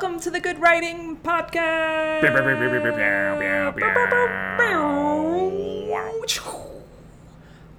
Welcome 0.00 0.20
to 0.20 0.30
the 0.30 0.40
Good 0.40 0.58
Writing 0.58 1.18
Podcast. 1.18 2.22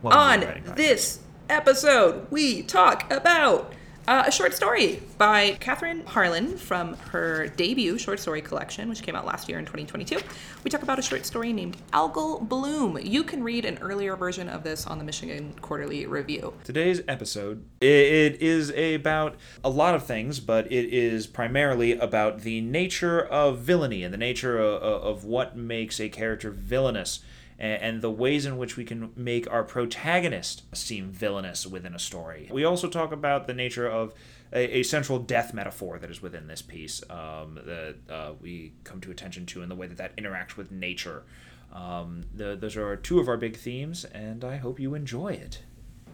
On 0.03 0.75
this 0.75 1.19
episode, 1.49 2.27
we 2.29 2.61
talk 2.61 3.11
about 3.11 3.73
uh, 4.11 4.23
a 4.27 4.31
short 4.31 4.53
story 4.53 5.01
by 5.17 5.51
Kathryn 5.61 6.05
Harlan 6.05 6.57
from 6.57 6.95
her 6.95 7.47
debut 7.47 7.97
short 7.97 8.19
story 8.19 8.41
collection, 8.41 8.89
which 8.89 9.03
came 9.03 9.15
out 9.15 9.25
last 9.25 9.47
year 9.47 9.57
in 9.57 9.63
2022. 9.63 10.19
We 10.65 10.69
talk 10.69 10.83
about 10.83 10.99
a 10.99 11.01
short 11.01 11.25
story 11.25 11.53
named 11.53 11.77
Algal 11.93 12.45
Bloom. 12.45 12.99
You 13.01 13.23
can 13.23 13.41
read 13.41 13.63
an 13.63 13.77
earlier 13.79 14.17
version 14.17 14.49
of 14.49 14.63
this 14.63 14.85
on 14.85 14.97
the 14.97 15.05
Michigan 15.05 15.53
Quarterly 15.61 16.07
Review. 16.07 16.53
Today's 16.65 17.01
episode 17.07 17.63
it 17.79 18.41
is 18.41 18.69
about 18.71 19.37
a 19.63 19.69
lot 19.69 19.95
of 19.95 20.05
things, 20.05 20.41
but 20.41 20.69
it 20.69 20.93
is 20.93 21.25
primarily 21.25 21.93
about 21.93 22.41
the 22.41 22.59
nature 22.59 23.21
of 23.21 23.59
villainy 23.59 24.03
and 24.03 24.13
the 24.13 24.17
nature 24.17 24.59
of, 24.59 24.81
of 24.81 25.23
what 25.23 25.55
makes 25.55 26.01
a 26.01 26.09
character 26.09 26.51
villainous 26.51 27.21
and 27.61 28.01
the 28.01 28.09
ways 28.09 28.45
in 28.45 28.57
which 28.57 28.75
we 28.75 28.83
can 28.83 29.11
make 29.15 29.49
our 29.51 29.63
protagonist 29.63 30.63
seem 30.75 31.11
villainous 31.11 31.67
within 31.67 31.93
a 31.93 31.99
story. 31.99 32.49
We 32.51 32.63
also 32.63 32.89
talk 32.89 33.11
about 33.11 33.45
the 33.45 33.53
nature 33.53 33.87
of 33.87 34.13
a, 34.51 34.79
a 34.79 34.83
central 34.83 35.19
death 35.19 35.53
metaphor 35.53 35.99
that 35.99 36.09
is 36.09 36.21
within 36.21 36.47
this 36.47 36.63
piece 36.63 37.03
um, 37.09 37.59
that 37.63 37.95
uh, 38.09 38.31
we 38.41 38.73
come 38.83 38.99
to 39.01 39.11
attention 39.11 39.45
to 39.47 39.61
and 39.61 39.69
the 39.69 39.75
way 39.75 39.85
that 39.85 39.97
that 39.97 40.17
interacts 40.17 40.57
with 40.57 40.71
nature. 40.71 41.23
Um, 41.71 42.23
the, 42.33 42.57
those 42.59 42.75
are 42.75 42.95
two 42.95 43.19
of 43.19 43.29
our 43.29 43.37
big 43.37 43.55
themes, 43.55 44.05
and 44.05 44.43
I 44.43 44.57
hope 44.57 44.79
you 44.79 44.95
enjoy 44.95 45.33
it. 45.33 45.61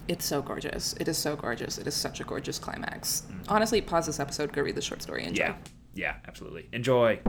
It's 0.09 0.25
so 0.25 0.41
gorgeous. 0.41 0.93
It 0.99 1.07
is 1.07 1.17
so 1.17 1.35
gorgeous. 1.35 1.77
It 1.77 1.87
is 1.87 1.95
such 1.95 2.19
a 2.19 2.23
gorgeous 2.25 2.59
climax. 2.59 3.23
Mm-hmm. 3.27 3.43
Honestly, 3.47 3.81
pause 3.81 4.05
this 4.05 4.19
episode, 4.19 4.51
go 4.51 4.61
read 4.61 4.75
the 4.75 4.81
short 4.81 5.01
story. 5.01 5.23
Enjoy. 5.23 5.45
Yeah, 5.45 5.55
yeah, 5.95 6.15
absolutely. 6.27 6.67
Enjoy. 6.73 7.19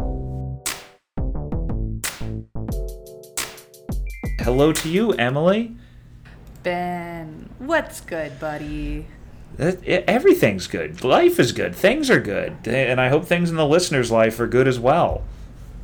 Hello 4.39 4.73
to 4.73 4.89
you, 4.89 5.13
Emily. 5.13 5.77
Ben, 6.63 7.51
what's 7.59 8.01
good, 8.01 8.39
buddy? 8.41 9.07
Everything's 9.59 10.67
good. 10.67 11.03
Life 11.03 11.41
is 11.41 11.53
good. 11.53 11.75
Things 11.75 12.11
are 12.11 12.21
good. 12.21 12.57
And 12.67 13.01
I 13.01 13.09
hope 13.09 13.25
things 13.25 13.51
in 13.51 13.57
the 13.57 13.67
listener's 13.67 14.11
life 14.11 14.39
are 14.39 14.47
good 14.47 14.69
as 14.69 14.79
well. 14.79 15.25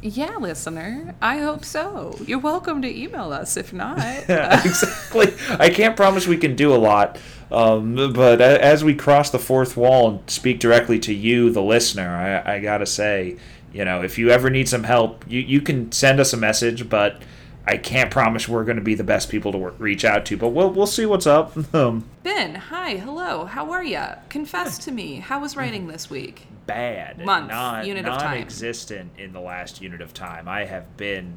Yeah, 0.00 0.36
listener. 0.36 1.14
I 1.22 1.38
hope 1.38 1.64
so. 1.64 2.19
You're 2.27 2.38
welcome 2.38 2.82
to 2.82 2.88
email 3.02 3.32
us 3.32 3.56
if 3.56 3.72
not. 3.72 3.98
exactly. 4.28 5.32
I 5.50 5.70
can't 5.70 5.97
promise 5.97 6.27
we 6.27 6.36
can 6.36 6.56
do 6.56 6.75
a 6.75 6.77
lot. 6.77 7.19
Um, 7.50 8.12
but 8.12 8.41
as 8.41 8.84
we 8.84 8.94
cross 8.94 9.30
the 9.30 9.38
fourth 9.38 9.77
wall 9.77 10.10
and 10.10 10.30
speak 10.30 10.60
directly 10.60 10.98
to 11.00 11.14
you, 11.14 11.50
the 11.50 11.62
listener, 11.62 12.42
I, 12.44 12.56
I 12.56 12.60
got 12.60 12.78
to 12.78 12.86
say, 12.86 13.38
you 13.72 13.84
know, 13.84 14.02
if 14.02 14.19
you 14.19 14.30
ever 14.30 14.50
need 14.50 14.69
some 14.69 14.84
help, 14.84 15.25
you, 15.27 15.41
you 15.41 15.60
can 15.60 15.91
send 15.91 16.20
us 16.20 16.32
a 16.32 16.36
message, 16.36 16.88
but 16.88 17.22
I 17.67 17.79
can't 17.79 18.11
promise 18.11 18.47
we're 18.47 18.65
going 18.65 18.77
to 18.77 18.83
be 18.83 18.95
the 18.95 19.05
best 19.05 19.31
people 19.31 19.53
to 19.53 19.59
work, 19.59 19.75
reach 19.79 20.05
out 20.05 20.27
to, 20.27 20.37
but 20.37 20.48
we'll 20.48 20.70
we'll 20.70 20.87
see 20.87 21.07
what's 21.07 21.27
up. 21.27 21.57
Um, 21.75 22.09
ben, 22.23 22.55
hi, 22.55 22.97
hello, 22.97 23.47
how 23.47 23.73
are 23.73 23.83
you? 23.83 24.05
Confess 24.29 24.79
to 24.79 24.93
me, 24.93 25.17
how 25.17 25.41
was 25.41 25.56
writing 25.56 25.89
this 25.89 26.09
week? 26.09 26.47
Bad. 26.67 27.25
Month, 27.25 27.48
non, 27.48 27.87
unit 27.87 28.06
of 28.06 28.19
time. 28.19 28.34
Non-existent 28.34 29.11
in 29.19 29.33
the 29.33 29.41
last 29.41 29.81
unit 29.83 30.01
of 30.01 30.15
time. 30.15 30.47
I 30.47 30.67
have 30.67 30.97
been 30.97 31.34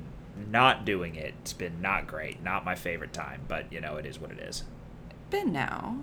not 0.51 0.85
doing 0.85 1.15
it. 1.15 1.33
It's 1.41 1.53
been 1.53 1.81
not 1.81 2.05
great. 2.05 2.43
Not 2.43 2.65
my 2.65 2.75
favorite 2.75 3.13
time, 3.13 3.41
but 3.47 3.71
you 3.71 3.81
know 3.81 3.95
it 3.95 4.05
is 4.05 4.19
what 4.19 4.31
it 4.31 4.39
is. 4.39 4.63
Ben, 5.29 5.51
now. 5.51 5.97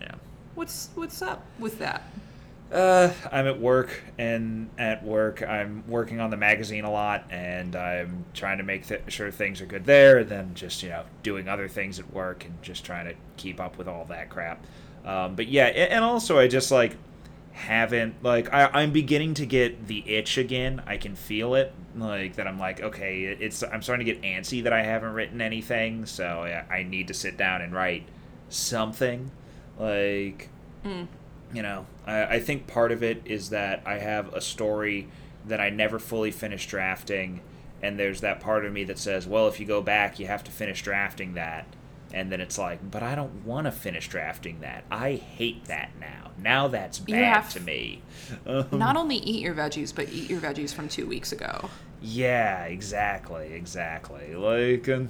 Yeah. 0.00 0.16
What's 0.54 0.90
what's 0.94 1.22
up 1.22 1.44
with 1.58 1.78
that? 1.78 2.02
Uh, 2.72 3.12
I'm 3.30 3.46
at 3.46 3.60
work, 3.60 4.02
and 4.18 4.68
at 4.76 5.04
work, 5.04 5.40
I'm 5.40 5.84
working 5.86 6.20
on 6.20 6.30
the 6.30 6.36
magazine 6.36 6.84
a 6.84 6.90
lot, 6.90 7.24
and 7.30 7.76
I'm 7.76 8.24
trying 8.34 8.58
to 8.58 8.64
make 8.64 8.88
th- 8.88 9.02
sure 9.06 9.30
things 9.30 9.60
are 9.60 9.66
good 9.66 9.84
there, 9.84 10.18
and 10.18 10.28
then 10.28 10.54
just, 10.54 10.82
you 10.82 10.88
know, 10.88 11.04
doing 11.22 11.48
other 11.48 11.68
things 11.68 12.00
at 12.00 12.12
work 12.12 12.44
and 12.44 12.60
just 12.62 12.84
trying 12.84 13.06
to 13.06 13.14
keep 13.36 13.60
up 13.60 13.78
with 13.78 13.86
all 13.86 14.04
that 14.06 14.30
crap. 14.30 14.66
Um, 15.04 15.36
but 15.36 15.46
yeah, 15.46 15.66
and 15.66 16.04
also 16.04 16.40
I 16.40 16.48
just, 16.48 16.72
like, 16.72 16.96
haven't, 17.52 18.16
like, 18.24 18.52
I, 18.52 18.68
I'm 18.72 18.90
beginning 18.90 19.34
to 19.34 19.46
get 19.46 19.86
the 19.86 20.02
itch 20.04 20.36
again. 20.36 20.82
I 20.86 20.96
can 20.96 21.14
feel 21.14 21.54
it, 21.54 21.72
like, 21.96 22.34
that 22.34 22.48
I'm 22.48 22.58
like, 22.58 22.80
okay, 22.80 23.22
it's, 23.26 23.62
I'm 23.62 23.80
starting 23.80 24.04
to 24.04 24.12
get 24.12 24.22
antsy 24.22 24.64
that 24.64 24.72
I 24.72 24.82
haven't 24.82 25.12
written 25.12 25.40
anything, 25.40 26.04
so 26.04 26.24
I, 26.24 26.78
I 26.78 26.82
need 26.82 27.06
to 27.08 27.14
sit 27.14 27.36
down 27.36 27.62
and 27.62 27.72
write 27.72 28.08
something. 28.48 29.30
Like, 29.78 30.48
mm 30.84 31.06
you 31.52 31.62
know, 31.62 31.86
I, 32.06 32.24
I 32.24 32.40
think 32.40 32.66
part 32.66 32.92
of 32.92 33.02
it 33.02 33.22
is 33.24 33.50
that 33.50 33.82
I 33.86 33.98
have 33.98 34.32
a 34.34 34.40
story 34.40 35.08
that 35.46 35.60
I 35.60 35.70
never 35.70 35.98
fully 35.98 36.30
finished 36.30 36.68
drafting, 36.68 37.40
and 37.82 37.98
there's 37.98 38.20
that 38.22 38.40
part 38.40 38.64
of 38.64 38.72
me 38.72 38.84
that 38.84 38.98
says, 38.98 39.26
well, 39.26 39.48
if 39.48 39.60
you 39.60 39.66
go 39.66 39.80
back, 39.80 40.18
you 40.18 40.26
have 40.26 40.44
to 40.44 40.50
finish 40.50 40.82
drafting 40.82 41.34
that. 41.34 41.66
And 42.12 42.30
then 42.30 42.40
it's 42.40 42.56
like, 42.56 42.90
but 42.90 43.02
I 43.02 43.14
don't 43.14 43.44
want 43.44 43.66
to 43.66 43.72
finish 43.72 44.08
drafting 44.08 44.60
that. 44.60 44.84
I 44.90 45.14
hate 45.14 45.64
that 45.66 45.90
now. 46.00 46.30
Now 46.38 46.68
that's 46.68 46.98
bad 46.98 47.50
to 47.50 47.60
me. 47.60 48.02
not 48.72 48.96
only 48.96 49.16
eat 49.16 49.42
your 49.42 49.54
veggies, 49.54 49.94
but 49.94 50.08
eat 50.10 50.30
your 50.30 50.40
veggies 50.40 50.72
from 50.72 50.88
two 50.88 51.06
weeks 51.06 51.32
ago. 51.32 51.68
Yeah, 52.00 52.64
exactly, 52.64 53.52
exactly. 53.52 54.34
Like, 54.34 54.88
uh, 54.88 55.04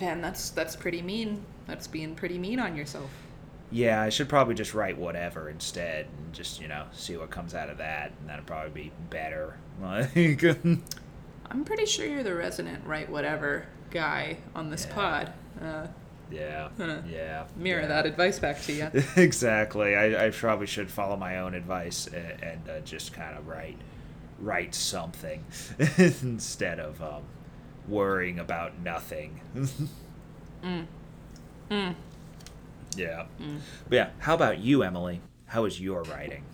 man, 0.00 0.20
that's 0.20 0.50
that's 0.50 0.76
pretty 0.76 1.02
mean. 1.02 1.44
That's 1.66 1.86
being 1.86 2.14
pretty 2.14 2.38
mean 2.38 2.60
on 2.60 2.76
yourself 2.76 3.10
yeah, 3.72 4.02
I 4.02 4.10
should 4.10 4.28
probably 4.28 4.54
just 4.54 4.74
write 4.74 4.98
whatever 4.98 5.48
instead 5.48 6.06
and 6.18 6.32
just, 6.32 6.60
you 6.60 6.68
know, 6.68 6.84
see 6.92 7.16
what 7.16 7.30
comes 7.30 7.54
out 7.54 7.70
of 7.70 7.78
that. 7.78 8.12
And 8.20 8.28
that'll 8.28 8.44
probably 8.44 8.70
be 8.70 8.92
better. 9.10 9.56
Like, 9.80 10.44
I'm 10.44 11.64
pretty 11.64 11.86
sure 11.86 12.06
you're 12.06 12.22
the 12.22 12.34
resident 12.34 12.86
write 12.86 13.08
whatever 13.08 13.66
guy 13.90 14.36
on 14.54 14.70
this 14.70 14.86
yeah. 14.86 14.94
pod. 14.94 15.32
Uh, 15.60 15.86
yeah. 16.30 16.68
Yeah. 17.06 17.44
Mirror 17.56 17.82
yeah. 17.82 17.88
that 17.88 18.06
advice 18.06 18.38
back 18.38 18.62
to 18.62 18.72
you. 18.72 18.90
exactly. 19.16 19.96
I, 19.96 20.26
I 20.26 20.30
probably 20.30 20.66
should 20.66 20.90
follow 20.90 21.16
my 21.16 21.38
own 21.38 21.54
advice 21.54 22.06
and, 22.06 22.42
and 22.42 22.68
uh, 22.68 22.80
just 22.80 23.12
kind 23.12 23.36
of 23.36 23.48
write 23.48 23.78
write 24.38 24.74
something 24.74 25.44
instead 25.98 26.80
of 26.80 27.00
um, 27.00 27.22
worrying 27.88 28.38
about 28.38 28.78
nothing. 28.80 29.40
mm. 30.64 30.86
Mm. 31.70 31.94
Yeah. 32.96 33.26
Mm. 33.40 33.58
But 33.88 33.96
yeah, 33.96 34.10
how 34.18 34.34
about 34.34 34.58
you, 34.58 34.82
Emily? 34.82 35.20
How 35.46 35.64
is 35.64 35.80
your 35.80 36.02
writing? 36.04 36.44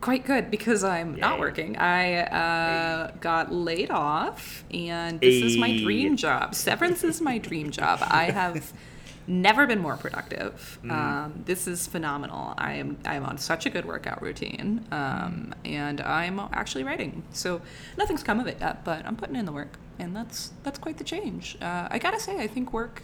Quite 0.00 0.24
good 0.24 0.50
because 0.50 0.84
I'm 0.84 1.14
Yay. 1.14 1.20
not 1.20 1.40
working. 1.40 1.76
I 1.76 2.18
uh, 2.20 3.10
got 3.20 3.52
laid 3.52 3.90
off, 3.90 4.64
and 4.72 5.20
this 5.20 5.42
is 5.42 5.56
my 5.56 5.76
dream 5.76 6.16
job. 6.16 6.54
Severance 6.54 7.02
is 7.02 7.20
my 7.20 7.38
dream 7.38 7.70
job. 7.70 7.98
I 8.02 8.30
have 8.30 8.72
never 9.26 9.66
been 9.66 9.80
more 9.80 9.96
productive. 9.96 10.78
Mm. 10.84 10.90
Um, 10.90 11.42
this 11.46 11.66
is 11.66 11.86
phenomenal. 11.86 12.54
I 12.56 12.74
am 12.74 12.98
I'm 13.04 13.24
on 13.24 13.38
such 13.38 13.66
a 13.66 13.70
good 13.70 13.84
workout 13.84 14.22
routine, 14.22 14.86
um, 14.92 15.52
and 15.64 16.00
I'm 16.00 16.38
actually 16.52 16.84
writing. 16.84 17.24
So 17.32 17.60
nothing's 17.96 18.22
come 18.22 18.38
of 18.38 18.46
it 18.46 18.58
yet, 18.60 18.84
but 18.84 19.04
I'm 19.04 19.16
putting 19.16 19.34
in 19.34 19.46
the 19.46 19.52
work, 19.52 19.78
and 19.98 20.14
that's 20.14 20.52
that's 20.62 20.78
quite 20.78 20.98
the 20.98 21.04
change. 21.04 21.56
Uh, 21.60 21.88
I 21.90 21.98
gotta 21.98 22.20
say, 22.20 22.38
I 22.38 22.46
think 22.46 22.72
work 22.72 23.02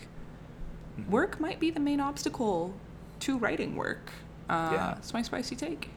mm-hmm. 0.98 1.10
work 1.10 1.40
might 1.40 1.60
be 1.60 1.70
the 1.70 1.80
main 1.80 2.00
obstacle 2.00 2.74
to 3.20 3.38
writing 3.38 3.76
work. 3.76 4.10
Uh, 4.48 4.70
yeah. 4.72 4.96
It's 4.98 5.12
my 5.12 5.22
spicy 5.22 5.56
take. 5.56 5.90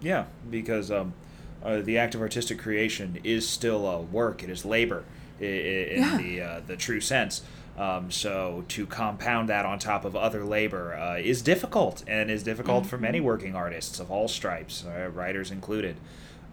Yeah, 0.00 0.26
because 0.50 0.90
um, 0.90 1.14
uh, 1.62 1.80
the 1.80 1.98
act 1.98 2.14
of 2.14 2.20
artistic 2.20 2.58
creation 2.58 3.18
is 3.24 3.48
still 3.48 3.86
uh, 3.86 4.00
work. 4.00 4.42
It 4.42 4.50
is 4.50 4.64
labor 4.64 5.04
in, 5.40 5.46
in 5.46 6.02
yeah. 6.02 6.16
the 6.18 6.40
uh, 6.40 6.60
the 6.66 6.76
true 6.76 7.00
sense. 7.00 7.42
Um, 7.76 8.10
so 8.10 8.64
to 8.68 8.86
compound 8.86 9.48
that 9.48 9.66
on 9.66 9.80
top 9.80 10.04
of 10.04 10.14
other 10.14 10.44
labor 10.44 10.94
uh, 10.94 11.16
is 11.16 11.42
difficult, 11.42 12.04
and 12.06 12.30
is 12.30 12.42
difficult 12.42 12.82
mm-hmm. 12.82 12.90
for 12.90 12.98
many 12.98 13.18
mm-hmm. 13.18 13.26
working 13.26 13.56
artists 13.56 13.98
of 13.98 14.10
all 14.10 14.28
stripes, 14.28 14.84
uh, 14.84 15.10
writers 15.12 15.50
included. 15.50 15.96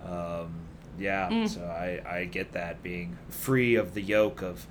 Um, 0.04 0.54
yeah, 1.00 1.30
mm. 1.30 1.50
so 1.50 1.62
I, 1.62 2.02
I 2.10 2.26
get 2.26 2.54
that 2.54 2.82
being 2.84 3.18
free 3.30 3.76
of 3.76 3.94
the 3.94 4.02
yoke 4.02 4.42
of 4.42 4.66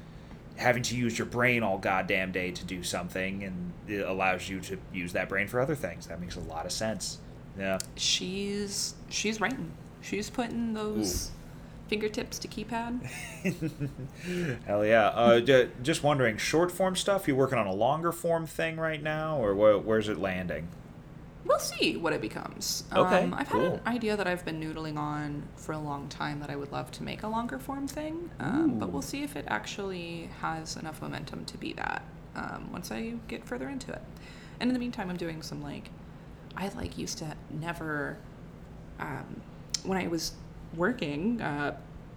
having 0.61 0.83
to 0.83 0.95
use 0.95 1.19
your 1.19 1.27
brain 1.27 1.63
all 1.63 1.79
goddamn 1.79 2.33
day 2.33 2.51
to 2.51 2.65
do 2.65 2.83
something 2.83 3.43
and 3.43 3.73
it 3.89 4.07
allows 4.07 4.49
you 4.49 4.61
to 4.61 4.79
use 4.93 5.15
that 5.15 5.29
brain 5.29 5.49
for 5.49 5.59
other 5.59 5.75
things. 5.75 6.07
That 6.07 6.21
makes 6.21 6.37
a 6.37 6.41
lot 6.41 6.67
of 6.67 6.73
sense. 6.73 7.19
Yeah. 7.59 7.79
She's 7.97 8.95
she's 9.09 9.41
writing. 9.41 9.73
She's 10.03 10.29
putting 10.29 10.75
those 10.75 11.31
Ooh. 11.31 11.89
fingertips 11.89 12.39
to 12.41 12.49
keypad. 12.49 13.03
Hell 14.67 14.85
yeah. 14.85 15.09
Uh, 15.09 15.67
just 15.83 16.03
wondering 16.03 16.37
short 16.37 16.71
form 16.71 16.95
stuff? 16.95 17.27
You 17.27 17.37
working 17.37 17.59
on 17.59 17.67
a 17.67 17.75
longer 17.75 18.13
form 18.13 18.47
thing 18.47 18.77
right 18.77 19.03
now 19.03 19.39
or 19.39 19.55
where's 19.79 20.09
it 20.09 20.19
landing 20.19 20.69
we'll 21.45 21.59
see 21.59 21.97
what 21.97 22.13
it 22.13 22.21
becomes. 22.21 22.85
Okay, 22.93 23.25
um, 23.25 23.35
I've 23.35 23.49
cool. 23.49 23.63
had 23.63 23.73
an 23.73 23.81
idea 23.87 24.17
that 24.17 24.27
I've 24.27 24.45
been 24.45 24.61
noodling 24.61 24.97
on 24.99 25.43
for 25.57 25.73
a 25.73 25.79
long 25.79 26.09
time 26.09 26.41
that 26.41 26.51
I 26.51 26.57
would 26.57 26.73
love 26.73 26.91
to 26.93 27.03
make 27.03 27.23
a 27.23 27.29
longer 27.29 27.59
form 27.59 27.89
thing, 27.89 28.31
um, 28.41 28.79
but 28.79 28.91
we'll 28.91 29.03
see 29.03 29.23
if 29.23 29.37
it 29.37 29.45
actually 29.49 30.31
has 30.41 30.77
enough 30.77 31.01
momentum 31.03 31.45
to 31.47 31.59
be 31.59 31.73
that 31.75 32.03
um, 32.37 32.71
once 32.73 32.91
I 32.93 33.15
get 33.29 33.45
further 33.45 33.69
into 33.69 33.93
it. 33.93 34.03
And 34.61 34.69
in 34.69 34.75
the 34.75 34.81
meantime, 34.81 35.09
I'm 35.09 35.17
doing 35.17 35.43
some 35.43 35.63
like, 35.63 35.91
I 36.57 36.69
like 36.77 36.99
used 36.99 37.19
to 37.19 37.35
never, 37.51 38.19
um, 38.99 39.41
when 39.85 39.97
I 39.97 40.09
was 40.09 40.33
working, 40.77 41.39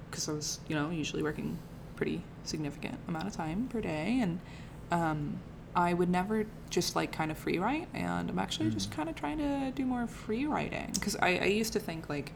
because 0.10 0.28
I 0.28 0.34
was, 0.34 0.60
you 0.68 0.76
know, 0.76 0.90
usually 0.90 1.24
working 1.24 1.58
pretty 1.96 2.22
significant 2.44 3.00
amount 3.08 3.28
of 3.28 3.34
time 3.34 3.68
per 3.70 3.80
day, 3.80 4.20
and 4.22 4.40
um, 4.92 5.40
I 5.76 5.94
would 5.94 6.10
never 6.10 6.46
just 6.70 6.96
like 6.96 7.12
kind 7.12 7.32
of 7.32 7.38
free 7.38 7.58
write, 7.58 7.88
and 7.94 8.30
I'm 8.30 8.40
actually 8.40 8.70
just 8.70 8.92
mm. 8.92 8.96
kind 8.96 9.10
of 9.10 9.16
trying 9.16 9.38
to 9.40 9.72
do 9.72 9.86
more 9.86 10.08
free 10.08 10.46
writing 10.46 10.92
because 10.94 11.16
I, 11.16 11.38
I 11.38 11.46
used 11.46 11.74
to 11.74 11.80
think 11.80 12.10
like, 12.10 12.32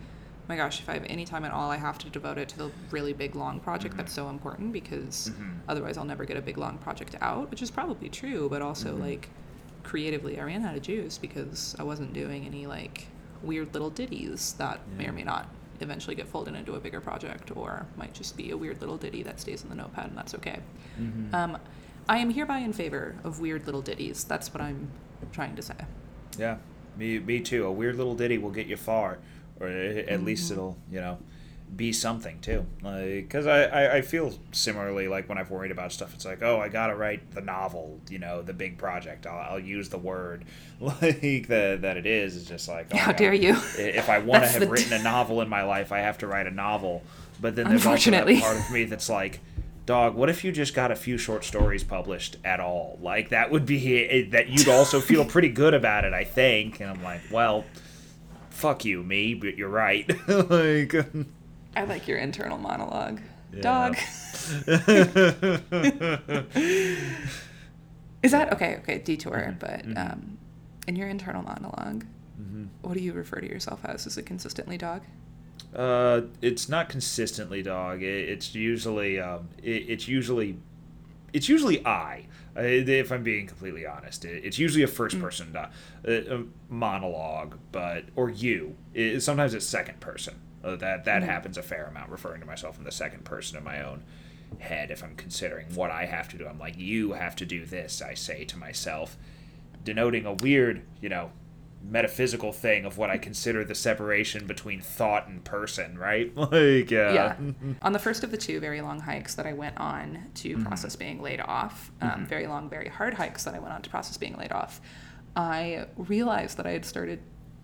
my 0.47 0.55
gosh, 0.55 0.79
if 0.79 0.89
I 0.89 0.93
have 0.93 1.05
any 1.07 1.25
time 1.25 1.45
at 1.45 1.51
all, 1.51 1.69
I 1.69 1.77
have 1.77 1.97
to 1.99 2.09
devote 2.09 2.37
it 2.37 2.49
to 2.49 2.57
the 2.57 2.71
really 2.89 3.13
big 3.13 3.35
long 3.35 3.59
project 3.59 3.95
that's 3.97 4.13
mm-hmm. 4.13 4.27
so 4.27 4.29
important 4.29 4.73
because 4.73 5.29
mm-hmm. 5.29 5.51
otherwise 5.67 5.97
I'll 5.97 6.05
never 6.05 6.25
get 6.25 6.37
a 6.37 6.41
big 6.41 6.57
long 6.57 6.77
project 6.79 7.15
out, 7.21 7.51
which 7.51 7.61
is 7.61 7.69
probably 7.69 8.09
true, 8.09 8.49
but 8.49 8.61
also 8.61 8.91
mm-hmm. 8.93 9.03
like 9.03 9.29
creatively 9.83 10.39
I 10.39 10.43
ran 10.43 10.65
out 10.65 10.75
of 10.75 10.81
juice 10.81 11.17
because 11.17 11.75
I 11.79 11.83
wasn't 11.83 12.13
doing 12.13 12.45
any 12.45 12.65
like 12.65 13.07
weird 13.43 13.73
little 13.73 13.89
ditties 13.89 14.53
that 14.53 14.79
may 14.97 15.07
or 15.07 15.13
may 15.13 15.23
not 15.23 15.47
eventually 15.79 16.15
get 16.15 16.27
folded 16.27 16.55
into 16.55 16.73
a 16.73 16.79
bigger 16.79 16.99
project 16.99 17.55
or 17.55 17.85
might 17.95 18.13
just 18.13 18.35
be 18.35 18.51
a 18.51 18.57
weird 18.57 18.81
little 18.81 18.97
ditty 18.97 19.21
that 19.23 19.39
stays 19.39 19.63
in 19.63 19.69
the 19.69 19.75
notepad 19.75 20.07
and 20.07 20.17
that's 20.17 20.33
okay. 20.33 20.59
Um, 21.33 21.57
I 22.09 22.17
am 22.17 22.29
hereby 22.29 22.59
in 22.59 22.73
favor 22.73 23.15
of 23.23 23.39
weird 23.39 23.65
little 23.65 23.81
ditties. 23.81 24.23
That's 24.23 24.53
what 24.53 24.61
I'm 24.61 24.89
trying 25.31 25.55
to 25.55 25.61
say. 25.61 25.75
Yeah, 26.37 26.57
me 26.97 27.19
me 27.19 27.39
too. 27.39 27.65
A 27.65 27.71
weird 27.71 27.97
little 27.97 28.15
ditty 28.15 28.37
will 28.37 28.51
get 28.51 28.67
you 28.67 28.77
far, 28.77 29.19
or 29.59 29.67
at 29.67 30.23
least 30.23 30.45
mm-hmm. 30.45 30.53
it'll 30.53 30.77
you 30.91 31.01
know 31.01 31.17
be 31.75 31.91
something 31.91 32.39
too. 32.39 32.65
Because 32.81 33.45
I, 33.45 33.63
I 33.63 33.95
I 33.97 34.01
feel 34.01 34.33
similarly 34.51 35.07
like 35.07 35.27
when 35.27 35.37
I've 35.37 35.51
worried 35.51 35.71
about 35.71 35.91
stuff, 35.91 36.13
it's 36.13 36.25
like 36.25 36.41
oh 36.41 36.59
I 36.59 36.69
gotta 36.69 36.95
write 36.95 37.31
the 37.31 37.41
novel, 37.41 37.99
you 38.09 38.19
know, 38.19 38.41
the 38.41 38.53
big 38.53 38.77
project. 38.77 39.27
I'll, 39.27 39.53
I'll 39.53 39.59
use 39.59 39.89
the 39.89 39.97
word 39.97 40.45
like 40.79 41.47
that 41.47 41.81
that 41.81 41.97
it 41.97 42.05
is. 42.05 42.37
It's 42.37 42.47
just 42.47 42.67
like 42.67 42.87
oh, 42.93 42.97
How 42.97 43.11
no. 43.11 43.17
dare 43.17 43.33
you. 43.33 43.57
If 43.77 44.09
I 44.09 44.19
want 44.19 44.43
to 44.43 44.49
have 44.49 44.69
written 44.69 44.93
a 44.93 45.03
novel 45.03 45.41
in 45.41 45.49
my 45.49 45.63
life, 45.63 45.91
I 45.91 45.99
have 45.99 46.19
to 46.19 46.27
write 46.27 46.47
a 46.47 46.51
novel. 46.51 47.03
But 47.41 47.55
then 47.55 47.67
there's 47.69 47.85
also 47.85 48.11
that 48.11 48.25
part 48.41 48.57
of 48.57 48.71
me 48.71 48.85
that's 48.85 49.09
like. 49.09 49.41
Dog, 49.87 50.15
what 50.15 50.29
if 50.29 50.43
you 50.43 50.51
just 50.51 50.73
got 50.73 50.91
a 50.91 50.97
few 50.97 51.17
short 51.17 51.45
stories 51.45 51.81
published 51.81 52.35
at 52.43 52.59
all? 52.59 52.99
Like 53.01 53.29
that 53.29 53.51
would 53.51 53.65
be 53.65 54.23
that 54.31 54.49
you'd 54.49 54.67
also 54.67 54.99
feel 54.99 55.23
pretty 55.33 55.47
good 55.47 55.73
about 55.73 56.03
it, 56.03 56.11
I 56.11 56.25
think. 56.25 56.81
And 56.81 56.89
I'm 56.89 57.01
like, 57.01 57.21
well, 57.31 57.63
fuck 58.49 58.83
you, 58.83 59.01
me, 59.01 59.33
but 59.33 59.55
you're 59.55 59.69
right. 59.69 60.05
like, 60.27 60.93
I 61.73 61.85
like 61.85 62.05
your 62.05 62.17
internal 62.17 62.57
monologue. 62.57 63.21
Yeah. 63.53 63.61
Dog. 63.61 63.95
Is 68.21 68.33
that 68.33 68.51
okay? 68.51 68.75
Okay, 68.79 68.97
detour. 68.99 69.37
Mm-hmm. 69.37 69.57
But 69.57 69.87
mm-hmm. 69.87 69.97
um, 69.97 70.37
in 70.85 70.97
your 70.97 71.07
internal 71.07 71.43
monologue, 71.43 72.03
mm-hmm. 72.37 72.65
what 72.81 72.95
do 72.95 72.99
you 72.99 73.13
refer 73.13 73.39
to 73.39 73.47
yourself 73.47 73.85
as? 73.85 74.05
Is 74.05 74.17
it 74.17 74.25
consistently 74.25 74.77
dog? 74.77 75.03
Uh, 75.77 76.21
it's 76.41 76.67
not 76.67 76.89
consistently 76.89 77.61
dog. 77.61 78.01
It, 78.01 78.29
it's 78.29 78.55
usually, 78.55 79.19
um, 79.19 79.49
it, 79.61 79.85
it's 79.87 80.07
usually, 80.07 80.57
it's 81.33 81.47
usually 81.47 81.85
I. 81.85 82.25
If 82.55 83.11
I'm 83.11 83.21
being 83.21 83.45
completely 83.45 83.85
honest, 83.85 84.25
it, 84.25 84.43
it's 84.43 84.57
usually 84.57 84.83
a 84.83 84.87
first 84.87 85.19
person 85.19 85.55
uh, 85.55 85.69
uh, 86.09 86.39
monologue, 86.69 87.59
but 87.71 88.05
or 88.15 88.31
you. 88.31 88.75
Sometimes 89.19 89.53
it's 89.53 89.65
second 89.65 89.99
person. 89.99 90.41
Uh, 90.63 90.75
that 90.75 91.05
that 91.05 91.21
happens 91.21 91.55
a 91.57 91.61
fair 91.61 91.85
amount, 91.85 92.09
referring 92.09 92.41
to 92.41 92.47
myself 92.47 92.79
in 92.79 92.83
the 92.83 92.91
second 92.91 93.23
person 93.23 93.57
in 93.57 93.63
my 93.63 93.79
own 93.83 94.03
head. 94.57 94.89
If 94.89 95.03
I'm 95.03 95.15
considering 95.15 95.67
what 95.75 95.91
I 95.91 96.05
have 96.05 96.27
to 96.29 96.37
do, 96.37 96.47
I'm 96.47 96.57
like, 96.57 96.77
you 96.79 97.11
have 97.11 97.35
to 97.35 97.45
do 97.45 97.63
this. 97.63 98.01
I 98.01 98.15
say 98.15 98.43
to 98.45 98.57
myself, 98.57 99.17
denoting 99.83 100.25
a 100.25 100.33
weird, 100.33 100.81
you 100.99 101.09
know, 101.09 101.31
metaphysical 101.83 102.51
thing 102.51 102.83
of 102.85 102.97
what 102.97 103.09
I 103.09 103.17
consider 103.17 103.63
the 103.63 103.75
separation 103.75 104.45
between 104.45 104.81
thought 104.81 105.27
and 105.27 105.43
person, 105.43 105.97
right? 105.97 106.31
Like, 106.37 106.91
uh, 106.91 107.13
yeah. 107.13 107.35
on 107.81 107.93
the 107.93 107.99
first 107.99 108.23
of 108.23 108.31
the 108.31 108.37
two 108.37 108.59
very 108.59 108.81
long 108.81 108.99
hikes 108.99 109.35
that 109.35 109.45
I 109.45 109.53
went 109.53 109.77
on 109.77 110.25
to 110.35 110.49
Mm-hmm. 110.55 110.63
process 110.65 110.95
being 110.95 111.21
laid 111.21 111.39
off, 111.41 111.91
um, 112.01 112.25
very 112.25 112.47
long, 112.47 112.69
very 112.69 112.89
hard 112.89 113.13
hikes 113.13 113.43
that 113.45 113.53
I 113.55 113.59
went 113.59 113.73
on 113.73 113.81
to 113.83 113.89
process 113.89 114.17
being 114.17 114.35
laid 114.37 114.51
off, 114.51 114.81
I 115.35 115.85
realized 115.97 116.57
that 116.57 116.65
I 116.67 116.71
had 116.71 116.83
started 116.85 117.19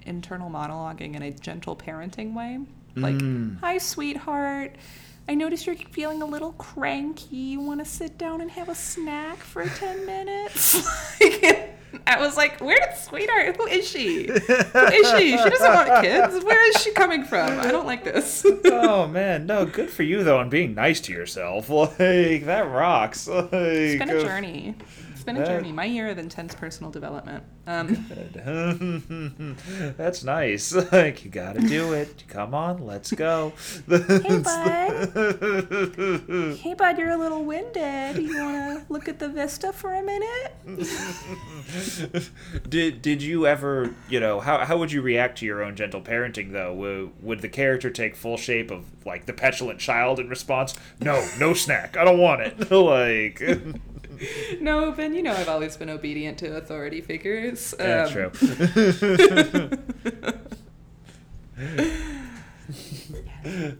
internal 0.05 0.49
monologuing 0.49 1.15
in 1.15 1.21
a 1.23 1.31
gentle 1.31 1.75
parenting 1.75 2.33
way. 2.33 2.59
Like, 2.95 3.15
Mm. 3.15 3.59
hi, 3.61 3.77
sweetheart. 3.79 4.75
I 5.27 5.35
notice 5.35 5.65
you're 5.65 5.75
feeling 5.75 6.21
a 6.21 6.25
little 6.25 6.51
cranky. 6.53 7.35
You 7.37 7.61
want 7.61 7.79
to 7.79 7.85
sit 7.89 8.17
down 8.17 8.41
and 8.41 8.51
have 8.51 8.67
a 8.69 8.75
snack 8.75 9.37
for 9.37 9.65
10 9.65 10.05
minutes? 10.05 10.85
Like, 11.21 11.72
I 12.07 12.19
was 12.19 12.35
like, 12.37 12.59
where 12.59 12.77
did 12.79 12.97
sweetheart? 12.97 13.57
Who 13.57 13.67
is 13.67 13.87
she? 13.87 14.27
Who 14.27 14.33
is 14.33 15.09
she? 15.11 15.37
She 15.37 15.49
doesn't 15.49 15.73
want 15.73 16.03
kids. 16.03 16.43
Where 16.43 16.69
is 16.69 16.81
she 16.81 16.91
coming 16.93 17.23
from? 17.23 17.59
I 17.59 17.71
don't 17.71 17.85
like 17.85 18.03
this. 18.03 18.45
oh 18.65 19.07
man, 19.07 19.45
no, 19.45 19.65
good 19.65 19.89
for 19.89 20.03
you 20.03 20.23
though 20.23 20.39
on 20.39 20.49
being 20.49 20.73
nice 20.75 20.99
to 21.01 21.11
yourself. 21.13 21.69
Like 21.83 22.45
that 22.45 22.69
rocks. 22.69 23.27
Like, 23.33 23.49
It's 23.53 23.99
been 23.99 24.09
a 24.09 24.21
journey. 24.21 24.75
It's 25.23 25.31
been 25.31 25.41
a 25.41 25.45
journey. 25.45 25.71
My 25.71 25.85
year 25.85 26.09
of 26.09 26.17
intense 26.17 26.53
personal 26.53 26.91
development. 26.91 27.45
Um, 27.65 27.95
That's 29.97 30.25
nice. 30.25 30.75
Like 30.93 31.23
you 31.23 31.31
gotta 31.31 31.61
do 31.61 31.93
it. 31.93 32.25
Come 32.27 32.53
on, 32.53 32.85
let's 32.85 33.13
go. 33.13 33.53
Hey 33.87 34.39
bud. 34.39 36.57
hey, 36.57 36.73
bud, 36.73 36.97
you're 36.97 37.11
a 37.11 37.17
little 37.17 37.45
winded. 37.45 38.17
You 38.17 38.37
want 38.37 38.55
to 38.55 38.85
look 38.91 39.07
at 39.07 39.19
the 39.19 39.29
vista 39.29 39.71
for 39.71 39.93
a 39.93 40.03
minute? 40.03 40.53
did 42.69 43.01
did 43.01 43.23
you 43.23 43.47
ever 43.47 43.95
you 44.09 44.19
know 44.19 44.41
how 44.41 44.65
how 44.65 44.77
would 44.77 44.91
you 44.91 45.01
react 45.01 45.37
to 45.39 45.45
your 45.45 45.63
own 45.63 45.75
gentle 45.75 46.01
parenting 46.01 46.51
though? 46.51 46.73
Would, 46.73 47.23
would 47.23 47.41
the 47.41 47.49
character 47.49 47.89
take 47.89 48.15
full 48.15 48.37
shape 48.37 48.71
of 48.71 48.85
like 49.05 49.25
the 49.25 49.33
petulant 49.33 49.79
child 49.79 50.19
in 50.19 50.27
response? 50.27 50.75
No, 50.99 51.25
no 51.39 51.53
snack. 51.53 51.95
I 51.95 52.03
don't 52.03 52.19
want 52.19 52.41
it. 52.41 52.71
like 52.71 53.41
No, 54.61 54.91
Ben, 54.91 55.13
you 55.13 55.21
know 55.23 55.33
I've 55.33 55.49
always 55.49 55.75
been 55.77 55.89
obedient 55.89 56.37
to 56.39 56.55
authority 56.57 57.01
figures. 57.01 57.73
yeah, 57.79 58.03
Um, 58.03 58.11
true. 58.11 58.31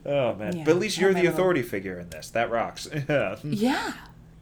oh 0.06 0.36
man, 0.36 0.58
Yeah, 0.58 0.64
but 0.66 0.72
at 0.72 0.80
least 0.80 0.98
you're 0.98 1.10
have 1.10 1.16
my 1.16 1.22
the 1.22 1.28
little- 1.28 1.34
authority 1.40 1.62
figure 1.62 2.00
in 2.00 2.10
this. 2.10 2.30
That 2.32 2.50
rocks. 2.52 2.88
Yeah. 3.08 3.38
Yeah, 3.44 3.94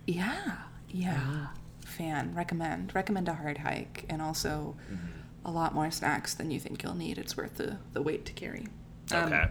yeah, 0.08 0.58
yeah. 0.90 1.48
Fan, 1.86 2.34
recommend. 2.36 2.94
Recommend 2.96 3.28
a 3.28 3.34
hard 3.36 3.60
hike 3.60 4.06
and 4.10 4.22
also 4.22 4.76
a 5.46 5.52
lot 5.52 5.74
more 5.74 5.92
snacks 5.92 6.34
than 6.34 6.52
you 6.52 6.60
think 6.60 6.84
you'll 6.84 6.96
need. 6.96 7.18
It's 7.18 7.36
worth 7.38 7.58
the, 7.58 7.78
the 7.94 8.02
weight 8.02 8.26
to 8.26 8.34
carry. 8.34 8.68
Um, 9.12 9.26
Okay. 9.26 9.46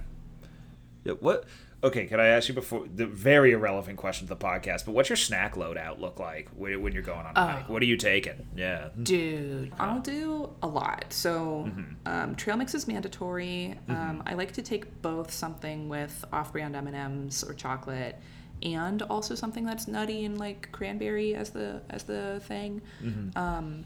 Yeah, 1.04 1.12
what? 1.14 1.44
Okay, 1.82 2.04
can 2.06 2.20
I 2.20 2.26
ask 2.26 2.46
you 2.48 2.54
before 2.54 2.84
the 2.94 3.06
very 3.06 3.52
irrelevant 3.52 3.96
question 3.96 4.26
to 4.28 4.34
the 4.34 4.36
podcast? 4.44 4.84
But 4.84 4.92
what's 4.92 5.08
your 5.08 5.16
snack 5.16 5.54
loadout 5.54 5.98
look 5.98 6.20
like 6.20 6.50
when 6.54 6.82
when 6.82 6.92
you're 6.92 7.02
going 7.02 7.24
on 7.24 7.34
a 7.34 7.40
hike? 7.52 7.64
Oh. 7.68 7.72
What 7.72 7.80
are 7.82 7.86
you 7.86 7.96
taking? 7.96 8.46
Yeah. 8.54 8.90
Dude, 9.02 9.72
I'll 9.78 10.00
do 10.00 10.50
a 10.62 10.66
lot. 10.66 11.06
So, 11.10 11.64
Mm-hmm. 11.68 11.82
um, 12.06 12.34
trail 12.36 12.56
mix 12.58 12.74
is 12.74 12.86
mandatory. 12.86 13.78
Um, 13.88 14.22
I 14.26 14.34
like 14.34 14.52
to 14.52 14.62
take 14.62 15.00
both 15.00 15.32
something 15.32 15.88
with 15.88 16.22
off-brand 16.32 16.76
M 16.76 16.86
and 16.86 16.96
M's 16.96 17.42
or 17.44 17.54
chocolate, 17.54 18.16
and 18.62 19.00
also 19.02 19.34
something 19.34 19.64
that's 19.64 19.88
nutty 19.88 20.26
and 20.26 20.38
like 20.38 20.70
cranberry 20.72 21.34
as 21.34 21.48
the 21.50 21.80
as 21.88 22.02
the 22.02 22.40
thing. 22.44 22.82
Mm-hmm. 23.02 23.38
Um, 23.38 23.84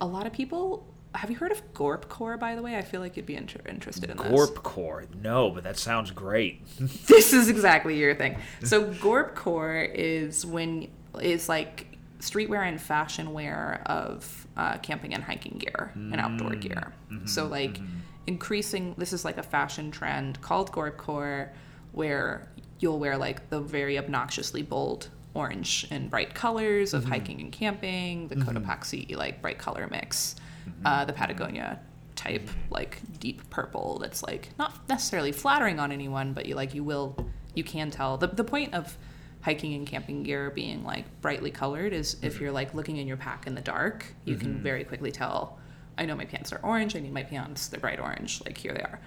a 0.00 0.06
lot 0.06 0.26
of 0.28 0.32
people. 0.32 0.86
Have 1.14 1.30
you 1.30 1.36
heard 1.36 1.52
of 1.52 1.74
Gorp 1.74 2.08
Core? 2.08 2.36
By 2.36 2.54
the 2.54 2.62
way, 2.62 2.76
I 2.76 2.82
feel 2.82 3.00
like 3.00 3.16
you'd 3.16 3.26
be 3.26 3.36
inter- 3.36 3.60
interested 3.68 4.10
in 4.10 4.16
this. 4.16 4.28
Gorp 4.28 4.62
core. 4.62 5.04
No, 5.22 5.50
but 5.50 5.64
that 5.64 5.78
sounds 5.78 6.10
great. 6.10 6.66
this 6.78 7.32
is 7.32 7.48
exactly 7.48 7.98
your 7.98 8.14
thing. 8.14 8.38
So 8.64 8.90
Gorp 8.94 9.34
Core 9.34 9.76
is 9.76 10.46
when 10.46 10.88
is 11.20 11.48
like 11.48 11.98
streetwear 12.20 12.66
and 12.66 12.80
fashion 12.80 13.32
wear 13.32 13.82
of 13.86 14.46
uh, 14.56 14.78
camping 14.78 15.12
and 15.12 15.22
hiking 15.22 15.58
gear 15.58 15.92
and 15.94 16.14
outdoor 16.14 16.50
mm-hmm. 16.50 16.60
gear. 16.60 16.92
Mm-hmm. 17.10 17.26
So 17.26 17.46
like 17.46 17.74
mm-hmm. 17.74 17.98
increasing 18.26 18.94
this 18.96 19.12
is 19.12 19.24
like 19.24 19.38
a 19.38 19.42
fashion 19.42 19.90
trend 19.90 20.40
called 20.40 20.72
Gorp 20.72 20.96
Core 20.96 21.52
where 21.92 22.48
you'll 22.78 22.98
wear 22.98 23.18
like 23.18 23.50
the 23.50 23.60
very 23.60 23.98
obnoxiously 23.98 24.62
bold 24.62 25.08
orange 25.34 25.86
and 25.90 26.10
bright 26.10 26.34
colors 26.34 26.94
of 26.94 27.04
hiking 27.04 27.40
and 27.40 27.52
camping, 27.52 28.28
the 28.28 28.36
Cotopaxi 28.36 29.16
like 29.16 29.40
bright 29.40 29.58
color 29.58 29.88
mix, 29.90 30.36
uh, 30.84 31.04
the 31.04 31.12
Patagonia 31.12 31.80
type 32.14 32.48
like 32.70 32.98
deep 33.18 33.48
purple 33.50 33.98
that's 33.98 34.22
like 34.22 34.50
not 34.58 34.88
necessarily 34.88 35.32
flattering 35.32 35.80
on 35.80 35.90
anyone 35.90 36.32
but 36.32 36.46
you 36.46 36.54
like 36.54 36.74
you 36.74 36.84
will 36.84 37.16
you 37.54 37.64
can 37.64 37.90
tell. 37.90 38.16
The, 38.16 38.28
the 38.28 38.44
point 38.44 38.74
of 38.74 38.96
hiking 39.42 39.74
and 39.74 39.86
camping 39.86 40.22
gear 40.22 40.50
being 40.50 40.84
like 40.84 41.04
brightly 41.20 41.50
colored 41.50 41.92
is 41.92 42.16
if 42.22 42.40
you're 42.40 42.52
like 42.52 42.74
looking 42.74 42.96
in 42.96 43.06
your 43.06 43.16
pack 43.16 43.46
in 43.46 43.54
the 43.54 43.60
dark 43.60 44.06
you 44.24 44.36
can 44.36 44.62
very 44.62 44.84
quickly 44.84 45.10
tell 45.10 45.58
i 45.98 46.06
know 46.06 46.14
my 46.14 46.24
pants 46.24 46.52
are 46.52 46.60
orange 46.62 46.94
i 46.94 47.00
need 47.00 47.12
my 47.12 47.24
pants 47.24 47.66
they're 47.66 47.80
bright 47.80 47.98
orange 47.98 48.40
like 48.44 48.56
here 48.56 48.72
they 48.72 48.82
are. 48.82 49.00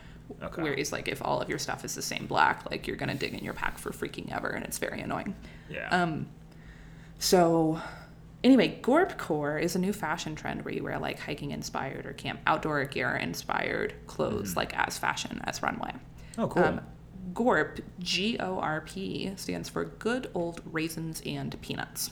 Okay. 0.44 0.62
whereas 0.62 0.92
like 0.92 1.08
if 1.08 1.22
all 1.24 1.40
of 1.40 1.50
your 1.50 1.60
stuff 1.60 1.86
is 1.86 1.96
the 1.96 2.02
same 2.02 2.26
black 2.26 2.70
like 2.70 2.86
you're 2.86 2.98
gonna 2.98 3.16
dig 3.16 3.34
in 3.34 3.44
your 3.44 3.54
pack 3.54 3.78
for 3.78 3.92
freaking 3.92 4.32
ever 4.36 4.50
and 4.50 4.66
it's 4.66 4.78
very 4.78 5.00
annoying. 5.00 5.36
Yeah. 5.70 5.88
um, 5.90 6.28
so 7.20 7.80
anyway, 8.46 8.80
Gorp 8.82 9.18
Core 9.18 9.58
is 9.58 9.76
a 9.76 9.80
new 9.80 9.92
fashion 9.92 10.36
trend 10.36 10.64
where 10.64 10.74
you 10.74 10.84
wear 10.84 10.98
like 11.00 11.20
hiking 11.20 11.52
inspired 11.52 12.06
or 12.06 12.14
camp 12.14 12.40
outdoor 12.48 12.86
gear 12.86 13.16
inspired 13.18 13.94
clothes, 14.08 14.56
like 14.56 14.74
as 14.78 14.98
fashion 14.98 15.42
as 15.46 15.62
runway. 15.62 15.92
oh, 16.38 16.48
cool. 16.48 16.64
Um, 16.64 16.82
GORP, 17.34 17.82
G 18.00 18.38
O 18.40 18.60
R 18.60 18.82
P, 18.82 19.32
stands 19.36 19.68
for 19.68 19.84
Good 19.84 20.30
Old 20.34 20.62
Raisins 20.72 21.22
and 21.26 21.60
Peanuts. 21.62 22.12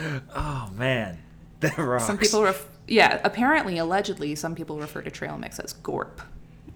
oh 0.34 0.70
man, 0.74 1.18
that 1.60 1.76
rocks. 1.78 2.06
Some 2.06 2.18
people, 2.18 2.42
ref- 2.42 2.66
yeah, 2.88 3.20
apparently, 3.22 3.78
allegedly, 3.78 4.34
some 4.34 4.54
people 4.54 4.78
refer 4.80 5.02
to 5.02 5.10
trail 5.10 5.36
mix 5.38 5.58
as 5.58 5.74
GORP. 5.74 6.20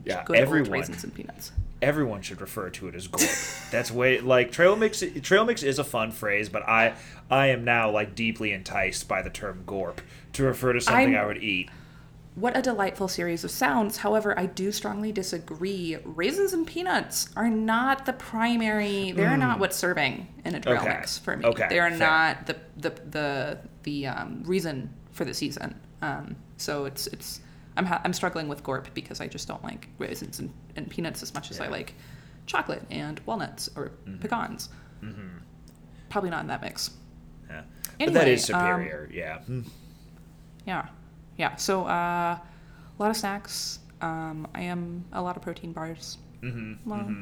Yeah, 0.04 0.24
Good 0.24 0.36
everyone. 0.36 0.68
old 0.68 0.72
raisins 0.72 1.04
and 1.04 1.14
peanuts. 1.14 1.52
Everyone 1.82 2.22
should 2.22 2.40
refer 2.40 2.70
to 2.70 2.88
it 2.88 2.94
as 2.94 3.06
gorp. 3.08 3.28
That's 3.70 3.90
way 3.90 4.20
like 4.20 4.52
trail 4.52 4.76
mix. 4.76 5.02
Trail 5.22 5.44
mix 5.44 5.62
is 5.62 5.78
a 5.78 5.84
fun 5.84 6.10
phrase, 6.12 6.48
but 6.48 6.62
I 6.68 6.94
I 7.30 7.48
am 7.48 7.64
now 7.64 7.90
like 7.90 8.14
deeply 8.14 8.52
enticed 8.52 9.08
by 9.08 9.22
the 9.22 9.30
term 9.30 9.62
gorp 9.66 10.00
to 10.34 10.44
refer 10.44 10.72
to 10.72 10.80
something 10.80 11.14
I'm- 11.14 11.24
I 11.24 11.26
would 11.26 11.42
eat. 11.42 11.70
What 12.36 12.56
a 12.56 12.62
delightful 12.62 13.08
series 13.08 13.42
of 13.42 13.50
sounds. 13.50 13.98
However, 13.98 14.38
I 14.38 14.46
do 14.46 14.70
strongly 14.70 15.10
disagree. 15.10 15.98
Raisins 16.04 16.52
and 16.52 16.64
peanuts 16.64 17.28
are 17.36 17.50
not 17.50 18.06
the 18.06 18.12
primary. 18.12 19.10
They're 19.10 19.36
not 19.36 19.58
what's 19.58 19.76
serving 19.76 20.28
in 20.44 20.54
a 20.54 20.60
trail. 20.60 20.76
Okay. 20.80 20.88
mix 20.88 21.18
for 21.18 21.36
me. 21.36 21.44
Okay, 21.44 21.66
They 21.68 21.80
are 21.80 21.90
fair. 21.90 21.98
not 21.98 22.46
the 22.46 22.56
the 22.76 22.90
the 23.10 23.58
the 23.82 24.06
um, 24.06 24.42
reason 24.46 24.94
for 25.10 25.24
the 25.24 25.34
season. 25.34 25.74
Um, 26.02 26.36
so 26.56 26.84
it's 26.84 27.08
it's 27.08 27.40
I'm 27.80 27.86
ha- 27.86 28.00
I'm 28.04 28.12
struggling 28.12 28.46
with 28.48 28.62
gorp 28.62 28.92
because 28.92 29.20
I 29.22 29.26
just 29.26 29.48
don't 29.48 29.64
like 29.64 29.88
raisins 29.98 30.38
and, 30.38 30.52
and 30.76 30.88
peanuts 30.90 31.22
as 31.22 31.32
much 31.32 31.50
as 31.50 31.60
I 31.60 31.68
like 31.68 31.94
chocolate 32.46 32.82
and 32.90 33.18
walnuts 33.26 33.70
or 33.74 33.92
Mm-hmm. 34.06 34.18
pecans. 34.20 34.68
Probably 36.10 36.28
not 36.30 36.40
in 36.42 36.48
that 36.48 36.60
mix. 36.60 36.90
Yeah. 37.48 37.62
but 37.98 38.12
that 38.12 38.20
Anyway, 38.20 38.32
is 38.34 38.44
superior. 38.44 39.08
yeah. 39.12 39.38
Hmm. 39.40 39.62
Yeah, 40.66 40.86
yeah. 41.38 41.56
So 41.56 41.84
uh, 41.84 42.38
a 42.38 42.98
lot 42.98 43.10
of 43.10 43.16
snacks. 43.16 43.78
Um, 44.02 44.46
I 44.54 44.62
am 44.62 45.04
a 45.12 45.22
lot 45.22 45.36
of 45.36 45.42
protein 45.42 45.72
bars. 45.72 46.18
Mm-hmm. 46.42 46.88
Well, 46.88 47.14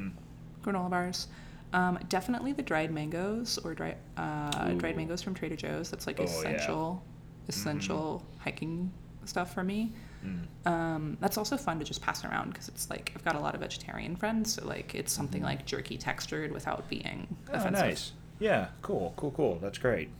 granola 0.62 0.90
bars. 0.90 1.28
Um, 1.72 1.98
definitely 2.08 2.52
the 2.52 2.62
dried 2.62 2.90
mangoes 2.90 3.58
or 3.64 3.74
dry, 3.74 3.94
uh, 4.16 4.72
dried 4.72 4.96
mangoes 4.96 5.22
from 5.22 5.34
Trader 5.34 5.56
Joe's. 5.56 5.90
That's 5.90 6.06
like 6.08 6.18
Oh, 6.18 6.24
yeah. 6.24 6.28
Mm-hmm. 6.28 6.46
essential, 6.46 7.02
essential 7.48 8.22
hiking 8.38 8.90
stuff 9.24 9.52
for 9.54 9.62
me. 9.62 9.92
Mm. 10.24 10.70
Um, 10.70 11.16
that's 11.20 11.38
also 11.38 11.56
fun 11.56 11.78
to 11.78 11.84
just 11.84 12.02
pass 12.02 12.24
around 12.24 12.50
because 12.50 12.68
it's 12.68 12.90
like 12.90 13.12
I've 13.14 13.24
got 13.24 13.36
a 13.36 13.40
lot 13.40 13.54
of 13.54 13.60
vegetarian 13.60 14.16
friends, 14.16 14.54
so 14.54 14.66
like 14.66 14.94
it's 14.94 15.12
something 15.12 15.42
like 15.42 15.64
jerky 15.64 15.96
textured 15.96 16.52
without 16.52 16.88
being. 16.88 17.36
Oh, 17.50 17.54
offensive. 17.54 17.84
nice. 17.84 18.12
Yeah. 18.38 18.68
Cool. 18.82 19.14
Cool. 19.16 19.30
Cool. 19.32 19.58
That's 19.60 19.78
great. 19.78 20.10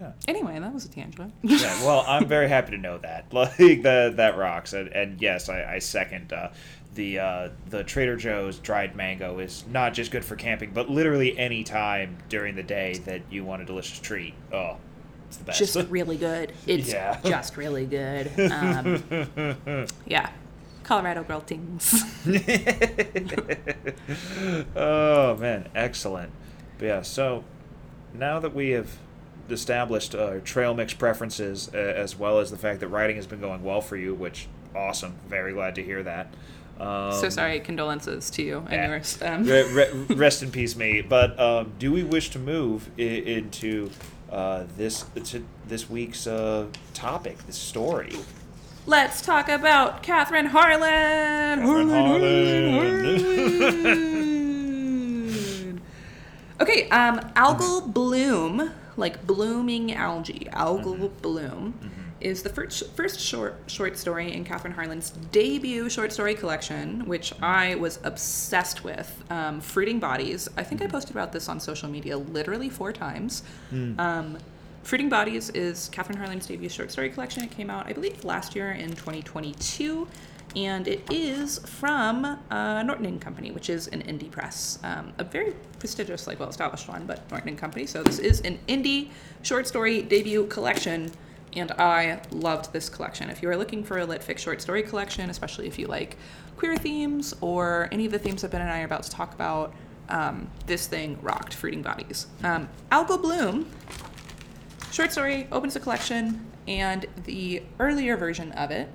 Yeah. 0.00 0.12
Anyway, 0.26 0.58
that 0.58 0.74
was 0.74 0.84
a 0.84 0.88
tangent. 0.88 1.32
yeah, 1.42 1.84
well, 1.84 2.04
I'm 2.08 2.26
very 2.26 2.48
happy 2.48 2.72
to 2.72 2.78
know 2.78 2.98
that. 2.98 3.26
Like 3.32 3.82
that, 3.82 4.16
that 4.16 4.36
rocks. 4.36 4.72
And, 4.72 4.88
and 4.88 5.20
yes, 5.22 5.48
I, 5.48 5.74
I 5.74 5.78
second 5.78 6.32
uh, 6.32 6.50
the 6.94 7.18
uh, 7.18 7.48
the 7.70 7.84
Trader 7.84 8.16
Joe's 8.16 8.58
dried 8.58 8.96
mango 8.96 9.38
is 9.38 9.64
not 9.70 9.94
just 9.94 10.10
good 10.10 10.24
for 10.24 10.36
camping, 10.36 10.72
but 10.72 10.90
literally 10.90 11.38
any 11.38 11.64
time 11.64 12.18
during 12.28 12.54
the 12.56 12.62
day 12.62 12.94
that 13.06 13.22
you 13.30 13.44
want 13.44 13.62
a 13.62 13.64
delicious 13.64 13.98
treat. 13.98 14.34
Oh, 14.52 14.76
it's 15.32 15.38
the 15.38 15.44
best. 15.44 15.58
just 15.58 15.88
really 15.90 16.16
good. 16.18 16.52
It's 16.66 16.92
Yeah. 16.92 17.18
just 17.24 17.56
really 17.56 17.86
good. 17.86 18.30
Um, 18.50 19.86
yeah. 20.06 20.30
Colorado 20.84 21.22
girl 21.22 21.40
things. 21.40 22.02
oh 24.76 25.36
man, 25.36 25.68
excellent. 25.74 26.32
But 26.78 26.84
yeah, 26.86 27.02
so 27.02 27.44
now 28.12 28.40
that 28.40 28.54
we 28.54 28.70
have 28.70 28.90
established 29.48 30.14
uh, 30.14 30.40
trail 30.44 30.74
mix 30.74 30.92
preferences 30.92 31.70
uh, 31.72 31.78
as 31.78 32.18
well 32.18 32.40
as 32.40 32.50
the 32.50 32.56
fact 32.58 32.80
that 32.80 32.88
riding 32.88 33.16
has 33.16 33.26
been 33.26 33.40
going 33.40 33.62
well 33.62 33.80
for 33.80 33.96
you, 33.96 34.14
which 34.14 34.48
awesome, 34.74 35.14
very 35.28 35.52
glad 35.52 35.74
to 35.76 35.82
hear 35.82 36.02
that. 36.02 36.28
Um, 36.80 37.12
so 37.12 37.28
sorry, 37.28 37.60
condolences 37.60 38.28
to 38.30 38.42
you 38.42 38.58
and 38.58 38.72
yeah. 38.72 38.88
yours. 38.88 39.18
Um, 39.22 39.44
re- 39.44 39.72
re- 39.72 40.14
rest 40.16 40.42
in 40.42 40.50
peace, 40.50 40.74
mate. 40.74 41.08
But 41.08 41.38
um, 41.38 41.72
do 41.78 41.92
we 41.92 42.02
wish 42.02 42.30
to 42.30 42.38
move 42.38 42.90
I- 42.98 43.02
into 43.02 43.90
uh, 44.32 44.64
this 44.76 45.04
to 45.24 45.44
this 45.68 45.88
week's 45.88 46.26
uh, 46.26 46.66
topic, 46.94 47.38
this 47.46 47.58
story? 47.58 48.16
Let's 48.86 49.22
talk 49.22 49.48
about 49.48 50.02
Kathryn 50.02 50.46
Harlan. 50.46 51.60
Kathryn 51.60 51.88
Harlan. 51.90 53.12
okay, 56.60 56.88
um, 56.88 57.20
algal 57.36 57.92
bloom, 57.92 58.72
like 58.96 59.24
blooming 59.24 59.92
algae, 59.94 60.48
algal 60.52 61.12
bloom, 61.22 61.91
is 62.24 62.42
the 62.42 62.48
first 62.48 62.94
first 62.94 63.20
short 63.20 63.56
short 63.66 63.98
story 63.98 64.32
in 64.32 64.44
Kathryn 64.44 64.72
Harlan's 64.72 65.10
debut 65.30 65.90
short 65.90 66.12
story 66.12 66.34
collection, 66.34 67.06
which 67.06 67.32
I 67.42 67.74
was 67.74 67.98
obsessed 68.04 68.84
with. 68.84 69.22
Um, 69.30 69.60
Fruiting 69.60 70.00
Bodies. 70.00 70.48
I 70.56 70.62
think 70.62 70.82
I 70.82 70.86
posted 70.86 71.12
about 71.12 71.32
this 71.32 71.48
on 71.48 71.60
social 71.60 71.88
media 71.88 72.16
literally 72.16 72.68
four 72.70 72.92
times. 72.92 73.42
Um, 73.98 74.38
Fruiting 74.82 75.08
Bodies 75.08 75.50
is 75.50 75.88
Kathryn 75.92 76.16
Harlan's 76.16 76.46
debut 76.46 76.68
short 76.68 76.90
story 76.90 77.10
collection. 77.10 77.44
It 77.44 77.50
came 77.50 77.70
out, 77.70 77.86
I 77.86 77.92
believe, 77.92 78.24
last 78.24 78.56
year 78.56 78.72
in 78.72 78.90
2022, 78.90 80.08
and 80.56 80.88
it 80.88 81.02
is 81.10 81.58
from 81.60 82.24
uh, 82.50 82.82
Norton 82.82 83.06
and 83.06 83.20
Company, 83.20 83.52
which 83.52 83.70
is 83.70 83.86
an 83.88 84.02
indie 84.02 84.30
press, 84.30 84.78
um, 84.82 85.12
a 85.18 85.24
very 85.24 85.54
prestigious, 85.78 86.26
like 86.26 86.40
well-established 86.40 86.88
one, 86.88 87.06
but 87.06 87.30
Norton 87.30 87.50
and 87.50 87.58
Company. 87.58 87.86
So 87.86 88.02
this 88.02 88.18
is 88.18 88.40
an 88.40 88.58
indie 88.68 89.10
short 89.42 89.68
story 89.68 90.02
debut 90.02 90.46
collection, 90.46 91.12
and 91.54 91.70
I 91.72 92.22
loved 92.30 92.72
this 92.72 92.88
collection. 92.88 93.30
If 93.30 93.42
you 93.42 93.50
are 93.50 93.56
looking 93.56 93.84
for 93.84 93.98
a 93.98 94.04
lit 94.04 94.22
fic 94.22 94.38
short 94.38 94.62
story 94.62 94.82
collection, 94.82 95.28
especially 95.30 95.66
if 95.66 95.78
you 95.78 95.86
like 95.86 96.16
queer 96.56 96.76
themes 96.76 97.34
or 97.40 97.88
any 97.92 98.06
of 98.06 98.12
the 98.12 98.18
themes 98.18 98.42
that 98.42 98.50
Ben 98.50 98.60
and 98.60 98.70
I 98.70 98.82
are 98.82 98.84
about 98.84 99.02
to 99.04 99.10
talk 99.10 99.34
about, 99.34 99.74
um, 100.08 100.50
this 100.66 100.86
thing 100.86 101.18
rocked. 101.22 101.54
Fruiting 101.54 101.82
Bodies. 101.82 102.26
Um, 102.42 102.68
Algal 102.90 103.20
Bloom 103.20 103.66
short 104.92 105.10
story 105.10 105.48
opens 105.50 105.74
a 105.74 105.80
collection 105.80 106.46
and 106.68 107.06
the 107.24 107.62
earlier 107.78 108.14
version 108.14 108.52
of 108.52 108.70
it 108.70 108.90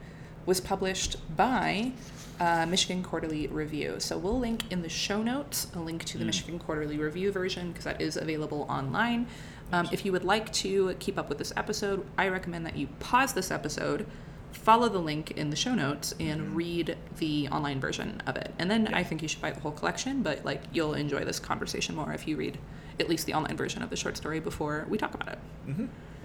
was 0.45 0.61
published 0.61 1.15
by 1.35 1.91
uh, 2.39 2.67
michigan 2.67 3.01
quarterly 3.01 3.47
review 3.47 3.95
so 3.97 4.15
we'll 4.15 4.37
link 4.37 4.71
in 4.71 4.83
the 4.83 4.89
show 4.89 5.23
notes 5.23 5.67
a 5.73 5.79
link 5.79 6.03
to 6.05 6.19
the 6.19 6.23
michigan 6.23 6.59
quarterly 6.59 6.99
review 6.99 7.31
version 7.31 7.69
because 7.69 7.83
that 7.83 7.99
is 7.99 8.15
available 8.15 8.67
online 8.69 9.25
um, 9.71 9.87
if 9.91 10.05
you 10.05 10.11
would 10.11 10.23
like 10.23 10.51
to 10.53 10.93
keep 10.95 11.17
up 11.17 11.29
with 11.29 11.37
this 11.37 11.53
episode 11.55 12.05
i 12.17 12.27
recommend 12.27 12.65
that 12.65 12.75
you 12.77 12.87
pause 12.99 13.33
this 13.33 13.51
episode 13.51 14.05
follow 14.51 14.89
the 14.89 14.99
link 14.99 15.31
in 15.31 15.49
the 15.49 15.55
show 15.55 15.75
notes 15.75 16.13
and 16.19 16.55
read 16.55 16.97
the 17.17 17.47
online 17.49 17.79
version 17.79 18.21
of 18.25 18.35
it 18.35 18.53
and 18.59 18.71
then 18.71 18.87
i 18.93 19.03
think 19.03 19.21
you 19.21 19.27
should 19.27 19.41
buy 19.41 19.51
the 19.51 19.59
whole 19.59 19.71
collection 19.71 20.23
but 20.23 20.43
like 20.45 20.61
you'll 20.71 20.93
enjoy 20.93 21.23
this 21.23 21.39
conversation 21.39 21.95
more 21.95 22.11
if 22.13 22.27
you 22.27 22.35
read 22.35 22.57
at 22.99 23.07
least 23.07 23.25
the 23.25 23.33
online 23.33 23.55
version 23.55 23.81
of 23.81 23.89
the 23.89 23.95
short 23.95 24.17
story 24.17 24.39
before 24.39 24.85
we 24.89 24.97
talk 24.97 25.13
about 25.13 25.27
it 25.29 25.39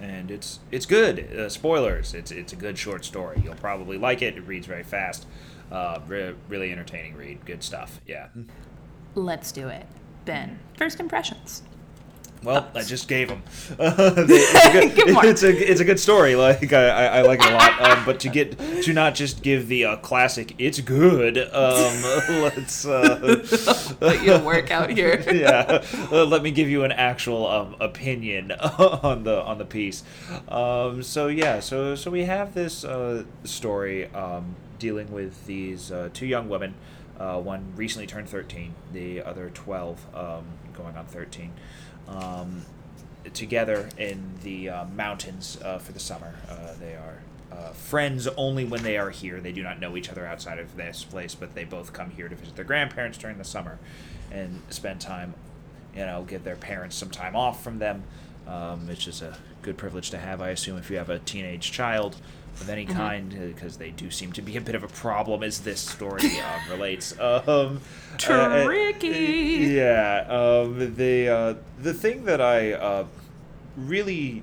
and 0.02 0.30
it's 0.32 0.58
it's 0.70 0.84
good. 0.84 1.32
Uh, 1.32 1.48
spoilers. 1.48 2.12
It's 2.12 2.30
it's 2.30 2.52
a 2.52 2.56
good 2.56 2.76
short 2.76 3.04
story. 3.04 3.40
You'll 3.42 3.54
probably 3.54 3.96
like 3.96 4.20
it. 4.20 4.36
It 4.36 4.40
reads 4.40 4.66
very 4.66 4.82
fast. 4.82 5.26
Uh, 5.70 6.00
re- 6.06 6.34
really 6.48 6.72
entertaining 6.72 7.16
read. 7.16 7.46
Good 7.46 7.62
stuff. 7.62 8.00
Yeah. 8.06 8.26
Let's 9.14 9.52
do 9.52 9.68
it. 9.68 9.86
Ben, 10.24 10.58
first 10.76 11.00
impressions. 11.00 11.62
Well, 12.42 12.68
I 12.74 12.82
just 12.82 13.08
gave 13.08 13.28
them. 13.28 13.42
it's, 13.78 14.64
a 14.74 14.94
good, 14.94 15.14
more. 15.14 15.26
it's 15.26 15.42
a 15.42 15.70
it's 15.70 15.80
a 15.80 15.84
good 15.84 16.00
story. 16.00 16.34
Like 16.34 16.72
I, 16.72 16.88
I, 16.88 17.04
I 17.04 17.22
like 17.22 17.40
it 17.40 17.50
a 17.50 17.54
lot. 17.54 17.80
Um, 17.80 18.04
but 18.04 18.20
to 18.20 18.28
get 18.28 18.58
to 18.82 18.92
not 18.92 19.14
just 19.14 19.42
give 19.42 19.68
the 19.68 19.84
uh, 19.84 19.96
classic, 19.96 20.54
it's 20.58 20.80
good. 20.80 21.38
Um, 21.38 22.02
let's. 22.42 22.84
Uh, 22.84 23.44
Let 24.00 24.24
you 24.24 24.38
work 24.38 24.70
out 24.70 24.90
here. 24.90 25.22
yeah, 25.32 25.84
uh, 26.10 26.24
let 26.24 26.42
me 26.42 26.50
give 26.50 26.68
you 26.68 26.84
an 26.84 26.92
actual 26.92 27.46
um, 27.46 27.76
opinion 27.80 28.52
on 28.52 29.24
the 29.24 29.42
on 29.42 29.58
the 29.58 29.64
piece. 29.64 30.02
Um, 30.48 31.02
so 31.02 31.28
yeah, 31.28 31.60
so 31.60 31.94
so 31.94 32.10
we 32.10 32.24
have 32.24 32.54
this 32.54 32.84
uh, 32.84 33.24
story 33.44 34.06
um, 34.08 34.56
dealing 34.78 35.12
with 35.12 35.46
these 35.46 35.92
uh, 35.92 36.08
two 36.12 36.26
young 36.26 36.48
women. 36.48 36.74
Uh, 37.18 37.38
one 37.38 37.72
recently 37.76 38.06
turned 38.06 38.28
thirteen, 38.28 38.74
the 38.92 39.22
other 39.22 39.50
twelve, 39.50 40.04
um, 40.14 40.44
going 40.72 40.96
on 40.96 41.06
thirteen. 41.06 41.52
Um, 42.16 42.64
together 43.32 43.88
in 43.96 44.34
the 44.42 44.68
uh, 44.68 44.84
mountains 44.86 45.58
uh, 45.64 45.78
for 45.78 45.92
the 45.92 46.00
summer. 46.00 46.34
Uh, 46.48 46.74
they 46.78 46.94
are 46.94 47.18
uh, 47.52 47.72
friends 47.72 48.26
only 48.36 48.64
when 48.64 48.82
they 48.82 48.96
are 48.96 49.10
here. 49.10 49.40
They 49.40 49.52
do 49.52 49.62
not 49.62 49.80
know 49.80 49.96
each 49.96 50.08
other 50.08 50.26
outside 50.26 50.58
of 50.58 50.76
this 50.76 51.04
place, 51.04 51.34
but 51.34 51.54
they 51.54 51.64
both 51.64 51.92
come 51.92 52.10
here 52.10 52.28
to 52.28 52.34
visit 52.34 52.56
their 52.56 52.64
grandparents 52.64 53.18
during 53.18 53.38
the 53.38 53.44
summer 53.44 53.78
and 54.30 54.62
spend 54.70 55.00
time, 55.00 55.34
you 55.94 56.04
know, 56.06 56.24
give 56.24 56.44
their 56.44 56.56
parents 56.56 56.96
some 56.96 57.10
time 57.10 57.36
off 57.36 57.62
from 57.62 57.78
them, 57.78 58.04
um, 58.46 58.86
which 58.88 59.06
is 59.06 59.22
a 59.22 59.36
good 59.62 59.76
privilege 59.76 60.10
to 60.10 60.18
have, 60.18 60.40
I 60.42 60.50
assume, 60.50 60.78
if 60.78 60.90
you 60.90 60.98
have 60.98 61.10
a 61.10 61.18
teenage 61.20 61.72
child 61.72 62.16
of 62.60 62.68
any 62.68 62.84
kind, 62.84 63.30
because 63.54 63.78
they 63.78 63.90
do 63.90 64.10
seem 64.10 64.32
to 64.32 64.42
be 64.42 64.56
a 64.56 64.60
bit 64.60 64.74
of 64.74 64.82
a 64.82 64.88
problem, 64.88 65.42
as 65.42 65.60
this 65.60 65.80
story 65.80 66.22
uh, 66.24 66.58
relates. 66.70 67.18
Um, 67.18 67.80
uh, 68.28 68.32
uh, 68.32 68.64
Tricky. 68.64 69.08
yeah, 69.74 70.26
um, 70.28 70.94
the 70.96 71.28
uh, 71.28 71.54
the 71.78 71.94
thing 71.94 72.24
that 72.26 72.40
I 72.40 72.72
uh, 72.72 73.06
really 73.76 74.42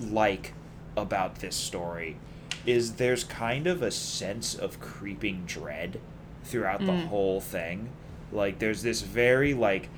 like 0.00 0.52
about 0.96 1.36
this 1.36 1.56
story 1.56 2.16
is 2.64 2.94
there's 2.94 3.24
kind 3.24 3.66
of 3.66 3.82
a 3.82 3.90
sense 3.90 4.54
of 4.54 4.80
creeping 4.80 5.44
dread 5.46 6.00
throughout 6.44 6.84
the 6.84 6.96
whole 6.96 7.40
thing. 7.40 7.90
Like 8.32 8.58
there's 8.58 8.82
this 8.82 9.02
very 9.02 9.54
like 9.54 9.88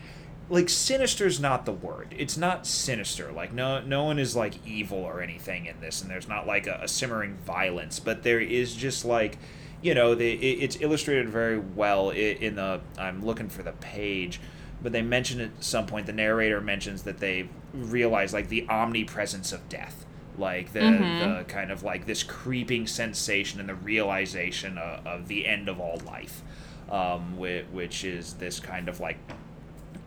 like 0.48 0.68
sinister's 0.68 1.40
not 1.40 1.64
the 1.64 1.72
word. 1.72 2.14
It's 2.16 2.36
not 2.36 2.66
sinister. 2.66 3.32
Like 3.32 3.52
no 3.52 3.80
no 3.80 4.04
one 4.04 4.18
is 4.18 4.36
like 4.36 4.66
evil 4.66 4.98
or 4.98 5.20
anything 5.20 5.66
in 5.66 5.80
this, 5.80 6.02
and 6.02 6.10
there's 6.10 6.28
not 6.28 6.46
like 6.46 6.66
a, 6.66 6.80
a 6.82 6.88
simmering 6.88 7.36
violence, 7.44 7.98
but 8.00 8.22
there 8.22 8.40
is 8.40 8.74
just 8.74 9.04
like 9.04 9.38
you 9.82 9.94
know 9.94 10.14
the 10.14 10.32
it, 10.32 10.62
it's 10.62 10.80
illustrated 10.80 11.28
very 11.28 11.58
well 11.58 12.10
in, 12.10 12.54
the 12.56 12.80
I'm 12.98 13.24
looking 13.24 13.48
for 13.48 13.62
the 13.62 13.72
page, 13.72 14.40
but 14.82 14.92
they 14.92 15.02
mention 15.02 15.40
at 15.40 15.50
some 15.64 15.86
point 15.86 16.06
the 16.06 16.12
narrator 16.12 16.60
mentions 16.60 17.02
that 17.02 17.18
they 17.18 17.48
realize 17.74 18.32
like 18.32 18.48
the 18.48 18.66
omnipresence 18.68 19.52
of 19.52 19.68
death. 19.68 20.04
Like 20.38 20.74
the, 20.74 20.80
Mhm. 20.80 21.38
the 21.38 21.44
kind 21.44 21.70
of 21.70 21.82
like 21.82 22.04
this 22.04 22.22
creeping 22.22 22.86
sensation 22.86 23.58
and 23.58 23.66
the 23.70 23.74
realization 23.74 24.76
of, 24.76 25.06
of 25.06 25.28
the 25.28 25.46
end 25.46 25.66
of 25.70 25.80
all 25.80 25.98
life, 26.04 26.42
um, 26.90 27.38
which, 27.38 27.64
which 27.72 28.04
is 28.04 28.34
this 28.34 28.60
kind 28.60 28.90
of 28.90 29.00
like 29.00 29.16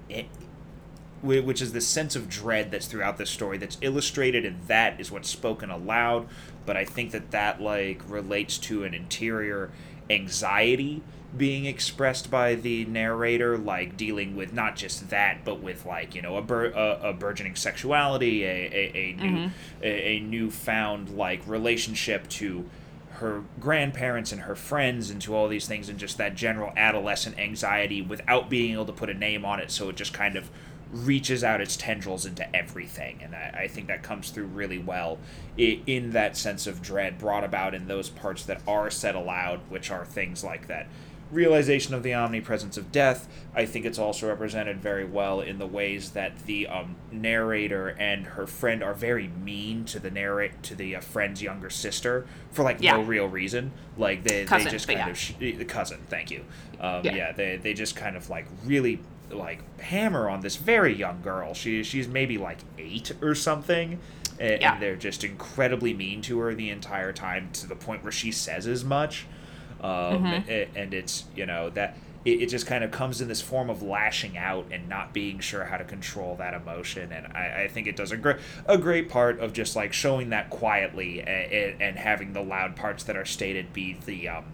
it, 0.10 0.26
which 1.22 1.62
is 1.62 1.74
the 1.74 1.82
sense 1.82 2.16
of 2.16 2.30
dread 2.30 2.72
that's 2.72 2.88
throughout 2.88 3.18
this 3.18 3.30
story 3.30 3.58
that's 3.58 3.78
illustrated 3.82 4.46
and 4.46 4.62
that 4.68 5.00
is 5.00 5.12
what's 5.12 5.30
spoken 5.30 5.70
aloud. 5.70 6.28
But 6.66 6.78
i 6.78 6.86
think 6.86 7.12
that 7.12 7.32
that 7.32 7.62
like 7.62 8.02
relates 8.08 8.58
to 8.60 8.84
an 8.84 8.94
interior 8.94 9.72
anxiety 10.10 11.02
being 11.38 11.66
expressed 11.66 12.32
by 12.32 12.56
the 12.56 12.86
narrator 12.86 13.58
like 13.58 13.96
dealing 13.96 14.36
with 14.36 14.52
not 14.52 14.76
just 14.76 15.10
that 15.10 15.46
but 15.46 15.62
with 15.62 15.86
like 15.86 16.16
you 16.16 16.22
know 16.22 16.38
a, 16.38 16.42
bur- 16.42 16.72
a, 16.72 17.10
a 17.10 17.14
burgeoning 17.14 17.56
sexuality 17.56 18.44
a, 18.44 18.48
a, 18.48 18.92
a 18.96 19.14
new 19.14 19.38
mm-hmm. 19.38 19.84
a, 19.84 19.88
a 19.88 20.20
newfound 20.22 21.10
like 21.10 21.46
relationship 21.48 22.28
to 22.30 22.68
her 23.20 23.44
grandparents 23.60 24.32
and 24.32 24.42
her 24.42 24.56
friends 24.56 25.10
and 25.10 25.22
to 25.22 25.36
all 25.36 25.48
these 25.48 25.68
things 25.68 25.90
and 25.90 26.00
just 26.00 26.18
that 26.18 26.36
general 26.36 26.72
adolescent 26.78 27.38
anxiety 27.38 28.02
without 28.02 28.50
being 28.50 28.74
able 28.74 28.86
to 28.86 28.94
put 28.94 29.10
a 29.10 29.14
name 29.14 29.44
on 29.44 29.60
it. 29.60 29.72
So 29.72 29.90
it 29.90 29.96
just 29.96 30.14
kind 30.14 30.36
of 30.36 30.50
reaches 30.92 31.44
out 31.44 31.62
its 31.62 31.78
tendrils 31.78 32.26
into 32.26 32.56
everything. 32.56 33.20
And 33.22 33.36
i, 33.36 33.62
I 33.64 33.68
think 33.68 33.88
that 33.88 34.04
comes 34.04 34.30
through 34.30 34.46
really 34.48 34.80
well 34.80 35.20
in, 35.58 35.84
in 35.86 36.12
that 36.12 36.36
sense 36.38 36.66
of 36.66 36.82
dread 36.82 37.18
brought 37.18 37.44
about 37.44 37.76
in 37.76 37.88
those 37.88 38.10
parts 38.10 38.44
that 38.46 38.62
are 38.68 38.90
said 38.90 39.16
aloud 39.16 39.60
which 39.70 39.92
are 39.92 40.06
things 40.06 40.44
like 40.44 40.68
that 40.68 40.88
realization 41.32 41.94
of 41.94 42.04
the 42.04 42.14
omnipresence 42.14 42.78
of 42.78 42.92
death. 42.92 43.28
I 43.56 43.66
think 43.66 43.86
it's 43.86 44.00
also 44.00 44.28
represented 44.28 44.82
very 44.82 45.06
well 45.06 45.42
in 45.42 45.60
the 45.60 45.68
ways 45.68 46.12
that 46.12 46.46
the 46.46 46.68
um, 46.68 46.96
narrator 47.12 47.90
and 48.00 48.26
her 48.26 48.48
friend 48.48 48.84
are 48.84 48.94
very 48.94 49.28
mean 49.28 49.86
to 49.86 50.00
the 50.00 50.10
narrate 50.12 50.64
to 50.64 50.76
the 50.76 50.96
uh, 50.96 51.02
friend's 51.02 51.42
younger 51.42 51.70
sister 51.70 52.26
for 52.52 52.64
like 52.64 52.78
Yeah. 52.80 52.94
no 52.98 53.04
real 53.04 53.28
reason. 53.28 53.72
Like 53.98 54.24
they, 54.24 54.46
Cousin, 54.46 54.66
they 54.66 54.72
just 54.72 54.88
kind 54.88 55.00
yeah. 55.00 55.10
of 55.10 55.18
sh- 55.18 55.34
the 55.40 55.66
cousin. 55.66 56.00
Thank 56.10 56.32
you. 56.32 56.46
Um, 56.80 57.04
Yeah. 57.04 57.16
yeah. 57.16 57.32
they 57.32 57.58
they 57.58 57.74
just 57.74 57.96
kind 57.96 58.16
of 58.16 58.30
like 58.30 58.46
really 58.66 59.00
like 59.30 59.62
hammer 59.80 60.28
on 60.30 60.42
this 60.42 60.56
very 60.56 60.94
young 60.96 61.22
girl. 61.22 61.54
She 61.54 61.84
she's 61.84 62.08
maybe 62.08 62.38
like 62.38 62.58
eight 62.78 63.12
or 63.22 63.36
something. 63.36 64.00
And, 64.40 64.62
Yeah. 64.62 64.74
and 64.74 64.82
they're 64.82 64.96
just 64.96 65.24
incredibly 65.26 65.94
mean 65.94 66.22
to 66.24 66.40
her 66.40 66.56
the 66.56 66.70
entire 66.70 67.12
time 67.12 67.50
to 67.54 67.68
the 67.68 67.76
point 67.76 68.04
where 68.04 68.12
she 68.12 68.32
says 68.32 68.66
as 68.68 68.86
much 68.86 69.26
um, 69.84 70.24
Mhm. 70.24 70.48
a- 70.50 70.68
and 70.76 70.94
it's 70.94 71.26
you 71.36 71.46
know 71.46 71.70
that 71.72 71.96
it, 72.26 72.42
it 72.42 72.50
just 72.50 72.68
kind 72.68 72.84
of 72.84 72.92
comes 72.92 73.22
in 73.22 73.28
this 73.30 73.42
form 73.42 73.70
of 73.70 73.82
lashing 73.82 74.38
out 74.38 74.66
and 74.72 74.90
not 74.90 75.14
being 75.14 75.40
sure 75.40 75.64
how 75.66 75.78
to 75.78 75.86
control 75.86 76.36
that 76.36 76.54
emotion 76.54 77.14
and 77.14 77.28
i, 77.34 77.64
I 77.64 77.68
think 77.70 77.88
it 77.88 77.96
does 77.96 78.12
a 78.12 78.18
great 78.18 78.38
a 78.66 78.78
great 78.78 79.10
part 79.10 79.40
of 79.40 79.54
just 79.54 79.76
like 79.76 79.94
showing 79.94 80.30
that 80.32 80.50
quietly 80.50 81.22
and, 81.22 81.82
and 81.82 81.98
having 81.98 82.34
the 82.34 82.42
loud 82.42 82.76
parts 82.76 83.04
that 83.06 83.16
are 83.16 83.24
stated 83.26 83.72
be 83.72 83.98
the 84.06 84.28
um, 84.28 84.46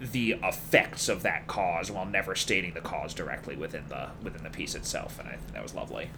the 0.00 0.36
effects 0.42 1.08
of 1.10 1.22
that 1.22 1.46
cause 1.46 1.90
while 1.90 2.06
never 2.06 2.34
stating 2.34 2.72
the 2.74 2.80
cause 2.80 3.12
directly 3.14 3.54
within 3.54 3.84
the 3.90 4.08
within 4.22 4.42
the 4.42 4.50
piece 4.50 4.74
itself 4.74 5.18
and 5.18 5.28
i 5.28 5.32
think 5.32 5.52
that 5.52 5.62
was 5.62 5.74
lovely 5.74 6.08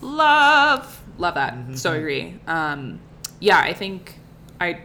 Love, 0.00 1.00
love 1.18 1.34
that. 1.34 1.54
So 1.74 1.92
agree. 1.92 2.34
Um, 2.46 3.00
yeah, 3.38 3.58
I 3.58 3.72
think 3.74 4.14
I 4.60 4.70
f- 4.70 4.80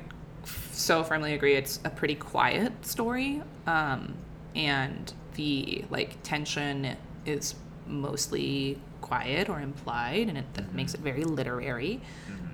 so 0.75 1.03
firmly 1.03 1.33
agree. 1.33 1.55
It's 1.55 1.79
a 1.83 1.89
pretty 1.89 2.15
quiet 2.15 2.85
story, 2.85 3.41
um, 3.67 4.15
and 4.55 5.13
the 5.35 5.85
like 5.89 6.21
tension 6.23 6.95
is 7.25 7.55
mostly 7.87 8.79
quiet 9.01 9.49
or 9.49 9.59
implied, 9.59 10.27
and 10.27 10.37
it 10.37 10.53
that 10.53 10.73
makes 10.73 10.93
it 10.93 10.99
very 11.01 11.23
literary. 11.23 12.01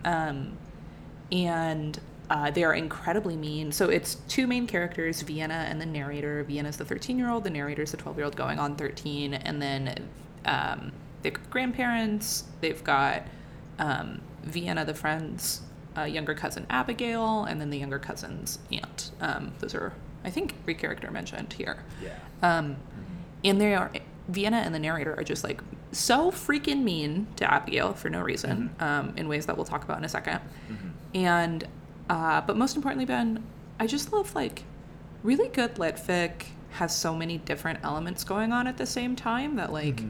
Um, 0.06 0.58
and 1.32 2.00
uh, 2.30 2.50
they 2.50 2.64
are 2.64 2.74
incredibly 2.74 3.36
mean. 3.36 3.72
So 3.72 3.90
it's 3.90 4.16
two 4.30 4.48
main 4.48 4.66
characters, 4.66 5.22
Vienna 5.22 5.66
and 5.68 5.82
the 5.82 5.86
narrator. 5.86 6.44
Vienna's 6.44 6.78
the 6.78 6.86
13 6.86 7.18
year 7.18 7.30
old, 7.30 7.44
the 7.44 7.50
narrator's 7.50 7.92
the 7.92 7.98
12 7.98 8.18
year 8.18 8.26
old 8.26 8.36
going 8.38 8.58
on 8.58 8.78
13. 8.78 9.34
And 9.34 9.62
then 9.62 10.10
um, 10.46 10.94
got 11.24 11.32
grandparents, 11.50 12.46
they've 12.62 12.82
got 12.84 13.24
um, 13.80 14.22
Vienna, 14.44 14.86
the 14.86 14.94
friend's 14.94 15.62
uh, 15.98 16.04
younger 16.04 16.34
cousin 16.34 16.66
Abigail, 16.70 17.46
and 17.46 17.60
then 17.60 17.70
the 17.70 17.78
younger 17.78 18.00
cousin's 18.00 18.60
aunt. 18.72 19.12
Um, 19.20 19.54
those 19.60 19.76
are, 19.76 19.94
I 20.24 20.30
think, 20.30 20.56
every 20.62 20.76
character 20.76 21.12
mentioned 21.12 21.54
here. 21.54 21.84
yeah 22.02 22.18
Um, 22.42 22.78
and 23.44 23.60
they 23.60 23.74
are 23.74 23.92
Vienna 24.28 24.58
and 24.58 24.74
the 24.74 24.80
narrator 24.80 25.16
are 25.18 25.24
just 25.24 25.44
like 25.44 25.62
so 25.92 26.32
freaking 26.32 26.84
mean 26.84 27.28
to 27.36 27.52
Abigail 27.52 27.94
for 27.94 28.10
no 28.10 28.22
reason, 28.22 28.74
um, 28.80 29.14
in 29.18 29.28
ways 29.28 29.46
that 29.48 29.58
we'll 29.58 29.66
talk 29.66 29.84
about 29.84 29.98
in 29.98 30.06
a 30.06 30.08
2nd 30.08 30.40
mm-hmm. 30.70 30.90
And 31.14 31.68
uh, 32.10 32.42
but 32.42 32.58
most 32.58 32.76
importantly, 32.76 33.06
Ben, 33.06 33.44
I 33.80 33.88
just 33.88 34.14
love 34.14 34.34
like 34.36 34.64
really 35.24 35.50
good 35.50 35.78
lit 35.80 35.96
fic 35.96 36.46
has 36.72 36.96
so 36.96 37.14
many 37.16 37.38
different 37.38 37.80
elements 37.84 38.24
going 38.24 38.52
on 38.52 38.68
at 38.68 38.78
the 38.78 38.86
same 38.86 39.16
time 39.16 39.56
that 39.58 39.74
like 39.74 40.02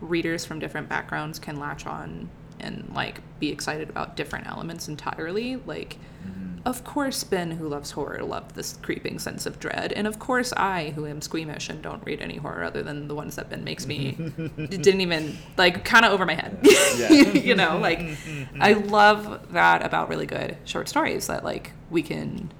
readers 0.00 0.44
from 0.44 0.58
different 0.58 0.88
backgrounds 0.88 1.38
can 1.38 1.58
latch 1.58 1.86
on 1.86 2.28
and 2.60 2.90
like 2.94 3.20
be 3.38 3.50
excited 3.50 3.88
about 3.90 4.16
different 4.16 4.46
elements 4.46 4.88
entirely. 4.88 5.56
Like, 5.56 5.98
of 6.64 6.82
course, 6.82 7.22
Ben, 7.22 7.52
who 7.52 7.68
loves 7.68 7.92
horror, 7.92 8.22
loved 8.24 8.56
this 8.56 8.76
creeping 8.82 9.20
sense 9.20 9.46
of 9.46 9.60
dread, 9.60 9.92
and 9.92 10.06
of 10.06 10.18
course, 10.18 10.52
I, 10.56 10.90
who 10.96 11.06
am 11.06 11.20
squeamish 11.20 11.68
and 11.68 11.80
don't 11.80 12.04
read 12.04 12.20
any 12.20 12.38
horror 12.38 12.64
other 12.64 12.82
than 12.82 13.06
the 13.06 13.14
ones 13.14 13.36
that 13.36 13.48
Ben 13.48 13.62
makes 13.62 13.86
me, 13.86 14.12
didn't 14.56 15.00
even 15.00 15.38
like 15.56 15.84
kind 15.84 16.04
of 16.04 16.12
over 16.12 16.26
my 16.26 16.34
head. 16.34 16.58
Yeah. 16.96 17.12
you 17.12 17.54
know, 17.62 17.78
like 17.78 18.00
I 18.58 18.72
love 18.72 19.52
that 19.52 19.86
about 19.86 20.08
really 20.08 20.26
good 20.26 20.56
short 20.64 20.88
stories 20.88 21.28
that 21.28 21.44
like 21.44 21.70
we 21.88 22.02
can, 22.02 22.50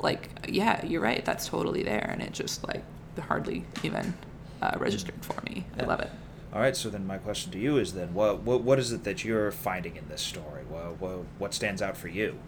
like, 0.00 0.30
yeah, 0.48 0.84
you're 0.86 1.02
right, 1.02 1.22
that's 1.22 1.46
totally 1.46 1.82
there, 1.82 2.08
and 2.10 2.22
it 2.22 2.32
just 2.32 2.66
like 2.66 2.84
hardly 3.20 3.64
even 3.82 4.14
uh, 4.62 4.76
registered 4.78 5.14
for 5.22 5.40
me. 5.42 5.66
I 5.78 5.84
love 5.84 6.00
it. 6.00 6.10
All 6.56 6.62
right 6.62 6.74
so 6.74 6.88
then 6.88 7.06
my 7.06 7.18
question 7.18 7.52
to 7.52 7.58
you 7.58 7.76
is 7.76 7.92
then 7.92 8.14
what 8.14 8.40
what, 8.40 8.62
what 8.62 8.78
is 8.78 8.90
it 8.90 9.04
that 9.04 9.22
you're 9.26 9.52
finding 9.52 9.94
in 9.96 10.08
this 10.08 10.22
story 10.22 10.64
what, 10.70 10.98
what, 10.98 11.18
what 11.36 11.52
stands 11.52 11.82
out 11.82 11.98
for 11.98 12.08
you 12.08 12.38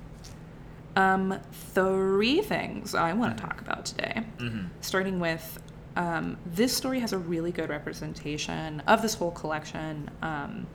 Um, 0.96 1.38
three 1.52 2.40
things 2.40 2.94
I 2.94 3.12
want 3.12 3.36
to 3.36 3.42
talk 3.42 3.60
about 3.60 3.84
today. 3.84 4.22
mm-hmm. 4.38 4.68
Starting 4.80 5.20
with 5.20 5.62
um, 5.94 6.38
this 6.46 6.74
story 6.74 7.00
has 7.00 7.12
a 7.12 7.18
really 7.18 7.52
good 7.52 7.68
representation 7.68 8.80
of 8.86 9.02
this 9.02 9.12
whole 9.12 9.30
collection. 9.32 10.10
Um, 10.22 10.66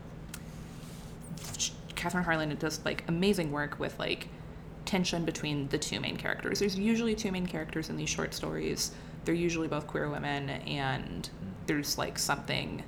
Kathryn 1.96 2.24
Harlan 2.24 2.56
does 2.58 2.86
like 2.86 3.04
amazing 3.08 3.52
work 3.52 3.80
with 3.80 3.98
like 3.98 4.28
tension 4.86 5.26
between 5.26 5.68
the 5.70 5.80
two 5.80 6.00
main 6.00 6.18
characters. 6.18 6.60
There's 6.60 6.78
usually 6.78 7.16
two 7.16 7.32
main 7.32 7.48
characters 7.48 7.90
in 7.90 7.98
these 7.98 8.10
short 8.10 8.36
stories. 8.36 8.92
They're 9.26 9.34
usually 9.34 9.70
both 9.70 9.88
queer 9.88 10.08
women, 10.08 10.50
and 10.50 11.28
there's 11.66 11.98
like 11.98 12.20
something 12.20 12.84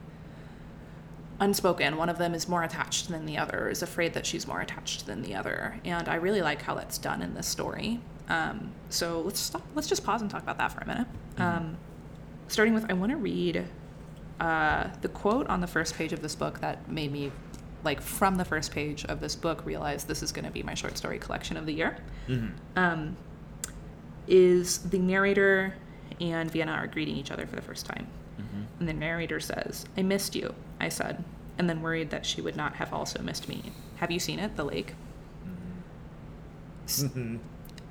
unspoken. 1.39 1.97
One 1.97 2.09
of 2.09 2.17
them 2.17 2.33
is 2.33 2.47
more 2.47 2.63
attached 2.63 3.09
than 3.09 3.25
the 3.25 3.37
other, 3.37 3.69
is 3.69 3.81
afraid 3.81 4.13
that 4.13 4.25
she's 4.25 4.47
more 4.47 4.61
attached 4.61 5.05
than 5.05 5.21
the 5.21 5.35
other. 5.35 5.79
And 5.83 6.07
I 6.07 6.15
really 6.15 6.41
like 6.41 6.61
how 6.61 6.75
that's 6.75 6.97
done 6.97 7.21
in 7.21 7.33
this 7.33 7.47
story. 7.47 7.99
Um, 8.29 8.71
so 8.89 9.21
let's 9.21 9.39
stop, 9.39 9.61
let's 9.75 9.87
just 9.87 10.03
pause 10.03 10.21
and 10.21 10.31
talk 10.31 10.43
about 10.43 10.57
that 10.57 10.71
for 10.71 10.79
a 10.79 10.87
minute. 10.87 11.07
Um, 11.37 11.77
starting 12.47 12.73
with, 12.73 12.89
I 12.89 12.93
want 12.93 13.11
to 13.11 13.17
read 13.17 13.65
uh, 14.39 14.87
the 15.01 15.09
quote 15.09 15.47
on 15.47 15.61
the 15.61 15.67
first 15.67 15.95
page 15.95 16.13
of 16.13 16.21
this 16.21 16.35
book 16.35 16.59
that 16.61 16.89
made 16.89 17.11
me, 17.11 17.31
like, 17.83 18.01
from 18.01 18.35
the 18.35 18.45
first 18.45 18.71
page 18.71 19.05
of 19.05 19.19
this 19.19 19.35
book, 19.35 19.65
realize 19.65 20.05
this 20.05 20.23
is 20.23 20.31
going 20.31 20.45
to 20.45 20.51
be 20.51 20.63
my 20.63 20.73
short 20.73 20.97
story 20.97 21.19
collection 21.19 21.57
of 21.57 21.65
the 21.65 21.73
year. 21.73 21.97
Mm-hmm. 22.27 22.55
Um, 22.77 23.17
is 24.27 24.79
the 24.79 24.97
narrator 24.97 25.75
and 26.19 26.49
Vienna 26.49 26.71
are 26.71 26.87
greeting 26.87 27.15
each 27.15 27.31
other 27.31 27.45
for 27.45 27.55
the 27.55 27.61
first 27.61 27.85
time. 27.85 28.07
Mm-hmm. 28.75 28.79
And 28.81 28.89
the 28.89 28.93
narrator 28.93 29.39
says, 29.39 29.85
I 29.97 30.01
missed 30.01 30.35
you, 30.35 30.53
I 30.79 30.89
said, 30.89 31.23
and 31.57 31.69
then 31.69 31.81
worried 31.81 32.09
that 32.11 32.25
she 32.25 32.41
would 32.41 32.55
not 32.55 32.75
have 32.75 32.93
also 32.93 33.21
missed 33.21 33.47
me. 33.47 33.71
Have 33.97 34.11
you 34.11 34.19
seen 34.19 34.39
it, 34.39 34.55
The 34.55 34.65
Lake? 34.65 34.93
S- 36.85 37.05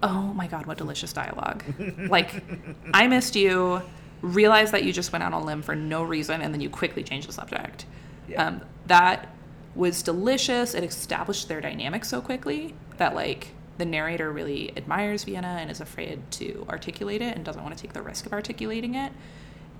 Oh 0.03 0.33
my 0.35 0.47
God, 0.47 0.67
what 0.67 0.77
delicious 0.77 1.13
dialogue. 1.15 1.65
like, 2.11 2.45
I 2.93 3.07
missed 3.07 3.35
you, 3.37 3.81
realized 4.21 4.73
that 4.73 4.85
you 4.85 4.93
just 4.93 5.13
went 5.13 5.23
out 5.23 5.33
on 5.33 5.43
a 5.43 5.45
limb 5.45 5.63
for 5.63 5.75
no 5.75 6.03
reason, 6.03 6.43
and 6.43 6.53
then 6.53 6.61
you 6.61 6.69
quickly 6.69 7.03
changed 7.03 7.27
the 7.29 7.33
subject. 7.33 7.87
Yeah. 8.29 8.47
Um, 8.47 8.61
that 8.87 9.35
was 9.75 10.03
delicious. 10.03 10.75
It 10.75 10.85
established 10.85 11.49
their 11.49 11.61
dynamic 11.63 12.05
so 12.05 12.21
quickly 12.21 12.75
that, 12.99 13.15
like, 13.15 13.49
the 13.79 13.87
narrator 13.87 14.31
really 14.31 14.77
admires 14.77 15.25
Vienna 15.25 15.57
and 15.61 15.71
is 15.71 15.81
afraid 15.81 16.31
to 16.33 16.67
articulate 16.69 17.23
it 17.23 17.35
and 17.35 17.45
doesn't 17.45 17.63
want 17.63 17.75
to 17.77 17.81
take 17.81 17.95
the 17.95 18.03
risk 18.03 18.27
of 18.27 18.33
articulating 18.35 18.95
it. 18.95 19.13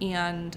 And 0.01 0.57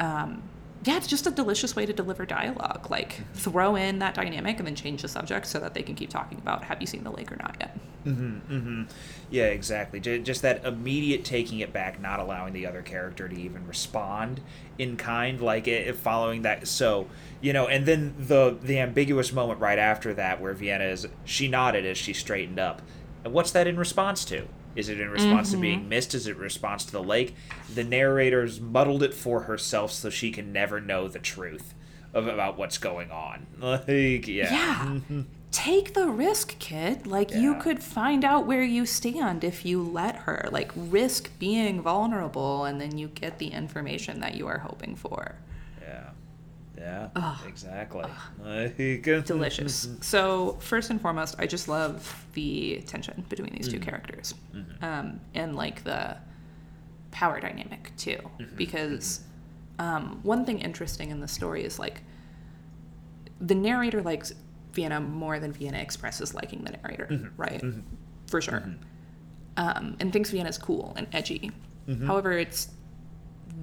um, 0.00 0.42
yeah, 0.84 0.96
it's 0.96 1.06
just 1.06 1.26
a 1.26 1.30
delicious 1.30 1.74
way 1.74 1.84
to 1.86 1.92
deliver 1.92 2.24
dialogue. 2.26 2.90
Like 2.90 3.14
Mm-hmm. 3.16 3.34
throw 3.34 3.76
in 3.76 3.98
that 4.00 4.14
dynamic 4.14 4.58
and 4.58 4.66
then 4.66 4.74
change 4.74 5.02
the 5.02 5.08
subject 5.08 5.46
so 5.46 5.58
that 5.58 5.74
they 5.74 5.82
can 5.82 5.94
keep 5.94 6.10
talking 6.10 6.38
about 6.38 6.64
have 6.64 6.80
you 6.80 6.86
seen 6.86 7.04
the 7.04 7.10
lake 7.10 7.32
or 7.32 7.36
not 7.36 7.56
yet. 7.60 7.78
Mm-hmm, 8.04 8.54
mm-hmm. 8.54 8.82
Yeah, 9.30 9.46
exactly. 9.46 9.98
Just 9.98 10.42
that 10.42 10.64
immediate 10.64 11.24
taking 11.24 11.58
it 11.58 11.72
back, 11.72 12.00
not 12.00 12.20
allowing 12.20 12.52
the 12.52 12.64
other 12.66 12.82
character 12.82 13.28
to 13.28 13.36
even 13.36 13.66
respond 13.66 14.40
in 14.78 14.96
kind, 14.96 15.40
like 15.40 15.66
it, 15.66 15.96
following 15.96 16.42
that. 16.42 16.68
So 16.68 17.08
you 17.40 17.52
know, 17.52 17.66
and 17.66 17.84
then 17.84 18.14
the 18.18 18.56
the 18.62 18.78
ambiguous 18.78 19.32
moment 19.32 19.60
right 19.60 19.78
after 19.78 20.14
that, 20.14 20.40
where 20.40 20.54
Vienna 20.54 20.84
is 20.84 21.08
she 21.24 21.48
nodded 21.48 21.84
as 21.84 21.98
she 21.98 22.12
straightened 22.12 22.60
up. 22.60 22.80
And 23.24 23.32
what's 23.32 23.50
that 23.50 23.66
in 23.66 23.76
response 23.76 24.24
to? 24.26 24.46
Is 24.76 24.88
it 24.88 25.00
in 25.00 25.10
response 25.10 25.50
to 25.50 25.56
being 25.56 25.80
mm-hmm. 25.80 25.88
missed? 25.88 26.14
Is 26.14 26.26
it 26.26 26.36
in 26.36 26.38
response 26.38 26.84
to 26.84 26.92
the 26.92 27.02
lake? 27.02 27.34
The 27.74 27.82
narrator's 27.82 28.60
muddled 28.60 29.02
it 29.02 29.14
for 29.14 29.42
herself 29.42 29.90
so 29.90 30.10
she 30.10 30.30
can 30.30 30.52
never 30.52 30.80
know 30.80 31.08
the 31.08 31.18
truth 31.18 31.74
of 32.12 32.26
about 32.28 32.56
what's 32.56 32.78
going 32.78 33.10
on. 33.10 33.46
Like, 33.58 34.28
yeah. 34.28 34.52
Yeah. 35.08 35.22
Take 35.52 35.94
the 35.94 36.08
risk, 36.08 36.58
kid. 36.58 37.06
Like 37.06 37.32
you 37.32 37.54
could 37.54 37.82
find 37.82 38.24
out 38.24 38.46
where 38.46 38.62
you 38.62 38.84
stand 38.84 39.42
if 39.42 39.64
you 39.64 39.82
let 39.82 40.16
her. 40.16 40.48
Like 40.52 40.70
risk 40.76 41.30
being 41.38 41.80
vulnerable 41.80 42.66
and 42.66 42.78
then 42.78 42.98
you 42.98 43.08
get 43.08 43.38
the 43.38 43.48
information 43.48 44.20
that 44.20 44.34
you 44.34 44.46
are 44.48 44.58
hoping 44.58 44.94
for. 44.96 45.36
Yeah. 46.76 47.08
Ugh. 47.16 47.38
Exactly. 47.48 48.04
Like, 48.42 49.02
delicious. 49.24 49.88
So 50.00 50.58
first 50.60 50.90
and 50.90 51.00
foremost, 51.00 51.36
I 51.38 51.46
just 51.46 51.68
love 51.68 52.26
the 52.34 52.82
tension 52.86 53.24
between 53.28 53.54
these 53.54 53.68
two 53.68 53.76
mm-hmm. 53.76 53.88
characters, 53.88 54.34
mm-hmm. 54.54 54.84
um, 54.84 55.20
and 55.34 55.56
like 55.56 55.84
the 55.84 56.16
power 57.10 57.40
dynamic 57.40 57.92
too. 57.96 58.18
Mm-hmm. 58.38 58.56
Because 58.56 59.20
um, 59.78 60.20
one 60.22 60.44
thing 60.44 60.60
interesting 60.60 61.10
in 61.10 61.20
the 61.20 61.28
story 61.28 61.64
is 61.64 61.78
like 61.78 62.02
the 63.40 63.54
narrator 63.54 64.02
likes 64.02 64.32
Vienna 64.72 65.00
more 65.00 65.38
than 65.40 65.52
Vienna 65.52 65.78
expresses 65.78 66.34
liking 66.34 66.62
the 66.62 66.72
narrator, 66.72 67.32
right? 67.36 67.62
For 68.28 68.40
sure. 68.40 68.74
Um, 69.56 69.96
and 70.00 70.12
thinks 70.12 70.30
Vienna's 70.30 70.58
cool 70.58 70.92
and 70.96 71.06
edgy. 71.12 71.50
However, 72.06 72.32
it's 72.32 72.68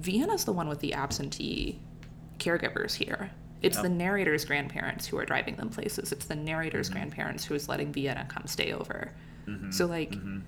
Vienna's 0.00 0.44
the 0.44 0.52
one 0.52 0.68
with 0.68 0.80
the 0.80 0.94
absentee 0.94 1.78
caregivers 2.38 2.94
here. 2.94 3.30
It's 3.62 3.80
the 3.80 3.88
narrator's 3.88 4.44
grandparents 4.44 5.06
who 5.06 5.16
are 5.16 5.24
driving 5.24 5.56
them 5.56 5.70
places. 5.70 6.12
It's 6.12 6.26
the 6.26 6.34
narrator's 6.34 6.88
mm-hmm. 6.88 6.98
grandparents 6.98 7.46
who 7.46 7.54
is 7.54 7.66
letting 7.66 7.92
Vienna 7.92 8.26
come 8.28 8.46
stay 8.46 8.72
over. 8.72 9.10
Mm-hmm. 9.46 9.70
So 9.70 9.86
like 9.86 10.10
mm-hmm. 10.10 10.40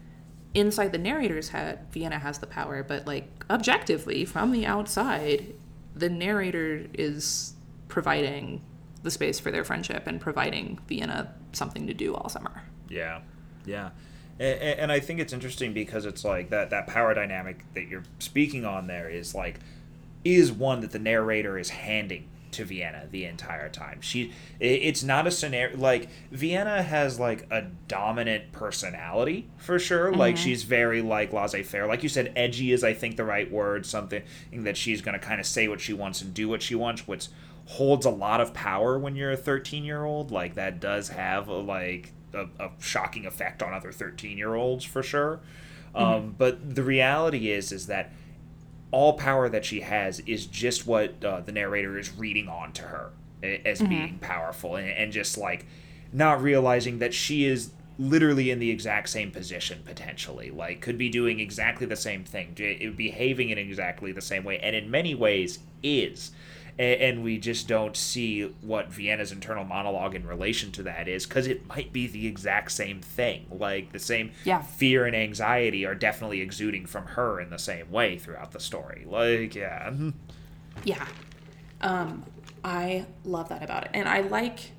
inside 0.52 0.92
the 0.92 0.98
narrator's 0.98 1.48
head, 1.48 1.86
Vienna 1.92 2.18
has 2.18 2.38
the 2.38 2.46
power, 2.46 2.82
but 2.82 3.06
like 3.06 3.44
objectively 3.48 4.26
from 4.26 4.52
the 4.52 4.66
outside, 4.66 5.54
the 5.94 6.10
narrator 6.10 6.86
is 6.92 7.54
providing 7.88 8.62
the 9.02 9.10
space 9.10 9.40
for 9.40 9.50
their 9.50 9.64
friendship 9.64 10.06
and 10.06 10.20
providing 10.20 10.78
Vienna 10.86 11.34
something 11.52 11.86
to 11.86 11.94
do 11.94 12.14
all 12.14 12.28
summer. 12.28 12.64
Yeah, 12.88 13.20
yeah, 13.64 13.90
and, 14.38 14.60
and 14.60 14.92
I 14.92 15.00
think 15.00 15.20
it's 15.20 15.32
interesting 15.32 15.72
because 15.72 16.04
it's 16.04 16.24
like 16.24 16.50
that 16.50 16.70
that 16.70 16.86
power 16.86 17.14
dynamic 17.14 17.64
that 17.74 17.88
you're 17.88 18.04
speaking 18.18 18.64
on 18.64 18.86
there 18.86 19.08
is 19.08 19.34
like 19.34 19.60
is 20.34 20.52
one 20.52 20.80
that 20.80 20.90
the 20.90 20.98
narrator 20.98 21.58
is 21.58 21.70
handing 21.70 22.28
to 22.52 22.64
Vienna 22.64 23.06
the 23.10 23.24
entire 23.24 23.68
time. 23.68 24.00
She 24.00 24.32
it's 24.58 25.02
not 25.02 25.26
a 25.26 25.30
scenario 25.30 25.76
like 25.76 26.08
Vienna 26.30 26.82
has 26.82 27.20
like 27.20 27.46
a 27.50 27.62
dominant 27.86 28.52
personality 28.52 29.48
for 29.58 29.78
sure. 29.78 30.12
Like 30.12 30.36
she's 30.36 30.62
very 30.62 31.02
like 31.02 31.32
laissez-faire. 31.32 31.86
Like 31.86 32.02
you 32.02 32.08
said 32.08 32.32
edgy 32.34 32.72
is 32.72 32.82
I 32.82 32.94
think 32.94 33.16
the 33.16 33.24
right 33.24 33.50
word, 33.50 33.84
something 33.84 34.22
that 34.52 34.76
she's 34.76 35.02
going 35.02 35.18
to 35.18 35.24
kind 35.24 35.40
of 35.40 35.46
say 35.46 35.68
what 35.68 35.80
she 35.80 35.92
wants 35.92 36.22
and 36.22 36.32
do 36.32 36.48
what 36.48 36.62
she 36.62 36.74
wants, 36.74 37.06
which 37.06 37.28
holds 37.66 38.06
a 38.06 38.10
lot 38.10 38.40
of 38.40 38.54
power 38.54 38.98
when 38.98 39.16
you're 39.16 39.32
a 39.32 39.36
13-year-old. 39.36 40.30
Like 40.30 40.54
that 40.54 40.80
does 40.80 41.08
have 41.10 41.48
a, 41.48 41.58
like 41.58 42.12
a, 42.32 42.46
a 42.58 42.70
shocking 42.78 43.26
effect 43.26 43.62
on 43.62 43.74
other 43.74 43.92
13-year-olds 43.92 44.84
for 44.84 45.02
sure. 45.02 45.40
Um, 45.94 46.34
but 46.36 46.74
the 46.74 46.82
reality 46.82 47.50
is 47.50 47.72
is 47.72 47.86
that 47.86 48.12
all 48.96 49.12
power 49.12 49.46
that 49.50 49.62
she 49.62 49.80
has 49.80 50.20
is 50.20 50.46
just 50.46 50.86
what 50.86 51.22
uh, 51.22 51.40
the 51.40 51.52
narrator 51.52 51.98
is 51.98 52.16
reading 52.16 52.48
on 52.48 52.72
to 52.72 52.80
her 52.80 53.10
as 53.66 53.82
being 53.82 54.18
powerful 54.22 54.76
and, 54.76 54.88
and 54.88 55.12
just 55.12 55.36
like 55.36 55.66
not 56.14 56.40
realizing 56.40 56.98
that 56.98 57.12
she 57.12 57.44
is 57.44 57.72
literally 57.98 58.50
in 58.50 58.58
the 58.58 58.70
exact 58.70 59.10
same 59.10 59.30
position 59.30 59.82
potentially. 59.84 60.50
Like 60.50 60.80
could 60.80 60.96
be 60.96 61.10
doing 61.10 61.40
exactly 61.40 61.86
the 61.86 61.94
same 61.94 62.24
thing 62.24 62.54
behaving 62.96 63.50
in 63.50 63.58
exactly 63.58 64.12
the 64.12 64.22
same 64.22 64.44
way 64.44 64.58
and 64.60 64.74
in 64.74 64.90
many 64.90 65.14
ways 65.14 65.58
is 65.82 66.30
and 66.78 67.22
we 67.24 67.38
just 67.38 67.66
don't 67.68 67.96
see 67.96 68.42
what 68.60 68.92
vienna's 68.92 69.32
internal 69.32 69.64
monologue 69.64 70.14
in 70.14 70.26
relation 70.26 70.70
to 70.72 70.82
that 70.82 71.08
is 71.08 71.24
because 71.26 71.46
it 71.46 71.66
might 71.68 71.92
be 71.92 72.06
the 72.06 72.26
exact 72.26 72.70
same 72.70 73.00
thing 73.00 73.46
like 73.50 73.92
the 73.92 73.98
same 73.98 74.30
Yeah. 74.44 74.60
fear 74.62 75.06
and 75.06 75.16
anxiety 75.16 75.86
are 75.86 75.94
definitely 75.94 76.40
exuding 76.42 76.84
from 76.86 77.06
her 77.06 77.40
in 77.40 77.48
the 77.50 77.58
same 77.58 77.90
way 77.90 78.18
throughout 78.18 78.52
the 78.52 78.60
story. 78.60 79.04
Like, 79.08 79.54
yeah. 79.54 79.90
Yeah. 80.84 81.06
Um, 81.80 82.24
I 82.62 83.06
love 83.24 83.48
that 83.48 83.62
about 83.62 83.84
it. 83.84 83.90
And 83.94 84.08
I 84.08 84.20
like, 84.20 84.72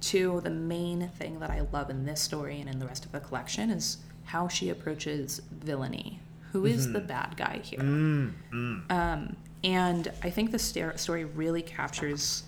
too, 0.00 0.40
the 0.44 0.50
main 0.50 1.08
thing 1.08 1.40
that 1.40 1.50
I 1.50 1.60
love 1.72 1.90
in 1.90 2.04
this 2.06 2.20
story 2.20 2.60
and 2.60 2.70
in 2.70 2.78
the 2.78 2.86
rest 2.86 3.04
of 3.04 3.12
the 3.12 3.20
collection 3.20 3.70
is 3.70 3.98
how 4.24 4.48
she 4.48 4.70
approaches 4.70 5.40
villainy. 5.50 6.20
Who 6.52 6.66
is 6.66 6.92
the 6.92 7.00
bad 7.00 7.36
guy 7.36 7.60
here? 7.62 7.80
Um, 7.80 9.36
and 9.64 10.12
I 10.22 10.30
think 10.30 10.52
the 10.52 10.58
story 10.58 11.24
really 11.24 11.62
captures, 11.62 12.44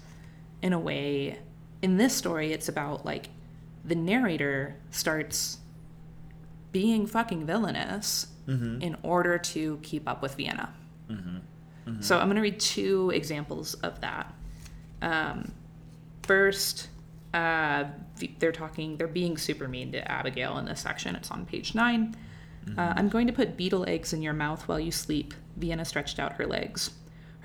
in 0.63 0.73
a 0.73 0.79
way, 0.79 1.39
in 1.83 1.97
this 1.97 2.15
story, 2.15 2.53
it's 2.53 2.69
about 2.69 3.05
like 3.05 3.29
the 3.85 3.95
narrator 3.95 4.77
starts 4.91 5.59
being 6.73 7.07
fucking 7.07 7.47
villainous 7.47 8.29
in 8.83 8.97
order 9.03 9.39
to 9.39 9.79
keep 9.83 10.07
up 10.09 10.23
with 10.23 10.35
Vienna. 10.37 10.73
So 12.01 12.19
I'm 12.19 12.27
going 12.27 12.37
to 12.37 12.43
read 12.43 12.61
two 12.61 13.11
examples 13.15 13.75
of 13.75 14.01
that. 14.03 14.33
Um, 15.03 15.53
first, 16.23 16.89
uh, 17.35 17.85
they're 18.39 18.53
talking, 18.53 18.97
they're 18.97 19.07
being 19.09 19.37
super 19.37 19.69
mean 19.69 19.93
to 19.93 20.11
Abigail 20.11 20.59
in 20.59 20.65
this 20.65 20.81
section. 20.81 21.15
It's 21.17 21.31
on 21.31 21.47
page 21.47 21.75
9 21.75 22.15
Uh, 22.77 22.93
I'm 22.97 23.09
going 23.09 23.29
to 23.29 23.33
put 23.33 23.57
beetle 23.57 23.85
eggs 23.89 24.13
in 24.13 24.21
your 24.23 24.33
mouth 24.33 24.67
while 24.67 24.81
you 24.81 24.91
sleep. 24.91 25.35
Vienna 25.57 25.85
stretched 25.85 26.19
out 26.19 26.33
her 26.35 26.47
legs. 26.47 26.91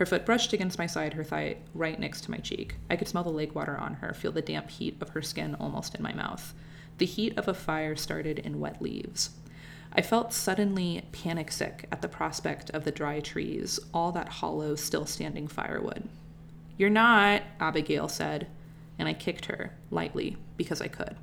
Her 0.02 0.06
foot 0.08 0.26
brushed 0.26 0.52
against 0.52 0.80
my 0.80 0.88
side, 0.88 1.14
her 1.14 1.24
thigh 1.24 1.58
right 1.76 2.00
next 2.00 2.22
to 2.22 2.32
my 2.32 2.38
cheek. 2.38 2.74
I 2.90 2.96
could 2.96 3.08
smell 3.08 3.24
the 3.24 3.30
lake 3.30 3.54
water 3.54 3.78
on 3.78 3.94
her, 3.94 4.16
feel 4.16 4.32
the 4.32 4.42
damp 4.42 4.68
heat 4.68 4.98
of 5.00 5.10
her 5.10 5.22
skin 5.22 5.54
almost 5.60 5.94
in 5.94 6.02
my 6.02 6.12
mouth. 6.12 6.56
The 6.98 7.06
heat 7.06 7.38
of 7.38 7.48
a 7.48 7.54
fire 7.54 7.96
started 7.96 8.40
in 8.40 8.60
wet 8.60 8.82
leaves. 8.82 9.30
I 9.94 10.02
felt 10.02 10.34
suddenly 10.34 11.04
panic 11.12 11.52
sick 11.52 11.88
at 11.92 12.02
the 12.02 12.08
prospect 12.08 12.72
of 12.72 12.84
the 12.84 12.92
dry 12.92 13.20
trees, 13.20 13.80
all 13.94 14.12
that 14.14 14.28
hollow, 14.28 14.74
still 14.74 15.06
standing 15.06 15.48
firewood. 15.48 16.10
You're 16.80 16.90
not, 16.90 17.44
Abigail 17.60 18.08
said, 18.08 18.48
and 18.98 19.08
I 19.08 19.14
kicked 19.14 19.46
her 19.46 19.72
lightly 19.92 20.36
because 20.58 20.82
I 20.82 20.88
could. 20.88 21.16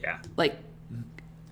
Yeah. 0.00 0.16
Like, 0.38 0.56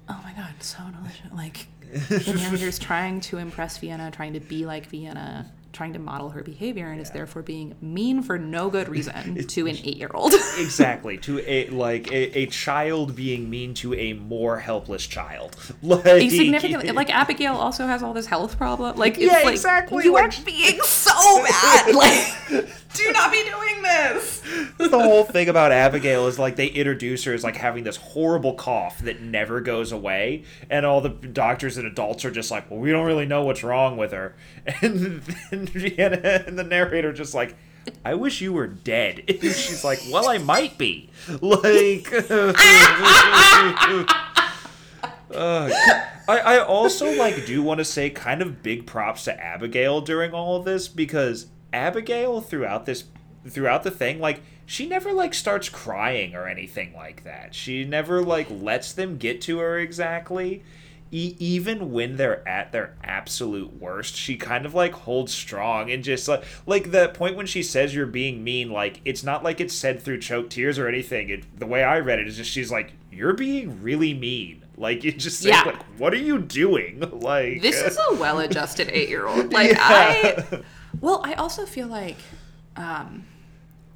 oh 0.09 0.21
my 0.25 0.33
god, 0.33 0.55
so 0.61 0.79
delicious. 0.91 1.31
Like, 1.35 1.67
narrator's 2.27 2.79
trying 2.81 3.21
to 3.23 3.39
impress 3.39 3.79
Vienna, 3.79 4.11
trying 4.11 4.33
to 4.35 4.41
be 4.41 4.65
like 4.67 4.87
Vienna, 4.87 5.51
trying 5.73 5.93
to 5.93 5.99
model 5.99 6.31
her 6.31 6.43
behavior, 6.43 6.91
and 6.91 7.01
is 7.01 7.11
therefore 7.11 7.43
being 7.43 7.75
mean 7.81 8.23
for 8.23 8.39
no 8.39 8.71
good 8.71 8.89
reason 8.89 9.47
to 9.49 9.67
an 9.67 9.77
eight 9.85 9.97
year 9.97 10.11
old. 10.15 10.35
Exactly. 10.59 11.19
to 11.19 11.41
a 11.41 11.69
like 11.69 12.11
a, 12.11 12.39
a 12.41 12.47
child 12.47 13.17
being 13.17 13.49
mean 13.49 13.75
to 13.75 13.95
a 13.95 14.13
more 14.15 14.59
helpless 14.59 15.07
child. 15.07 15.57
Like 15.83 16.31
significantly 16.31 16.91
like 16.91 17.11
abigail 17.11 17.55
also 17.55 17.87
has 17.87 18.03
all 18.03 18.13
this 18.13 18.27
health 18.27 18.57
problem 18.59 18.97
like 18.97 19.19
it's 19.19 19.33
Yeah, 19.33 19.41
like, 19.45 19.53
exactly, 19.53 20.05
you 20.05 20.17
are 20.17 20.31
being 20.45 20.81
so 20.83 21.45
bad 21.45 21.95
like 21.95 22.69
do 22.95 23.13
not 23.13 23.33
be 23.33 23.43
doing 23.45 23.83
this 23.83 24.43
the 24.79 24.89
whole 24.99 25.25
thing 25.25 25.49
about 25.49 25.73
Abigail 25.73 26.27
is 26.27 26.39
like 26.39 26.57
they 26.57 26.67
introduce 26.67 27.25
her 27.25 27.33
as 27.33 27.45
like 27.45 27.57
having 27.57 27.85
this 27.85 27.97
horrible 27.97 28.55
cough 28.55 28.99
that 29.01 29.21
never 29.21 29.61
goes 29.61 29.93
away, 29.93 30.45
and 30.71 30.85
all 30.85 31.01
the 31.01 31.09
doctors 31.09 31.77
and 31.79 31.87
adults 31.87 32.25
are 32.25 32.31
just 32.31 32.51
like, 32.51 32.71
"Well, 32.71 32.81
we 32.81 32.91
don't 32.91 33.07
really 33.07 33.27
know 33.27 33.45
what's 33.45 33.63
wrong 33.63 33.97
with 33.97 34.13
her," 34.13 34.35
and 34.83 35.23
then 35.23 35.69
and 36.25 36.59
the 36.59 36.67
narrator 36.69 37.13
just 37.13 37.35
like. 37.35 37.57
I 38.05 38.15
wish 38.15 38.41
you 38.41 38.53
were 38.53 38.69
dead. 38.69 39.25
And 39.29 39.41
she's 39.53 39.83
like, 39.83 39.99
well, 40.09 40.29
I 40.29 40.39
might 40.39 40.79
be. 40.79 41.11
Like, 41.41 42.09
Uh, 45.35 45.71
I, 46.29 46.39
I 46.39 46.59
also 46.65 47.11
like 47.17 47.45
do 47.47 47.61
want 47.63 47.79
to 47.79 47.85
say 47.85 48.11
kind 48.11 48.43
of 48.43 48.63
big 48.63 48.87
props 48.87 49.25
to 49.25 49.43
Abigail 49.43 50.01
during 50.01 50.33
all 50.33 50.57
of 50.57 50.65
this 50.65 50.87
because 50.89 51.47
Abigail 51.73 52.41
throughout 52.41 52.87
this 52.87 53.05
throughout 53.49 53.83
the 53.83 53.91
thing 53.91 54.21
like 54.21 54.41
she 54.67 54.87
never 54.87 55.13
like 55.13 55.35
starts 55.35 55.69
crying 55.69 56.35
or 56.35 56.47
anything 56.47 56.95
like 56.95 57.25
that. 57.25 57.55
She 57.55 57.85
never 57.85 58.23
like 58.23 58.47
lets 58.51 58.93
them 58.93 59.19
get 59.19 59.41
to 59.43 59.59
her 59.59 59.79
exactly. 59.79 60.63
e- 61.11 61.35
even 61.39 61.91
when 61.93 62.17
they're 62.17 62.47
at 62.49 62.71
their 62.73 62.95
absolute 63.05 63.81
worst, 63.81 64.15
she 64.15 64.37
kind 64.37 64.65
of 64.65 64.73
like 64.75 64.93
holds 64.93 65.35
strong 65.35 65.91
and 65.91 66.03
just 66.05 66.29
like 66.29 66.45
like 66.67 66.93
the 66.93 67.09
point 67.09 67.37
when 67.37 67.47
she 67.47 67.63
says 67.63 67.95
you're 67.95 68.07
being 68.07 68.45
mean, 68.45 68.71
like 68.71 69.01
it's 69.05 69.25
not 69.25 69.43
like 69.43 69.61
it's 69.61 69.75
said 69.75 70.01
through 70.01 70.21
choked 70.21 70.51
tears 70.53 70.79
or 70.79 70.87
anything. 70.89 71.29
It, 71.29 71.59
the 71.59 71.67
way 71.67 71.83
I 71.83 71.99
read 71.99 72.21
it 72.21 72.29
is 72.29 72.37
just 72.37 72.51
she's 72.51 72.71
like 72.71 72.93
you're 73.11 73.35
being 73.35 73.83
really 73.83 74.15
mean. 74.15 74.63
Like 74.79 75.05
you 75.05 75.13
just 75.13 75.41
say 75.41 75.51
Yeah. 75.51 75.63
like 75.67 75.83
what 75.99 76.15
are 76.15 76.17
you 76.19 76.39
doing? 76.39 77.01
Like 77.21 77.61
This 77.61 77.83
is 77.83 77.99
a 78.11 78.15
well-adjusted 78.15 78.89
eight-year-old. 78.91 79.53
Like 79.53 79.73
Yeah. 79.73 79.79
I, 79.81 80.63
well, 81.01 81.23
I 81.25 81.35
also 81.35 81.67
feel 81.67 81.89
like, 81.89 82.19
um, 82.77 83.25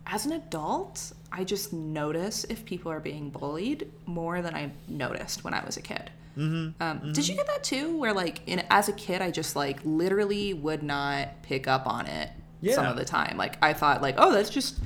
as 0.07 0.25
an 0.27 0.33
adult, 0.33 1.13
I 1.33 1.45
just 1.45 1.73
notice 1.73 2.45
if 2.45 2.65
people 2.65 2.93
are 2.93 3.01
being 3.01 3.31
bullied 3.31 3.91
more 4.07 4.41
than 4.43 4.55
I 4.55 4.71
noticed 4.89 5.45
when 5.45 5.53
I 5.55 5.65
was 5.65 5.77
a 5.77 5.83
kid. 5.83 6.11
Mm-hmm. 6.37 6.83
Um, 6.83 7.13
Did 7.13 7.27
you 7.29 7.35
get 7.35 7.47
that 7.47 7.65
too? 7.65 7.97
Where 7.99 8.13
like, 8.13 8.41
in, 8.47 8.63
as 8.71 8.89
a 8.89 8.93
kid, 8.93 9.23
I 9.23 9.31
just 9.31 9.57
like 9.57 9.79
literally 9.85 10.55
would 10.55 10.83
not 10.83 11.43
pick 11.43 11.67
up 11.67 11.87
on 11.87 12.07
it 12.07 12.31
some 12.75 12.87
of 12.87 12.97
the 12.97 13.05
time. 13.05 13.37
Like 13.37 13.63
I 13.63 13.73
thought, 13.73 14.03
like, 14.03 14.17
oh, 14.19 14.33
that's 14.33 14.51
just. 14.51 14.79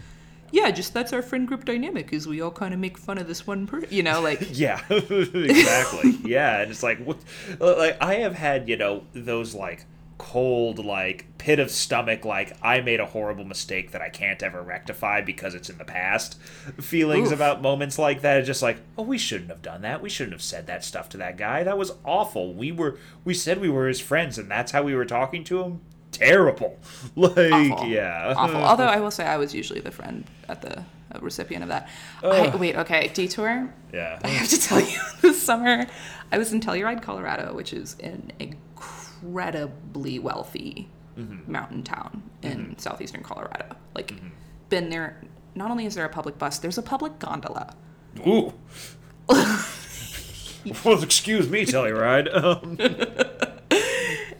Yeah, 0.53 0.69
just 0.73 0.93
that's 0.93 1.13
our 1.13 1.23
friend 1.23 1.47
group 1.47 1.65
dynamic 1.65 2.13
is 2.13 2.27
we 2.27 2.41
all 2.41 2.51
kind 2.51 2.75
of 2.75 2.81
make 2.81 2.99
fun 2.99 3.19
of 3.19 3.29
this 3.29 3.47
one 3.47 3.69
person, 3.69 3.89
you 3.93 4.03
know, 4.03 4.21
like 4.21 4.49
Yeah, 4.59 4.81
exactly. 4.91 6.19
yeah, 6.25 6.63
and 6.63 6.73
it's 6.73 6.83
like, 6.83 6.99
what, 7.05 7.19
like 7.61 7.97
I 8.03 8.17
have 8.17 8.35
had, 8.35 8.69
you 8.69 8.77
know, 8.77 9.05
those 9.13 9.55
like 9.55 9.85
cold, 10.21 10.85
like 10.85 11.25
pit 11.39 11.59
of 11.59 11.71
stomach, 11.71 12.27
like 12.27 12.55
I 12.63 12.83
made 12.83 13.01
a 13.01 13.07
horrible 13.07 13.47
mistake 13.47 13.93
that 13.93 14.03
I 14.03 14.11
can't 14.11 14.43
ever 14.43 14.61
rectify 14.61 15.23
because 15.23 15.55
it's 15.55 15.71
in 15.71 15.79
the 15.79 15.85
past. 15.85 16.39
Feelings 16.79 17.29
Oof. 17.29 17.37
about 17.37 17.63
moments 17.63 17.99
like 17.99 18.21
that, 18.21 18.45
just 18.45 18.61
like, 18.61 18.77
oh, 18.99 19.03
we 19.03 19.17
shouldn't 19.17 19.49
have 19.49 19.63
done 19.63 19.81
that. 19.81 20.03
We 20.03 20.11
shouldn't 20.11 20.35
have 20.35 20.43
said 20.43 20.67
that 20.67 20.85
stuff 20.85 21.09
to 21.11 21.17
that 21.17 21.39
guy. 21.39 21.65
That 21.65 21.79
was 21.79 21.95
awful. 22.05 22.53
We 22.53 22.71
were, 22.71 22.99
we 23.25 23.33
said 23.33 23.63
we 23.63 23.71
were 23.71 23.89
his 23.89 23.99
friends, 23.99 24.37
and 24.37 24.51
that's 24.51 24.73
how 24.73 24.83
we 24.83 24.95
were 24.95 25.07
talking 25.07 25.43
to 25.45 25.63
him. 25.63 25.81
Terrible. 26.13 26.79
Like, 27.17 27.53
awful. 27.53 27.87
yeah, 27.89 28.35
awful. 28.37 28.57
Although 28.63 28.85
I 28.85 29.01
will 29.01 29.11
say 29.11 29.25
I 29.25 29.39
was 29.39 29.55
usually 29.55 29.81
the 29.81 29.91
friend 29.91 30.27
at 30.51 30.61
the 30.61 30.81
uh, 30.81 31.19
recipient 31.23 31.63
of 31.63 31.71
that. 31.71 31.89
I, 32.23 32.55
wait, 32.57 32.77
okay, 32.77 33.11
detour. 33.15 33.73
yeah. 33.93 34.19
I 34.23 34.29
have 34.29 34.49
to 34.51 34.61
tell 34.69 34.81
you, 34.81 34.99
this 35.23 35.43
summer 35.43 35.87
I 36.31 36.39
was 36.39 36.53
in 36.53 36.61
Telluride, 36.61 37.03
Colorado, 37.03 37.55
which 37.55 37.73
is 37.73 37.97
an 38.01 38.33
incredibly 39.23 40.19
wealthy 40.19 40.89
Mm-hmm. 41.19 41.53
mountain 41.53 41.83
town 41.83 42.23
in 42.41 42.79
southeastern 42.79 43.23
Colorado. 43.23 43.77
Like, 43.95 44.15
been 44.71 44.89
there. 44.91 45.21
Not 45.57 45.71
only 45.71 45.85
is 45.85 45.95
there 45.97 46.05
a 46.05 46.09
public 46.09 46.39
bus, 46.39 46.59
there's 46.61 46.79
a 46.79 46.83
public 46.83 47.19
gondola. 47.19 47.75
Ooh. 48.27 48.55
well, 49.29 51.03
excuse 51.03 51.51
me, 51.51 51.67
Telluride. 51.67 52.29
Um, 52.33 52.79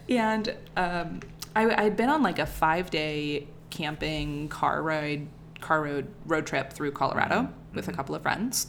And 0.09 0.55
um, 0.75 1.19
I, 1.55 1.83
I'd 1.85 1.95
been 1.97 2.09
on 2.09 2.23
like 2.23 2.39
a 2.39 2.45
five 2.45 2.89
day 2.89 3.47
camping 3.69 4.47
car 4.49 4.81
ride, 4.81 5.27
car 5.59 5.83
road 5.83 6.07
road 6.25 6.47
trip 6.47 6.73
through 6.73 6.93
Colorado 6.93 7.49
with 7.75 7.89
a 7.89 7.93
couple 7.93 8.15
of 8.15 8.21
friends, 8.21 8.67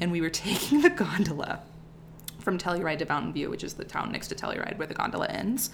and 0.00 0.12
we 0.12 0.20
were 0.20 0.30
taking 0.46 0.82
the 0.82 0.90
gondola 0.90 1.60
from 2.44 2.58
Telluride 2.58 2.98
to 2.98 3.06
Mountain 3.06 3.32
View, 3.32 3.50
which 3.50 3.64
is 3.64 3.74
the 3.74 3.84
town 3.84 4.12
next 4.12 4.28
to 4.28 4.34
Telluride 4.34 4.78
where 4.78 4.86
the 4.86 4.94
gondola 4.94 5.26
ends, 5.26 5.70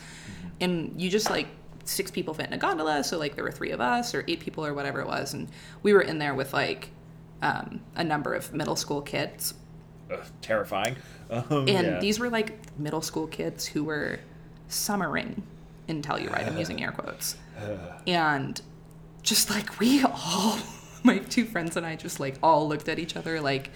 and 0.61 0.95
you 1.01 1.11
just 1.11 1.29
like 1.29 1.49
six 1.85 2.11
people 2.11 2.33
fit 2.33 2.47
in 2.47 2.53
a 2.53 2.59
gondola, 2.59 3.05
so 3.05 3.19
like 3.19 3.35
there 3.35 3.45
were 3.45 3.53
three 3.53 3.71
of 3.71 3.81
us 3.81 4.15
or 4.15 4.25
eight 4.29 4.41
people 4.41 4.65
or 4.65 4.73
whatever 4.73 5.01
it 5.01 5.07
was, 5.07 5.35
and 5.35 5.49
we 5.83 5.93
were 5.93 6.03
in 6.03 6.19
there 6.19 6.35
with 6.35 6.53
like 6.53 6.91
um, 7.43 7.81
a 7.97 8.05
number 8.05 8.35
of 8.35 8.55
middle 8.55 8.77
school 8.77 9.03
kids 9.03 9.55
ugh, 10.13 10.25
terrifying. 10.43 10.97
Um, 11.31 11.45
and 11.51 11.69
yeah. 11.69 12.01
these 12.01 12.19
were 12.19 12.31
like 12.31 12.59
middle 12.79 13.03
school 13.03 13.27
kids 13.27 13.67
who 13.67 13.85
were 13.85 14.21
summering 14.69 15.43
in 15.89 16.03
Telluride. 16.03 16.49
I'm 16.49 16.59
using 16.59 16.83
air 16.83 16.93
quotes. 16.93 17.37
And 18.07 18.61
just 19.23 19.51
like 19.51 19.79
we 19.79 20.03
all, 20.05 20.59
my 21.03 21.19
two 21.19 21.45
friends 21.45 21.77
and 21.77 21.85
I 21.85 21.97
just 21.97 22.19
like 22.19 22.37
all 22.43 22.67
looked 22.69 22.89
at 22.89 22.99
each 22.99 23.17
other 23.17 23.41
like, 23.41 23.71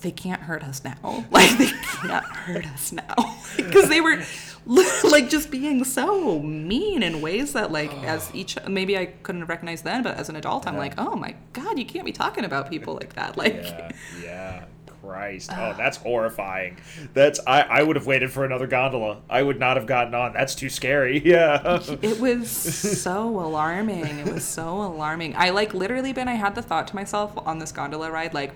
they 0.00 0.10
can't 0.10 0.42
hurt 0.42 0.62
us 0.62 0.82
now. 0.84 1.24
Like 1.30 1.56
they 1.58 1.70
can't 1.70 2.24
hurt 2.24 2.66
us 2.66 2.92
now. 2.92 3.14
Because 3.56 3.88
they 3.88 4.00
were 4.00 4.22
like 5.10 5.28
just 5.28 5.50
being 5.50 5.84
so 5.84 6.40
mean 6.40 7.02
in 7.02 7.20
ways 7.20 7.52
that 7.52 7.72
like 7.72 7.92
as 8.04 8.30
each 8.34 8.56
maybe 8.68 8.96
I 8.96 9.06
couldn't 9.06 9.42
have 9.42 9.48
recognized 9.48 9.84
then, 9.84 10.02
but 10.02 10.16
as 10.16 10.28
an 10.28 10.36
adult 10.36 10.66
I'm 10.66 10.76
like, 10.76 10.94
oh 10.98 11.16
my 11.16 11.34
god, 11.52 11.78
you 11.78 11.84
can't 11.84 12.04
be 12.04 12.12
talking 12.12 12.44
about 12.44 12.70
people 12.70 12.94
like 12.94 13.14
that. 13.14 13.36
Like 13.36 13.62
yeah, 13.62 13.90
yeah. 14.22 14.64
Christ. 15.02 15.50
Oh, 15.52 15.74
that's 15.76 15.96
horrifying. 15.96 16.76
That's 17.14 17.40
I, 17.46 17.62
I 17.62 17.82
would 17.82 17.96
have 17.96 18.06
waited 18.06 18.30
for 18.30 18.44
another 18.44 18.66
gondola. 18.66 19.22
I 19.28 19.42
would 19.42 19.58
not 19.58 19.76
have 19.76 19.86
gotten 19.86 20.14
on. 20.14 20.32
That's 20.32 20.54
too 20.54 20.68
scary. 20.68 21.22
Yeah. 21.24 21.80
It 22.02 22.20
was 22.20 22.50
so 22.50 23.28
alarming. 23.28 24.04
It 24.04 24.32
was 24.32 24.44
so 24.44 24.68
alarming. 24.82 25.34
I 25.36 25.50
like 25.50 25.74
literally 25.74 26.12
been 26.12 26.28
I 26.28 26.34
had 26.34 26.54
the 26.54 26.62
thought 26.62 26.88
to 26.88 26.94
myself 26.94 27.32
on 27.46 27.58
this 27.58 27.72
gondola 27.72 28.10
ride 28.10 28.34
like 28.34 28.52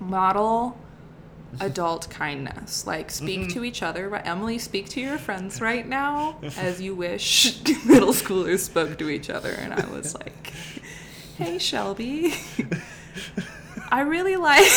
model 0.00 0.76
adult 1.60 2.08
kindness. 2.10 2.86
Like 2.86 3.10
speak 3.10 3.40
mm-hmm. 3.40 3.50
to 3.50 3.64
each 3.64 3.82
other, 3.82 4.08
but 4.08 4.26
Emily 4.26 4.58
speak 4.58 4.88
to 4.90 5.00
your 5.00 5.18
friends 5.18 5.60
right 5.60 5.86
now 5.86 6.38
as 6.56 6.80
you 6.80 6.94
wish. 6.94 7.64
Middle 7.84 8.12
schoolers 8.12 8.60
spoke 8.60 8.98
to 8.98 9.08
each 9.08 9.30
other 9.30 9.50
and 9.50 9.72
I 9.72 9.86
was 9.90 10.14
like, 10.14 10.52
"Hey 11.36 11.58
Shelby, 11.58 12.34
I 13.90 14.00
really 14.02 14.36
like, 14.36 14.70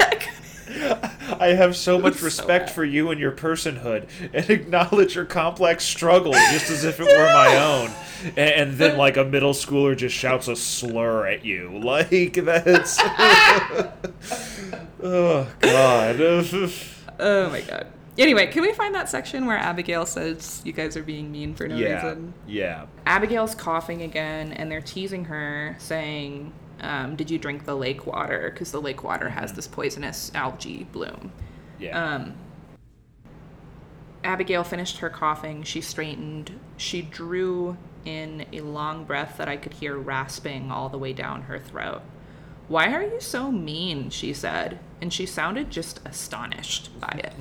like 0.00 0.28
I 0.68 1.54
have 1.56 1.76
so 1.76 1.98
much 1.98 2.14
so 2.18 2.24
respect 2.24 2.66
bad. 2.66 2.74
for 2.74 2.84
you 2.84 3.10
and 3.10 3.20
your 3.20 3.32
personhood 3.32 4.08
and 4.32 4.48
acknowledge 4.48 5.14
your 5.14 5.24
complex 5.24 5.84
struggle 5.84 6.32
just 6.32 6.70
as 6.70 6.84
if 6.84 7.00
it 7.00 7.04
were 7.04 7.32
my 7.32 7.56
own. 7.62 7.90
And, 8.36 8.38
and 8.38 8.72
then, 8.74 8.96
like, 8.96 9.16
a 9.16 9.24
middle 9.24 9.52
schooler 9.52 9.96
just 9.96 10.14
shouts 10.14 10.48
a 10.48 10.54
slur 10.54 11.26
at 11.26 11.44
you. 11.44 11.78
Like, 11.78 12.34
that's. 12.34 12.98
oh, 15.02 15.48
God. 15.60 16.20
Oh 17.18 17.50
my 17.50 17.60
god. 17.62 17.86
Anyway, 18.18 18.46
can 18.48 18.62
we 18.62 18.72
find 18.72 18.94
that 18.94 19.08
section 19.08 19.46
where 19.46 19.56
Abigail 19.56 20.04
says 20.04 20.60
you 20.64 20.72
guys 20.72 20.96
are 20.98 21.02
being 21.02 21.32
mean 21.32 21.54
for 21.54 21.66
no 21.66 21.76
yeah. 21.76 21.94
reason? 21.94 22.34
Yeah. 22.46 22.86
Abigail's 23.06 23.54
coughing 23.54 24.02
again, 24.02 24.52
and 24.52 24.70
they're 24.70 24.82
teasing 24.82 25.24
her, 25.24 25.76
saying, 25.78 26.52
um, 26.82 27.16
"Did 27.16 27.30
you 27.30 27.38
drink 27.38 27.64
the 27.64 27.74
lake 27.74 28.06
water? 28.06 28.50
Because 28.52 28.72
the 28.72 28.80
lake 28.80 29.02
water 29.02 29.30
has 29.30 29.52
this 29.52 29.66
poisonous 29.66 30.30
algae 30.34 30.84
bloom." 30.92 31.32
Yeah. 31.78 32.14
Um, 32.14 32.34
Abigail 34.24 34.64
finished 34.64 34.98
her 34.98 35.10
coughing. 35.10 35.62
She 35.62 35.80
straightened. 35.80 36.58
She 36.76 37.02
drew 37.02 37.76
in 38.04 38.46
a 38.52 38.60
long 38.60 39.04
breath 39.04 39.36
that 39.38 39.48
I 39.48 39.56
could 39.56 39.74
hear 39.74 39.96
rasping 39.96 40.70
all 40.70 40.88
the 40.88 40.98
way 40.98 41.12
down 41.12 41.42
her 41.42 41.58
throat. 41.58 42.02
Why 42.68 42.92
are 42.92 43.02
you 43.02 43.20
so 43.20 43.50
mean? 43.50 44.10
She 44.10 44.32
said, 44.32 44.78
and 45.00 45.12
she 45.12 45.26
sounded 45.26 45.70
just 45.70 46.00
astonished 46.04 46.98
by 47.00 47.20
it. 47.24 47.34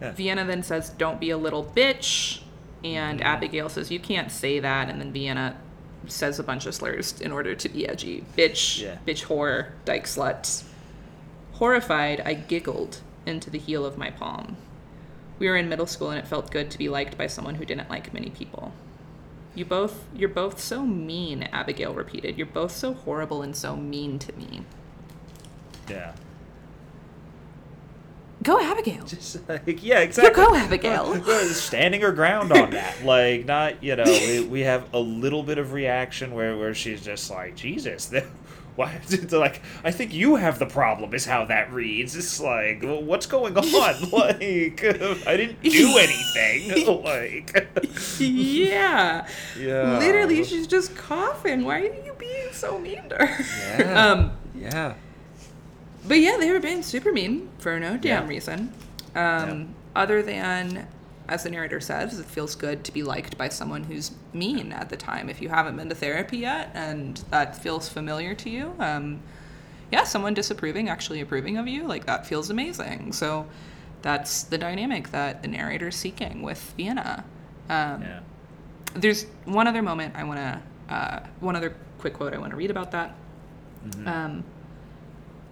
Yeah. 0.00 0.12
Vienna 0.12 0.44
then 0.44 0.62
says, 0.62 0.90
Don't 0.90 1.20
be 1.20 1.30
a 1.30 1.38
little 1.38 1.64
bitch. 1.64 2.42
And 2.82 3.22
Abigail 3.22 3.68
says, 3.68 3.90
You 3.90 4.00
can't 4.00 4.32
say 4.32 4.58
that. 4.58 4.88
And 4.88 5.00
then 5.00 5.12
Vienna 5.12 5.56
says 6.06 6.38
a 6.38 6.42
bunch 6.42 6.66
of 6.66 6.74
slurs 6.74 7.20
in 7.20 7.32
order 7.32 7.54
to 7.54 7.68
be 7.68 7.86
edgy. 7.88 8.24
Bitch, 8.36 8.80
Yeah. 8.82 8.96
bitch 9.06 9.24
whore, 9.26 9.68
dyke 9.84 10.04
slut. 10.06 10.64
Horrified, 11.52 12.20
I 12.24 12.34
giggled 12.34 13.00
into 13.26 13.50
the 13.50 13.58
heel 13.58 13.84
of 13.84 13.98
my 13.98 14.10
palm. 14.10 14.56
We 15.38 15.48
were 15.48 15.56
in 15.56 15.68
middle 15.68 15.86
school 15.86 16.10
and 16.10 16.18
it 16.18 16.26
felt 16.26 16.50
good 16.50 16.70
to 16.70 16.78
be 16.78 16.88
liked 16.88 17.16
by 17.18 17.26
someone 17.26 17.56
who 17.56 17.64
didn't 17.64 17.90
like 17.90 18.12
many 18.14 18.30
people. 18.30 18.72
You 19.54 19.64
both 19.64 20.04
you're 20.14 20.28
both 20.28 20.60
so 20.60 20.84
mean, 20.86 21.42
Abigail 21.52 21.92
repeated. 21.92 22.36
You're 22.38 22.46
both 22.46 22.72
so 22.72 22.94
horrible 22.94 23.42
and 23.42 23.54
so 23.56 23.76
mean 23.76 24.18
to 24.20 24.32
me. 24.36 24.62
yeah. 25.88 26.12
Go 28.42 28.58
Abigail. 28.58 29.04
Just 29.04 29.46
like, 29.48 29.82
yeah, 29.82 30.00
exactly. 30.00 30.34
go, 30.34 30.54
Abigail. 30.54 31.22
Standing 31.52 32.00
her 32.00 32.12
ground 32.12 32.52
on 32.52 32.70
that. 32.70 32.96
Like, 33.04 33.44
not, 33.44 33.82
you 33.82 33.96
know, 33.96 34.04
we, 34.04 34.40
we 34.48 34.60
have 34.60 34.92
a 34.94 34.98
little 34.98 35.42
bit 35.42 35.58
of 35.58 35.72
reaction 35.72 36.32
where, 36.32 36.56
where 36.56 36.72
she's 36.74 37.02
just 37.04 37.30
like, 37.30 37.54
Jesus, 37.56 38.06
the- 38.06 38.24
why? 38.76 38.98
Like, 39.30 39.60
I 39.84 39.90
think 39.90 40.14
you 40.14 40.36
have 40.36 40.58
the 40.58 40.64
problem, 40.64 41.12
is 41.12 41.26
how 41.26 41.44
that 41.46 41.70
reads. 41.72 42.16
It's 42.16 42.40
like, 42.40 42.80
well, 42.82 43.02
what's 43.02 43.26
going 43.26 43.56
on? 43.58 43.64
Like, 44.10 44.82
I 45.26 45.36
didn't 45.36 45.60
do 45.62 45.98
anything. 45.98 47.02
Like, 47.02 47.68
yeah. 48.18 49.26
yeah. 49.58 49.98
Literally, 49.98 50.44
she's 50.44 50.66
just 50.66 50.96
coughing. 50.96 51.64
Why 51.64 51.80
are 51.80 51.84
you 51.84 52.14
being 52.18 52.52
so 52.52 52.78
mean 52.78 53.06
to 53.10 53.16
her? 53.16 53.44
Yeah. 53.78 54.10
Um, 54.12 54.32
Yeah. 54.54 54.94
But 56.06 56.18
yeah, 56.18 56.36
they 56.38 56.50
were 56.50 56.60
being 56.60 56.82
super 56.82 57.12
mean 57.12 57.48
for 57.58 57.78
no 57.80 57.96
damn 57.96 58.24
Yeah. 58.24 58.28
reason. 58.28 58.72
Um, 59.14 59.74
Other 59.96 60.22
than, 60.22 60.86
as 61.28 61.42
the 61.42 61.50
narrator 61.50 61.80
says, 61.80 62.18
it 62.20 62.26
feels 62.26 62.54
good 62.54 62.84
to 62.84 62.92
be 62.92 63.02
liked 63.02 63.36
by 63.36 63.48
someone 63.48 63.82
who's 63.84 64.12
mean 64.32 64.70
at 64.72 64.88
the 64.88 64.96
time. 64.96 65.28
If 65.28 65.42
you 65.42 65.48
haven't 65.48 65.76
been 65.76 65.88
to 65.88 65.96
therapy 65.96 66.38
yet 66.38 66.70
and 66.74 67.16
that 67.30 67.56
feels 67.56 67.88
familiar 67.88 68.34
to 68.36 68.48
you, 68.50 68.72
um, 68.78 69.20
yeah, 69.90 70.04
someone 70.04 70.32
disapproving, 70.34 70.88
actually 70.88 71.20
approving 71.20 71.56
of 71.56 71.66
you, 71.66 71.88
like 71.88 72.06
that 72.06 72.24
feels 72.24 72.50
amazing. 72.50 73.12
So 73.12 73.46
that's 74.02 74.44
the 74.44 74.56
dynamic 74.58 75.10
that 75.10 75.42
the 75.42 75.48
narrator's 75.48 75.96
seeking 75.96 76.42
with 76.42 76.72
Vienna. 76.76 77.24
Um, 77.68 78.02
Yeah. 78.02 78.20
There's 78.94 79.26
one 79.44 79.66
other 79.66 79.82
moment 79.82 80.14
I 80.16 80.22
want 80.24 80.38
to, 80.38 80.94
uh, 80.94 81.20
one 81.40 81.56
other 81.56 81.74
quick 81.98 82.14
quote 82.14 82.32
I 82.32 82.38
want 82.38 82.50
to 82.52 82.56
read 82.56 82.70
about 82.70 82.92
that. 82.92 83.14
Um, 84.06 84.44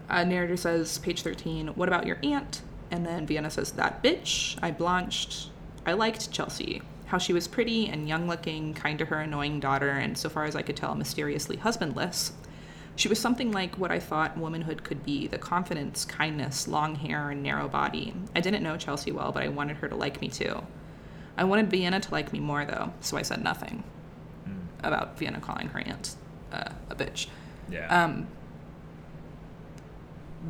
a 0.08 0.24
narrator 0.24 0.56
says, 0.56 0.98
page 0.98 1.22
13, 1.22 1.68
what 1.68 1.88
about 1.88 2.06
your 2.06 2.18
aunt? 2.22 2.62
And 2.90 3.04
then 3.04 3.26
Vienna 3.26 3.50
says, 3.50 3.72
that 3.72 4.02
bitch. 4.02 4.58
I 4.62 4.70
blanched. 4.70 5.50
I 5.84 5.92
liked 5.92 6.30
Chelsea. 6.30 6.82
How 7.06 7.18
she 7.18 7.32
was 7.32 7.48
pretty 7.48 7.88
and 7.88 8.08
young 8.08 8.28
looking, 8.28 8.74
kind 8.74 8.98
to 8.98 9.06
her 9.06 9.20
annoying 9.20 9.60
daughter, 9.60 9.90
and 9.90 10.16
so 10.16 10.28
far 10.28 10.44
as 10.44 10.56
I 10.56 10.62
could 10.62 10.76
tell, 10.76 10.94
mysteriously 10.94 11.56
husbandless. 11.56 12.32
She 12.96 13.08
was 13.08 13.18
something 13.18 13.52
like 13.52 13.76
what 13.76 13.90
I 13.90 14.00
thought 14.00 14.36
womanhood 14.36 14.82
could 14.82 15.04
be 15.04 15.26
the 15.26 15.38
confidence, 15.38 16.04
kindness, 16.04 16.66
long 16.66 16.96
hair, 16.96 17.30
and 17.30 17.42
narrow 17.42 17.68
body. 17.68 18.12
I 18.34 18.40
didn't 18.40 18.62
know 18.62 18.76
Chelsea 18.76 19.12
well, 19.12 19.30
but 19.32 19.42
I 19.42 19.48
wanted 19.48 19.78
her 19.78 19.88
to 19.88 19.94
like 19.94 20.20
me 20.20 20.28
too. 20.28 20.62
I 21.36 21.44
wanted 21.44 21.70
Vienna 21.70 22.00
to 22.00 22.10
like 22.10 22.32
me 22.32 22.40
more, 22.40 22.64
though, 22.64 22.92
so 23.00 23.16
I 23.16 23.22
said 23.22 23.42
nothing 23.42 23.84
about 24.82 25.18
Vienna 25.18 25.40
calling 25.40 25.68
her 25.68 25.80
aunt 25.80 26.16
uh, 26.52 26.70
a 26.90 26.94
bitch. 26.94 27.28
Yeah. 27.70 27.86
Um, 27.86 28.26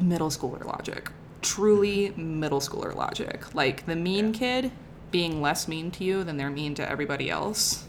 middle 0.00 0.30
schooler 0.30 0.64
logic. 0.64 1.10
Truly 1.42 2.10
middle 2.16 2.60
schooler 2.60 2.94
logic. 2.94 3.54
Like 3.54 3.86
the 3.86 3.96
mean 3.96 4.32
Yeah. 4.34 4.38
kid 4.38 4.72
being 5.10 5.40
less 5.40 5.68
mean 5.68 5.90
to 5.92 6.04
you 6.04 6.24
than 6.24 6.36
they're 6.36 6.50
mean 6.50 6.74
to 6.74 6.90
everybody 6.90 7.30
else. 7.30 7.84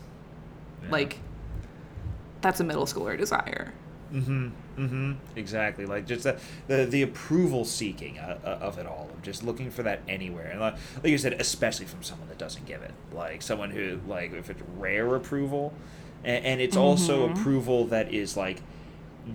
Yeah. 0.84 0.92
Like, 0.92 1.20
that's 2.42 2.60
a 2.60 2.64
middle 2.64 2.86
schooler 2.86 3.18
desire. 3.18 3.74
Mm-hmm. 4.14 4.48
Mm-hmm. 4.78 5.12
Exactly. 5.36 5.86
Like 5.86 6.08
just 6.08 6.24
the 6.24 6.40
the, 6.68 6.86
the 6.86 7.02
approval 7.04 7.66
seeking 7.66 8.18
uh, 8.18 8.40
uh, 8.44 8.48
of 8.66 8.78
it 8.80 8.88
all, 8.88 9.10
of 9.14 9.22
just 9.22 9.44
looking 9.44 9.70
for 9.70 9.84
that 9.84 10.00
anywhere, 10.08 10.48
and 10.48 10.60
like, 10.62 10.76
like 11.04 11.08
you 11.12 11.18
said, 11.18 11.34
especially 11.34 11.86
from 11.86 12.02
someone 12.02 12.28
that 12.30 12.38
doesn't 12.40 12.66
give 12.66 12.82
it, 12.82 12.94
like 13.14 13.42
someone 13.42 13.70
who 13.72 14.00
like 14.08 14.34
if 14.34 14.50
it's 14.50 14.62
rare 14.78 15.14
approval, 15.16 15.74
and, 16.24 16.44
and 16.46 16.62
it's 16.62 16.78
also 16.78 17.28
Mhm. 17.28 17.32
approval 17.40 17.86
that 17.88 18.12
is 18.14 18.36
like 18.38 18.62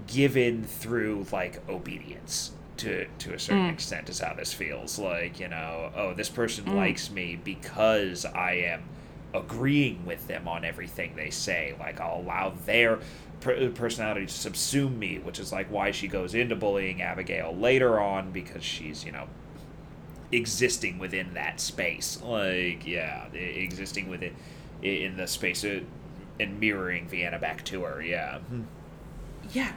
given 0.09 0.65
through 0.65 1.27
like 1.31 1.61
obedience 1.69 2.51
to 2.79 3.07
to 3.19 3.33
a 3.35 3.39
certain 3.39 3.69
Mm. 3.69 3.73
extent 3.73 4.09
is 4.09 4.19
how 4.21 4.35
this 4.35 4.53
feels 4.53 4.99
like 4.99 5.39
you 5.41 5.49
know 5.49 5.93
oh 5.97 6.15
this 6.15 6.29
person 6.29 6.65
Mm. 6.65 6.75
likes 6.77 7.11
me 7.11 7.39
because 7.43 8.25
i 8.25 8.53
am 8.53 8.83
agreeing 9.33 10.05
with 10.07 10.27
them 10.29 10.47
on 10.49 10.65
everything 10.65 11.15
they 11.17 11.31
say 11.31 11.75
like 11.79 12.01
i'll 12.01 12.21
allow 12.21 12.53
their 12.67 12.99
per- 13.41 13.69
personality 13.71 14.27
to 14.27 14.33
subsume 14.33 14.97
me 14.99 15.19
which 15.19 15.39
is 15.39 15.53
like 15.53 15.71
why 15.71 15.91
she 15.91 16.09
goes 16.09 16.35
into 16.35 16.55
bullying 16.57 17.01
abigail 17.03 17.55
later 17.55 18.01
on 18.01 18.31
because 18.33 18.65
she's 18.65 19.05
you 19.05 19.13
know 19.13 19.27
existing 20.33 20.99
within 20.99 21.35
that 21.35 21.61
space 21.61 22.21
like 22.23 22.87
yeah 22.87 23.27
existing 23.33 24.09
within 24.09 24.35
in 24.83 25.17
the 25.17 25.27
space 25.27 25.65
uh, 25.65 25.81
and 26.41 26.59
mirroring 26.59 27.07
vienna 27.09 27.39
back 27.39 27.65
to 27.65 27.83
her 27.83 28.03
yeah 28.03 28.39
Yeah. 29.53 29.73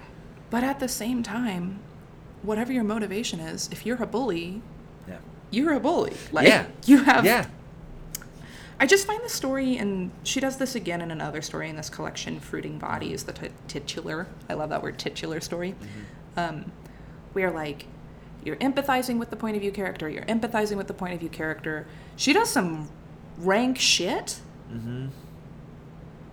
But 0.50 0.64
at 0.64 0.80
the 0.80 0.88
same 0.88 1.24
time, 1.24 1.80
whatever 2.44 2.72
your 2.72 2.84
motivation 2.84 3.40
is, 3.40 3.70
if 3.72 3.86
you're 3.86 4.02
a 4.02 4.08
bully, 4.08 4.62
yeah 5.08 5.18
you're 5.52 5.74
a 5.74 5.80
bully. 5.80 6.14
Like, 6.32 6.48
yeah 6.48 6.68
you 6.86 7.04
have. 7.04 7.26
yeah 7.26 7.48
I 8.80 8.86
just 8.86 9.08
find 9.08 9.24
the 9.24 9.30
story, 9.30 9.78
and 9.78 10.12
she 10.24 10.40
does 10.40 10.58
this 10.58 10.76
again 10.76 11.02
in 11.02 11.10
another 11.10 11.42
story 11.42 11.70
in 11.70 11.76
this 11.76 11.90
collection, 11.90 12.40
Fruiting 12.40 12.78
Bodies, 12.78 13.24
the 13.24 13.34
t- 13.34 13.50
titular. 13.68 14.28
I 14.50 14.54
love 14.54 14.70
that 14.70 14.84
word, 14.84 15.00
titular 15.00 15.42
story. 15.42 15.74
Um, 16.36 16.72
where, 17.34 17.50
like, 17.50 17.88
you're 18.44 18.56
empathizing 18.58 19.18
with 19.18 19.32
the 19.32 19.36
point 19.36 19.56
of 19.56 19.62
view 19.64 19.72
character, 19.72 20.08
you're 20.08 20.26
empathizing 20.26 20.78
with 20.78 20.88
the 20.88 20.94
point 20.94 21.14
of 21.14 21.20
view 21.20 21.30
character. 21.30 21.88
She 22.16 22.34
does 22.34 22.50
some 22.52 22.90
rank 23.40 23.80
shit, 23.80 24.40
mm-hmm. 24.72 25.08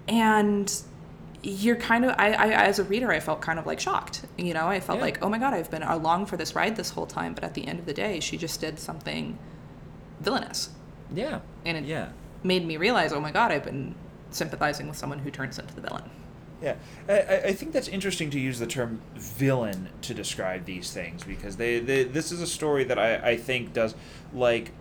and 0.08 0.82
you're 1.44 1.76
kind 1.76 2.04
of, 2.04 2.12
I, 2.18 2.32
I, 2.32 2.46
as 2.64 2.78
a 2.78 2.84
reader, 2.84 3.12
I 3.12 3.20
felt 3.20 3.40
kind 3.42 3.58
of 3.58 3.66
like 3.66 3.78
shocked. 3.78 4.22
You 4.38 4.54
know, 4.54 4.66
I 4.66 4.80
felt 4.80 4.98
Yeah. 4.98 5.04
like, 5.04 5.22
oh 5.22 5.28
my 5.28 5.38
God, 5.38 5.52
I've 5.54 5.70
been 5.70 5.82
along 5.82 6.26
for 6.26 6.36
this 6.36 6.54
ride 6.56 6.76
this 6.76 6.90
whole 6.90 7.06
time, 7.06 7.34
but 7.34 7.44
at 7.44 7.54
the 7.54 7.66
end 7.66 7.78
of 7.78 7.86
the 7.86 7.92
day, 7.94 8.18
she 8.20 8.36
just 8.36 8.60
did 8.60 8.78
something 8.78 9.38
villainous. 10.20 10.70
yeah 11.14 11.40
And 11.64 11.76
it 11.76 11.84
yeah 11.84 12.08
made 12.42 12.66
me 12.66 12.76
realize, 12.76 13.12
oh 13.12 13.20
my 13.20 13.30
god, 13.30 13.52
I've 13.52 13.64
been 13.64 13.94
sympathizing 14.30 14.88
with 14.88 14.96
someone 14.96 15.18
who 15.20 15.30
turns 15.30 15.58
into 15.58 15.74
the 15.74 15.80
villain. 15.80 16.10
Yeah, 16.62 16.76
I, 17.08 17.48
I 17.48 17.52
think 17.52 17.72
that's 17.72 17.88
interesting 17.88 18.30
to 18.30 18.40
use 18.40 18.58
the 18.58 18.66
term 18.66 19.02
villain 19.14 19.88
to 20.02 20.14
describe 20.14 20.64
these 20.64 20.92
things 20.92 21.24
because 21.24 21.56
they, 21.56 21.78
they 21.78 22.04
this 22.04 22.32
is 22.32 22.40
a 22.40 22.46
story 22.46 22.84
that 22.84 22.98
I, 22.98 23.16
I 23.32 23.36
think 23.36 23.72
does 23.74 23.94
like 24.32 24.72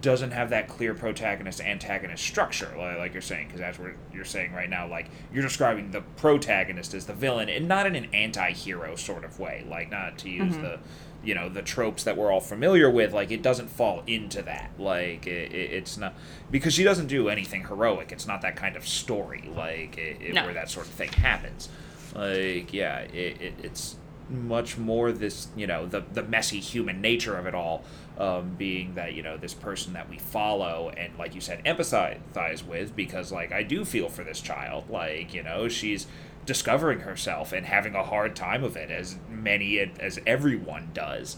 doesn't 0.00 0.30
have 0.32 0.50
that 0.50 0.68
clear 0.68 0.94
protagonist 0.94 1.60
antagonist 1.60 2.22
structure 2.24 2.72
like, 2.76 3.12
you're 3.12 3.22
saying 3.22 3.46
because 3.46 3.60
that's 3.60 3.78
what 3.78 3.90
you're 4.12 4.24
saying 4.24 4.52
right 4.52 4.68
now 4.70 4.86
like 4.88 5.08
you're 5.32 5.42
describing 5.42 5.90
the 5.90 6.00
protagonist 6.16 6.94
as 6.94 7.06
the 7.06 7.12
villain 7.12 7.48
and 7.48 7.66
not 7.68 7.86
in 7.86 7.94
an 7.96 8.06
anti-hero 8.14 8.94
sort 8.96 9.24
of 9.24 9.38
way 9.38 9.64
like 9.68 9.90
not 9.90 10.18
to 10.18 10.28
use 10.30 10.54
Mhm. 10.56 10.62
the 10.62 10.78
you 11.22 11.34
know 11.34 11.48
the 11.50 11.60
tropes 11.62 12.04
that 12.04 12.16
we're 12.16 12.32
all 12.32 12.40
familiar 12.40 12.90
with 12.90 13.12
like 13.12 13.30
it 13.30 13.42
doesn't 13.42 13.68
fall 13.68 14.02
into 14.06 14.40
that 14.42 14.70
like 14.78 15.26
it, 15.26 15.52
it, 15.52 15.70
it's 15.72 15.98
not 15.98 16.14
because 16.50 16.72
she 16.72 16.82
doesn't 16.82 17.08
do 17.08 17.28
anything 17.28 17.62
heroic 17.66 18.10
it's 18.12 18.26
not 18.26 18.40
that 18.42 18.56
kind 18.56 18.74
of 18.76 18.86
story 18.88 19.50
like 19.54 19.98
it, 19.98 20.32
No. 20.34 20.44
where 20.44 20.54
that 20.54 20.70
sort 20.70 20.86
of 20.86 20.92
thing 20.92 21.10
happens 21.12 21.68
like 22.14 22.72
yeah 22.72 23.00
it, 23.00 23.40
it, 23.40 23.54
it's 23.62 23.96
much 24.30 24.78
more 24.78 25.10
this 25.12 25.48
you 25.56 25.66
know 25.66 25.86
the 25.86 26.04
the 26.12 26.22
messy 26.22 26.60
human 26.60 27.00
nature 27.00 27.36
of 27.36 27.46
it 27.46 27.54
all 27.54 27.82
um, 28.18 28.54
being 28.56 28.94
that 28.94 29.12
you 29.14 29.22
know 29.22 29.36
this 29.36 29.54
person 29.54 29.92
that 29.94 30.08
we 30.08 30.18
follow 30.18 30.90
and 30.96 31.18
like 31.18 31.34
you 31.34 31.40
said 31.40 31.64
empathize 31.64 32.64
with 32.64 32.94
because 32.94 33.32
like 33.32 33.50
I 33.52 33.62
do 33.62 33.84
feel 33.84 34.08
for 34.08 34.22
this 34.24 34.40
child. 34.40 34.88
Like 34.88 35.34
you 35.34 35.42
know 35.42 35.68
she's 35.68 36.06
discovering 36.46 37.00
herself 37.00 37.52
and 37.52 37.66
having 37.66 37.94
a 37.94 38.02
hard 38.04 38.34
time 38.36 38.64
of 38.64 38.76
it 38.76 38.90
as 38.90 39.16
many 39.30 39.78
as 39.78 40.18
everyone 40.26 40.90
does. 40.94 41.36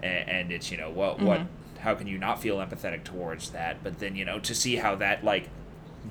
And, 0.00 0.28
and 0.28 0.52
it's 0.52 0.70
you 0.70 0.76
know 0.78 0.90
what 0.90 1.20
what 1.20 1.40
Mhm. 1.40 1.46
how 1.80 1.94
can 1.94 2.06
you 2.06 2.18
not 2.18 2.40
feel 2.42 2.56
empathetic 2.58 3.04
towards 3.04 3.50
that? 3.50 3.82
But 3.84 3.98
then 4.00 4.16
you 4.16 4.24
know 4.24 4.38
to 4.40 4.54
see 4.54 4.76
how 4.76 4.94
that 4.96 5.22
like 5.22 5.48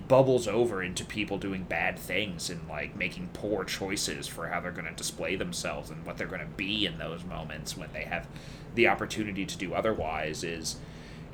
bubbles 0.08 0.48
over 0.48 0.82
into 0.82 1.04
people 1.04 1.38
doing 1.38 1.64
bad 1.64 2.00
things 2.00 2.50
and 2.50 2.68
like 2.68 2.96
making 2.96 3.30
poor 3.34 3.64
choices 3.64 4.28
for 4.28 4.48
how 4.48 4.60
they're 4.60 4.72
going 4.72 4.88
to 4.88 4.94
display 4.94 5.36
themselves 5.36 5.90
and 5.90 6.06
what 6.06 6.18
they're 6.18 6.28
going 6.28 6.40
to 6.42 6.46
be 6.46 6.86
in 6.86 6.98
those 6.98 7.24
moments 7.24 7.76
when 7.76 7.90
they 7.94 8.04
have 8.04 8.28
the 8.76 8.88
opportunity 8.88 9.46
to 9.46 9.58
do 9.58 9.74
otherwise 9.74 10.44
is 10.44 10.78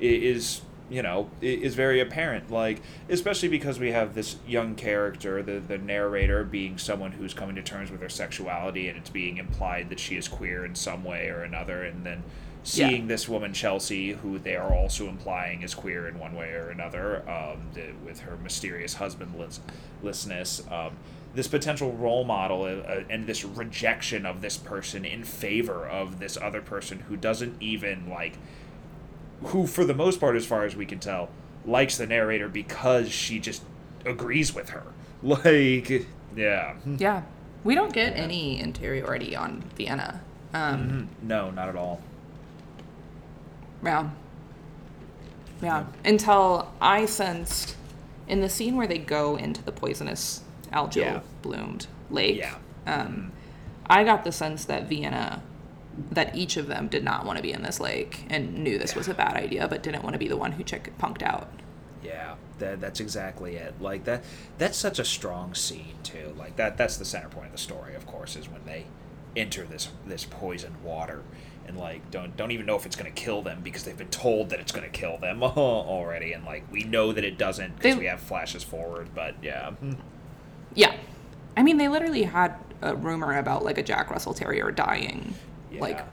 is 0.00 0.62
you 0.90 1.02
know 1.02 1.30
is 1.40 1.74
very 1.74 2.00
apparent. 2.00 2.50
Like 2.50 2.80
especially 3.08 3.48
because 3.48 3.78
we 3.78 3.92
have 3.92 4.14
this 4.14 4.36
young 4.46 4.74
character 4.74 5.42
the 5.42 5.60
the 5.60 5.78
narrator 5.78 6.42
being 6.42 6.78
someone 6.78 7.12
who's 7.12 7.34
coming 7.34 7.54
to 7.56 7.62
terms 7.62 7.90
with 7.90 8.00
her 8.00 8.08
sexuality 8.08 8.88
and 8.88 8.98
it's 8.98 9.10
being 9.10 9.36
implied 9.36 9.88
that 9.90 10.00
she 10.00 10.16
is 10.16 10.26
queer 10.26 10.64
in 10.64 10.74
some 10.74 11.04
way 11.04 11.28
or 11.28 11.42
another 11.42 11.82
and 11.84 12.04
then 12.04 12.24
Yeah. 12.74 12.88
seeing 12.88 13.06
this 13.08 13.28
woman 13.28 13.52
Chelsea, 13.52 14.12
who 14.12 14.38
they 14.38 14.56
are 14.56 14.72
also 14.74 15.08
implying 15.08 15.62
is 15.62 15.74
queer 15.74 16.08
in 16.08 16.18
one 16.18 16.34
way 16.34 16.50
or 16.52 16.68
another, 16.70 17.22
um, 17.28 17.62
the, 17.74 17.92
with 18.04 18.20
her 18.20 18.36
mysterious 18.42 18.94
husbandlessness, 18.94 20.70
um, 20.70 20.92
this 21.34 21.48
potential 21.48 21.92
role 21.92 22.24
model 22.24 22.62
uh, 22.64 22.68
uh, 22.90 23.04
and 23.10 23.26
this 23.26 23.44
rejection 23.44 24.26
of 24.26 24.40
this 24.40 24.56
person 24.56 25.04
in 25.04 25.24
favor 25.24 25.86
of 25.86 26.18
this 26.18 26.36
other 26.36 26.60
person 26.60 27.00
who 27.08 27.16
doesn't 27.16 27.56
even 27.60 28.08
like, 28.08 28.34
who 29.44 29.66
for 29.66 29.84
the 29.84 29.94
most 29.94 30.20
part, 30.20 30.36
as 30.36 30.44
far 30.46 30.64
as 30.64 30.74
we 30.74 30.84
can 30.86 30.98
tell, 30.98 31.28
likes 31.64 31.96
the 31.96 32.06
narrator 32.06 32.48
because 32.48 33.10
she 33.10 33.38
just 33.38 33.62
agrees 34.04 34.54
with 34.54 34.70
her. 34.70 34.82
Like, 35.20 36.06
yeah. 36.36 36.76
Yeah. 36.86 37.22
We 37.64 37.74
don't 37.74 37.92
get 37.92 38.16
any 38.16 38.60
interiority 38.60 39.34
on 39.34 39.64
Vienna. 39.76 40.20
Um, 40.54 41.08
Mhm. 41.22 41.26
No, 41.26 41.50
not 41.50 41.68
at 41.68 41.74
all. 41.74 42.00
Yeah. 43.84 44.10
Yeah. 45.62 45.86
Until 46.04 46.70
I 46.80 47.06
sensed 47.06 47.76
in 48.26 48.40
the 48.40 48.48
scene 48.48 48.76
where 48.76 48.86
they 48.86 48.98
go 48.98 49.36
into 49.36 49.62
the 49.62 49.72
poisonous 49.72 50.42
algal 50.72 50.96
Yeah. 50.96 51.20
bloomed 51.42 51.86
lake, 52.10 52.36
Yeah. 52.38 52.54
um, 52.86 53.32
I 53.86 54.04
got 54.04 54.24
the 54.24 54.32
sense 54.32 54.64
that 54.66 54.88
Vienna, 54.88 55.42
that 56.10 56.36
each 56.36 56.56
of 56.56 56.66
them 56.68 56.88
did 56.88 57.02
not 57.02 57.24
want 57.24 57.38
to 57.38 57.42
be 57.42 57.52
in 57.52 57.62
this 57.62 57.80
lake 57.80 58.24
and 58.28 58.58
knew 58.62 58.78
this 58.78 58.94
was 58.94 59.08
a 59.08 59.14
bad 59.14 59.34
idea, 59.36 59.66
but 59.66 59.82
didn't 59.82 60.02
want 60.02 60.12
to 60.14 60.18
be 60.18 60.28
the 60.28 60.36
one 60.36 60.52
who 60.52 60.62
chick 60.62 60.92
punked 60.98 61.22
out. 61.22 61.48
Yeah, 62.04 62.34
that, 62.58 62.80
that's 62.80 63.00
exactly 63.00 63.56
it. 63.56 63.80
Like 63.80 64.04
that 64.04 64.22
that's 64.58 64.78
such 64.78 64.98
a 65.00 65.04
strong 65.04 65.54
scene 65.54 65.96
too. 66.04 66.34
Like 66.38 66.56
that 66.56 66.76
that's 66.76 66.96
the 66.96 67.04
center 67.04 67.28
point 67.28 67.46
of 67.46 67.52
the 67.52 67.58
story, 67.58 67.94
of 67.96 68.06
course, 68.06 68.36
is 68.36 68.48
when 68.48 68.64
they 68.66 68.84
enter 69.36 69.64
this 69.64 69.88
this 70.06 70.24
poisoned 70.24 70.76
water 70.84 71.22
and 71.68 71.76
like 71.76 72.10
don't 72.10 72.36
don't 72.36 72.50
even 72.50 72.66
know 72.66 72.74
if 72.76 72.86
it's 72.86 72.96
going 72.96 73.12
to 73.12 73.20
kill 73.20 73.42
them 73.42 73.60
because 73.62 73.84
they've 73.84 73.96
been 73.96 74.08
told 74.08 74.50
that 74.50 74.58
it's 74.58 74.72
going 74.72 74.84
to 74.90 74.90
kill 74.90 75.18
them 75.18 75.42
already 75.44 76.32
and 76.32 76.44
like 76.44 76.64
we 76.72 76.82
know 76.82 77.12
that 77.12 77.22
it 77.24 77.38
doesn't 77.38 77.76
because 77.76 77.96
we 77.96 78.06
have 78.06 78.20
flashes 78.20 78.64
forward, 78.64 79.08
but 79.14 79.34
yeah. 79.42 79.70
Yeah. 80.74 80.94
I 81.56 81.62
mean, 81.62 81.76
they 81.78 81.88
literally 81.88 82.22
had 82.24 82.54
a 82.82 82.94
rumor 82.94 83.36
about 83.38 83.64
like 83.64 83.78
a 83.78 83.82
Jack 83.82 84.10
Russell 84.10 84.34
Terrier 84.34 84.70
dying, 84.70 85.34
like 85.80 86.04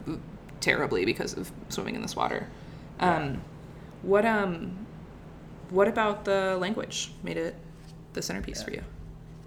terribly 0.60 1.04
because 1.04 1.34
of 1.34 1.52
swimming 1.68 1.94
in 1.94 2.02
this 2.02 2.16
water. 2.16 2.48
Um, 2.98 3.42
What 4.02 4.24
um, 4.24 4.86
what 5.70 5.88
about 5.88 6.24
the 6.24 6.56
language 6.58 7.12
made 7.22 7.36
it 7.36 7.54
the 8.14 8.22
centerpiece 8.22 8.62
for 8.62 8.70
you? 8.72 8.82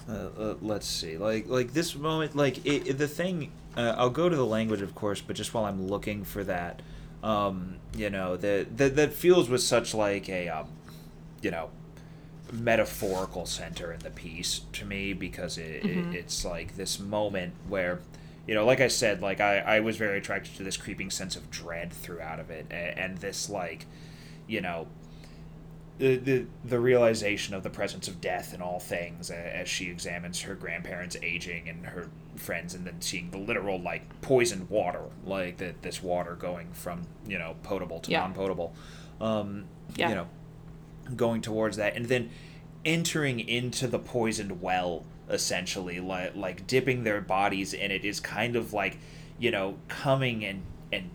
Uh, 0.08 0.12
uh, 0.40 0.56
let's 0.62 0.88
see. 0.88 1.18
Like 1.18 1.48
like 1.48 1.74
this 1.74 1.96
moment, 1.96 2.36
like 2.36 2.66
it, 2.66 2.88
it- 2.88 2.98
the 2.98 3.08
thing. 3.08 3.52
Uh, 3.78 3.96
I'll 3.98 4.10
go 4.10 4.30
to 4.30 4.36
the 4.36 4.46
language, 4.46 4.82
of 4.82 4.96
course, 4.96 5.22
but 5.22 5.36
just 5.36 5.54
while 5.54 5.66
I'm 5.66 5.88
looking 5.88 6.24
for 6.24 6.44
that, 6.44 6.82
um, 7.24 7.76
you 7.96 8.10
know, 8.10 8.36
that 8.38 8.78
that 8.78 8.96
that 8.96 9.14
feels 9.14 9.50
with 9.50 9.62
such 9.62 9.94
like 9.94 10.28
a, 10.30 10.50
um, 10.50 10.68
you 11.42 11.52
know, 11.52 11.70
metaphorical 12.52 13.46
center 13.46 13.94
in 13.94 14.00
the 14.00 14.10
piece 14.10 14.62
to 14.74 14.86
me 14.86 15.14
because 15.14 15.58
it, 15.58 15.84
Mhm. 15.84 16.14
it 16.14 16.16
it's 16.18 16.46
like 16.46 16.76
this 16.76 17.00
moment 17.00 17.54
where. 17.68 18.00
You 18.48 18.56
know, 18.56 18.66
like 18.66 18.82
I 18.82 18.88
said, 18.88 19.22
like 19.22 19.40
I, 19.42 19.60
I 19.60 19.80
was 19.82 19.98
very 19.98 20.18
attracted 20.18 20.56
to 20.56 20.64
this 20.64 20.76
creeping 20.76 21.12
sense 21.12 21.36
of 21.36 21.52
dread 21.52 21.94
throughout 21.94 22.40
of 22.40 22.50
it, 22.50 22.66
and, 22.72 22.98
and 22.98 23.18
this 23.20 23.48
like, 23.48 23.86
you 24.48 24.60
know, 24.60 24.88
the, 26.00 26.16
the 26.16 26.46
the 26.66 26.80
realization 26.80 27.54
of 27.54 27.62
the 27.64 27.70
presence 27.70 28.08
of 28.08 28.20
death 28.22 28.54
in 28.54 28.62
all 28.62 28.80
things 28.80 29.30
as 29.30 29.68
she 29.70 29.90
examines 29.90 30.42
her 30.42 30.56
grandparents 30.56 31.16
aging 31.22 31.68
and 31.70 31.86
her 31.86 32.08
friends 32.36 32.74
and 32.74 32.88
then 32.88 33.02
seeing 33.02 33.30
the 33.32 33.38
literal 33.38 33.80
like 33.80 34.22
poisoned 34.22 34.70
water 34.70 35.02
like 35.26 35.58
that 35.58 35.82
this 35.82 36.02
water 36.02 36.36
going 36.36 36.72
from 36.74 37.02
you 37.28 37.38
know 37.38 37.56
potable 37.64 38.00
to 38.00 38.12
Yeah. 38.12 38.22
non-potable 38.22 38.74
um 39.20 39.66
Yeah. 39.98 40.10
you 40.10 40.16
know 40.16 40.28
going 41.16 41.42
towards 41.42 41.76
that 41.78 41.96
and 41.96 42.06
then 42.06 42.30
entering 42.86 43.40
into 43.42 43.88
the 43.88 44.00
poisoned 44.00 44.62
well 44.62 45.04
essentially 45.30 46.00
like 46.00 46.36
like 46.36 46.66
dipping 46.66 47.04
their 47.04 47.20
bodies 47.22 47.74
in 47.74 47.92
it 47.92 48.06
is 48.06 48.20
kind 48.22 48.56
of 48.56 48.72
like 48.74 48.98
you 49.38 49.52
know 49.52 49.76
coming 49.90 50.46
and 50.46 50.62
and 50.94 51.10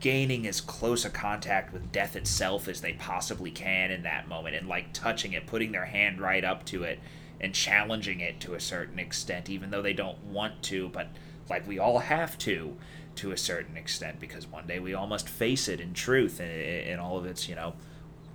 gaining 0.00 0.46
as 0.46 0.60
close 0.60 1.04
a 1.04 1.10
contact 1.10 1.72
with 1.72 1.92
death 1.92 2.14
itself 2.16 2.68
as 2.68 2.80
they 2.80 2.92
possibly 2.92 3.50
can 3.50 3.90
in 3.90 4.02
that 4.02 4.28
moment 4.28 4.54
and 4.54 4.68
like 4.68 4.92
touching 4.92 5.32
it 5.32 5.46
putting 5.46 5.72
their 5.72 5.86
hand 5.86 6.20
right 6.20 6.44
up 6.44 6.64
to 6.64 6.84
it 6.84 7.00
and 7.40 7.54
challenging 7.54 8.20
it 8.20 8.40
to 8.40 8.54
a 8.54 8.60
certain 8.60 8.98
extent 8.98 9.48
even 9.48 9.70
though 9.70 9.82
they 9.82 9.92
don't 9.92 10.22
want 10.24 10.62
to 10.62 10.88
but 10.90 11.08
like 11.50 11.66
we 11.66 11.78
all 11.78 11.98
have 11.98 12.36
to 12.38 12.76
to 13.16 13.32
a 13.32 13.36
certain 13.36 13.76
extent 13.76 14.20
because 14.20 14.46
one 14.46 14.66
day 14.66 14.78
we 14.78 14.94
all 14.94 15.06
must 15.06 15.28
face 15.28 15.68
it 15.68 15.80
in 15.80 15.92
truth 15.92 16.40
in, 16.40 16.48
in 16.48 16.98
all 16.98 17.18
of 17.18 17.26
its 17.26 17.48
you 17.48 17.54
know 17.54 17.74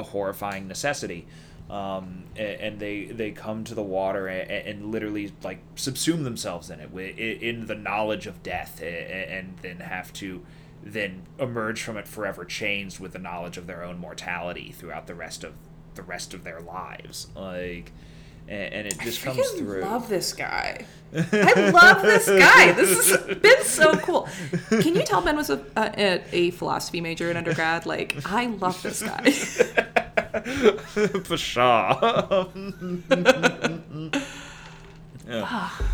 horrifying 0.01 0.67
necessity. 0.67 1.27
Um, 1.69 2.25
and 2.35 2.79
they 2.79 3.05
they 3.05 3.31
come 3.31 3.63
to 3.63 3.73
the 3.73 3.81
water 3.81 4.27
and, 4.27 4.51
and 4.51 4.91
literally 4.91 5.31
like 5.43 5.59
subsume 5.75 6.25
themselves 6.25 6.69
in 6.69 6.81
it 6.81 6.93
in 6.93 7.67
the 7.67 7.75
knowledge 7.75 8.27
of 8.27 8.43
death 8.43 8.81
and 8.81 9.57
then 9.61 9.79
have 9.79 10.11
to 10.13 10.45
then 10.83 11.23
emerge 11.39 11.81
from 11.81 11.97
it 11.97 12.07
forever 12.07 12.45
changed 12.45 12.99
with 12.99 13.13
the 13.13 13.19
knowledge 13.19 13.57
of 13.57 13.67
their 13.67 13.83
own 13.83 13.97
mortality 13.97 14.71
throughout 14.71 15.07
the 15.07 15.15
rest 15.15 15.43
of 15.43 15.53
the 15.95 16.03
rest 16.03 16.33
of 16.33 16.43
their 16.43 16.59
lives 16.59 17.27
like 17.35 17.91
and, 18.47 18.73
and 18.73 18.87
it 18.87 18.99
just 18.99 19.21
I 19.25 19.31
comes 19.31 19.51
through 19.51 19.81
love 19.81 20.09
this 20.09 20.33
guy. 20.33 20.85
I 21.15 21.69
love 21.69 22.01
this 22.01 22.27
guy. 22.27 22.71
This 22.73 23.11
has 23.11 23.37
been 23.37 23.63
so 23.63 23.95
cool. 23.97 24.27
Can 24.69 24.95
you 24.95 25.03
tell 25.03 25.21
Ben 25.21 25.37
was 25.37 25.49
a, 25.49 25.63
a, 25.77 26.21
a 26.31 26.51
philosophy 26.51 26.99
major 27.01 27.31
in 27.31 27.37
undergrad? 27.37 27.85
Like, 27.85 28.17
I 28.25 28.47
love 28.47 28.81
this 28.81 29.01
guy. 29.01 29.31
for 31.23 31.37
sure. 31.37 31.63
yeah. 35.27 35.43
Ah. 35.45 35.92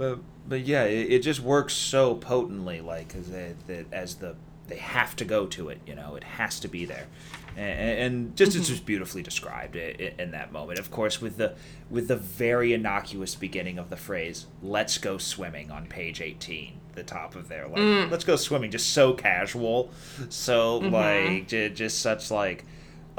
But 0.00 0.18
but 0.48 0.60
yeah, 0.62 0.84
it, 0.84 1.12
it 1.12 1.18
just 1.18 1.40
works 1.40 1.74
so 1.74 2.14
potently, 2.14 2.80
like 2.80 3.14
as 3.14 3.30
they, 3.30 3.54
that 3.66 3.92
as 3.92 4.14
the 4.14 4.34
they 4.66 4.76
have 4.76 5.14
to 5.16 5.26
go 5.26 5.44
to 5.46 5.68
it. 5.68 5.78
You 5.86 5.94
know, 5.94 6.14
it 6.16 6.24
has 6.24 6.58
to 6.60 6.68
be 6.68 6.86
there, 6.86 7.06
and, 7.54 7.98
and 7.98 8.36
just 8.36 8.56
it's 8.56 8.64
mm-hmm. 8.64 8.72
just 8.72 8.86
beautifully 8.86 9.22
described 9.22 9.76
i- 9.76 9.94
i- 10.00 10.14
in 10.18 10.30
that 10.30 10.52
moment. 10.52 10.78
Of 10.78 10.90
course, 10.90 11.20
with 11.20 11.36
the 11.36 11.54
with 11.90 12.08
the 12.08 12.16
very 12.16 12.72
innocuous 12.72 13.34
beginning 13.34 13.78
of 13.78 13.90
the 13.90 13.96
phrase 13.96 14.46
"Let's 14.62 14.96
go 14.96 15.18
swimming" 15.18 15.70
on 15.70 15.86
page 15.86 16.22
eighteen, 16.22 16.80
the 16.94 17.02
top 17.02 17.34
of 17.36 17.48
there, 17.48 17.68
like 17.68 17.82
mm. 17.82 18.10
"Let's 18.10 18.24
go 18.24 18.36
swimming," 18.36 18.70
just 18.70 18.94
so 18.94 19.12
casual, 19.12 19.90
so 20.30 20.80
mm-hmm. 20.80 20.94
like 20.94 21.74
just 21.74 22.00
such 22.00 22.30
like 22.30 22.64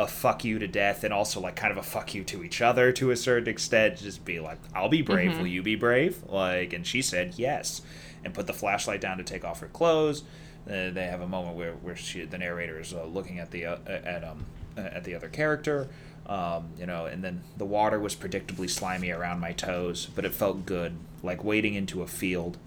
a 0.02 0.08
fuck 0.08 0.44
you 0.44 0.60
to 0.60 0.68
death 0.68 1.04
and 1.04 1.14
also 1.14 1.40
like 1.40 1.56
kind 1.56 1.72
of 1.72 1.78
a 1.78 1.84
fuck 1.84 2.14
you 2.14 2.24
to 2.24 2.44
each 2.44 2.62
other 2.62 2.92
to 2.94 3.12
a 3.12 3.16
certain 3.16 3.48
extent. 3.48 3.98
Just 3.98 4.26
be 4.26 4.40
like 4.40 4.58
i'll 4.74 4.90
be 4.90 5.02
brave 5.02 5.38
will 5.38 5.48
you 5.48 5.62
be 5.62 5.76
brave? 5.76 6.24
Like 6.28 6.74
and 6.74 6.86
she 6.86 7.02
said 7.02 7.36
yes. 7.38 7.82
And 8.24 8.34
put 8.34 8.48
the 8.48 8.54
flashlight 8.54 9.02
down 9.02 9.18
to 9.18 9.24
take 9.24 9.44
off 9.44 9.62
her 9.62 9.68
clothes. 9.68 10.24
Uh, 10.68 10.92
they 10.92 11.08
have 11.08 11.22
a 11.22 11.28
moment 11.28 11.56
where, 11.56 11.74
where 11.74 11.96
she 11.96 12.26
the 12.26 12.38
narrator 12.38 12.80
is 12.80 12.94
uh, 12.94 13.04
looking 13.06 13.40
at 13.40 13.52
the 13.52 13.66
uh, 13.66 13.78
at 13.88 14.24
um 14.24 14.46
at 14.78 15.04
the 15.04 15.16
other 15.16 15.28
character 15.28 15.90
um, 16.28 16.70
you 16.78 16.86
know 16.86 17.06
and 17.06 17.24
then 17.24 17.44
the 17.58 17.66
water 17.66 18.00
was 18.00 18.16
predictably 18.16 18.70
slimy 18.70 19.12
around 19.12 19.40
my 19.40 19.52
toes 19.52 20.08
but 20.16 20.24
it 20.24 20.34
felt 20.34 20.66
good 20.66 20.96
like 21.24 21.44
wading 21.44 21.76
into 21.76 22.02
a 22.02 22.08
field. 22.08 22.58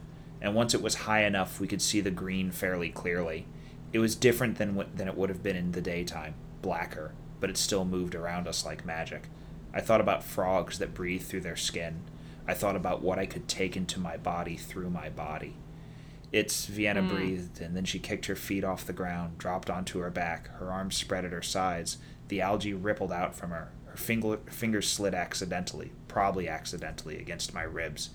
And 0.41 0.55
once 0.55 0.75
it 0.75 0.83
was 0.83 0.95
high 0.95 1.25
enough 1.25 1.61
we 1.61 1.67
could 1.67 1.83
see 1.83 2.01
the 2.01 2.11
green 2.11 2.51
fairly 2.51 2.91
clearly. 2.91 3.47
It 3.93 4.01
was 4.01 4.17
different 4.17 4.59
than 4.59 4.75
what, 4.75 4.97
than 4.97 5.07
it 5.09 5.17
would 5.17 5.29
have 5.29 5.43
been 5.43 5.55
in 5.57 5.71
the 5.71 5.81
daytime, 5.81 6.35
blacker, 6.63 7.13
but 7.41 7.51
it 7.51 7.57
still 7.57 7.85
moved 7.85 8.15
around 8.15 8.47
us 8.47 8.65
like 8.65 8.85
magic. 8.85 9.29
I 9.73 9.81
thought 9.81 10.01
about 10.01 10.25
frogs 10.25 10.79
that 10.79 10.95
breathe 10.95 11.23
through 11.23 11.41
their 11.41 11.57
skin. 11.57 12.03
I 12.47 12.55
thought 12.55 12.77
about 12.77 13.03
what 13.03 13.19
I 13.19 13.27
could 13.27 13.49
take 13.49 13.77
into 13.77 13.99
my 13.99 14.17
body 14.17 14.57
through 14.57 14.91
my 14.91 15.09
body. 15.09 15.57
It's 16.33 16.67
Vienna 16.67 17.03
hmm. 17.03 17.09
breathed, 17.09 17.61
and 17.61 17.77
then 17.77 17.85
she 17.85 17.99
kicked 17.99 18.27
her 18.27 18.37
feet 18.37 18.65
off 18.65 18.87
the 18.87 18.93
ground, 18.93 19.39
dropped 19.39 19.71
onto 19.71 20.01
her 20.01 20.11
back, 20.11 20.49
her 20.57 20.71
arms 20.71 20.97
spread 20.97 21.25
at 21.25 21.33
her 21.33 21.43
sides. 21.43 21.99
The 22.29 22.41
algae 22.41 22.75
rippled 22.75 23.13
out 23.13 23.35
from 23.35 23.51
her. 23.51 23.71
Her 23.87 23.97
finger, 23.97 24.39
fingers 24.47 24.89
slid 24.89 25.15
accidentally, 25.15 25.93
probably 26.09 26.49
accidentally, 26.49 27.19
against 27.19 27.55
my 27.55 27.63
ribs, 27.63 28.11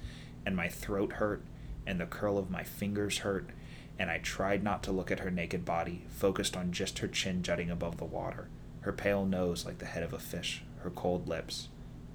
and 0.46 0.56
my 0.56 0.68
throat 0.68 1.14
hurt, 1.14 1.44
and 1.88 2.00
the 2.00 2.06
curl 2.06 2.38
of 2.38 2.52
my 2.52 2.64
fingers 2.64 3.20
hurt, 3.20 3.50
and 3.98 4.10
I 4.10 4.18
tried 4.18 4.64
not 4.64 4.84
to 4.84 4.92
look 4.92 5.12
at 5.12 5.22
her 5.22 5.32
naked 5.32 5.64
body, 5.64 6.04
focused 6.10 6.58
on 6.58 6.72
just 6.74 7.00
her 7.00 7.08
chin 7.08 7.42
jutting 7.42 7.70
above 7.70 7.98
the 7.98 8.06
water, 8.06 8.50
her 8.82 8.94
pale 8.94 9.26
nose 9.26 9.66
like 9.66 9.80
the 9.80 9.86
head 9.86 10.04
of 10.04 10.14
a 10.14 10.20
fish, 10.20 10.64
her 10.80 10.90
cold 10.90 11.28
lips. 11.28 11.70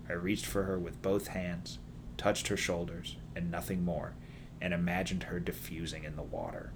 I 0.09 0.13
reached 0.13 0.47
for 0.47 0.65
her 0.65 0.79
with 0.79 1.03
both 1.03 1.29
hands, 1.29 1.79
touched 2.17 2.49
her 2.49 2.57
shoulders, 2.57 3.17
and 3.35 3.51
nothing 3.51 3.85
more, 3.85 4.15
and 4.61 4.73
imagined 4.73 5.25
her 5.25 5.41
diffusing 5.41 6.05
in 6.05 6.17
the 6.17 6.23
water. 6.23 6.73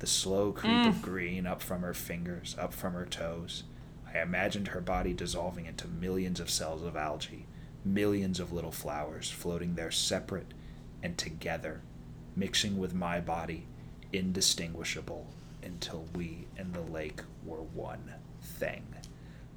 The 0.00 0.06
slow 0.06 0.52
creep 0.52 0.86
of 0.86 0.96
mm. 0.96 1.02
green 1.02 1.46
up 1.46 1.62
from 1.62 1.82
her 1.82 1.94
fingers, 1.94 2.56
up 2.58 2.74
from 2.74 2.94
her 2.94 3.06
toes. 3.06 3.64
I 4.12 4.18
imagined 4.20 4.68
her 4.68 4.80
body 4.80 5.14
dissolving 5.14 5.66
into 5.66 5.86
millions 5.86 6.40
of 6.40 6.50
cells 6.50 6.82
of 6.82 6.96
algae, 6.96 7.46
millions 7.84 8.40
of 8.40 8.52
little 8.52 8.72
flowers 8.72 9.30
floating 9.30 9.74
there 9.74 9.90
separate 9.90 10.52
and 11.02 11.16
together, 11.16 11.82
mixing 12.36 12.78
with 12.78 12.94
my 12.94 13.20
body, 13.20 13.66
indistinguishable, 14.12 15.26
until 15.62 16.06
we 16.14 16.46
and 16.56 16.74
the 16.74 16.80
lake 16.80 17.20
were 17.44 17.62
one 17.62 18.14
thing. 18.40 18.84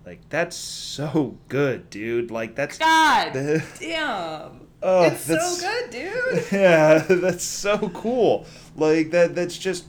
Like 0.06 0.30
that's 0.30 0.56
so 0.56 1.38
good, 1.48 1.90
dude. 1.90 2.30
Like 2.30 2.56
that's 2.56 2.78
God 2.78 3.34
damn. 3.80 4.68
Oh, 4.84 5.04
it's 5.04 5.22
so 5.22 5.56
good, 5.60 5.90
dude. 5.90 6.46
yeah, 6.52 7.00
that's 7.10 7.44
so 7.44 7.90
cool. 7.90 8.46
Like 8.76 9.10
that. 9.12 9.34
That's 9.34 9.58
just 9.58 9.86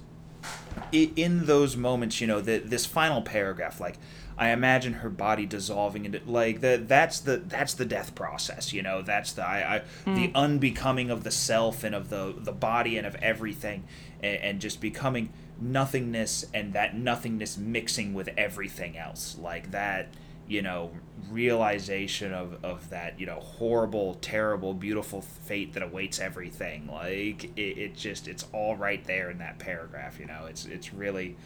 in 0.90 1.44
those 1.44 1.76
moments. 1.76 2.20
You 2.22 2.28
know, 2.28 2.40
that 2.40 2.70
this 2.70 2.86
final 2.86 3.20
paragraph. 3.20 3.78
Like, 3.78 3.98
I 4.38 4.50
imagine 4.50 4.94
her 4.94 5.10
body 5.10 5.44
dissolving 5.44 6.06
into 6.06 6.22
like 6.24 6.62
that. 6.62 6.88
That's 6.88 7.20
the 7.20 7.36
that's 7.36 7.74
the 7.74 7.84
death 7.84 8.14
process. 8.14 8.72
You 8.72 8.82
know, 8.82 9.02
that's 9.02 9.32
the 9.32 9.46
I, 9.46 9.76
I 9.76 9.78
hmm. 10.04 10.14
the 10.14 10.32
unbecoming 10.34 11.10
of 11.10 11.24
the 11.24 11.30
self 11.30 11.84
and 11.84 11.94
of 11.94 12.08
the 12.08 12.34
the 12.34 12.52
body 12.52 12.96
and 12.96 13.06
of 13.06 13.16
everything, 13.16 13.84
and, 14.22 14.36
and 14.38 14.60
just 14.62 14.80
becoming 14.80 15.30
nothingness 15.60 16.44
and 16.52 16.72
that 16.74 16.96
nothingness 16.96 17.56
mixing 17.56 18.14
with 18.14 18.28
everything 18.36 18.96
else. 18.96 19.36
Like 19.40 19.70
that 19.72 20.08
you 20.48 20.62
know 20.62 20.92
realization 21.30 22.32
of, 22.32 22.64
of 22.64 22.88
that 22.90 23.18
you 23.18 23.26
know 23.26 23.40
horrible 23.40 24.14
terrible 24.20 24.72
beautiful 24.74 25.20
fate 25.22 25.72
that 25.74 25.82
awaits 25.82 26.20
everything. 26.20 26.86
Like 26.86 27.44
it, 27.56 27.78
it 27.78 27.96
just 27.96 28.28
it's 28.28 28.46
all 28.52 28.76
right 28.76 29.04
there 29.04 29.30
in 29.30 29.38
that 29.38 29.58
paragraph 29.58 30.18
you 30.18 30.26
know? 30.26 30.46
It's 30.48 30.66
it's 30.66 30.92
really 30.94 31.36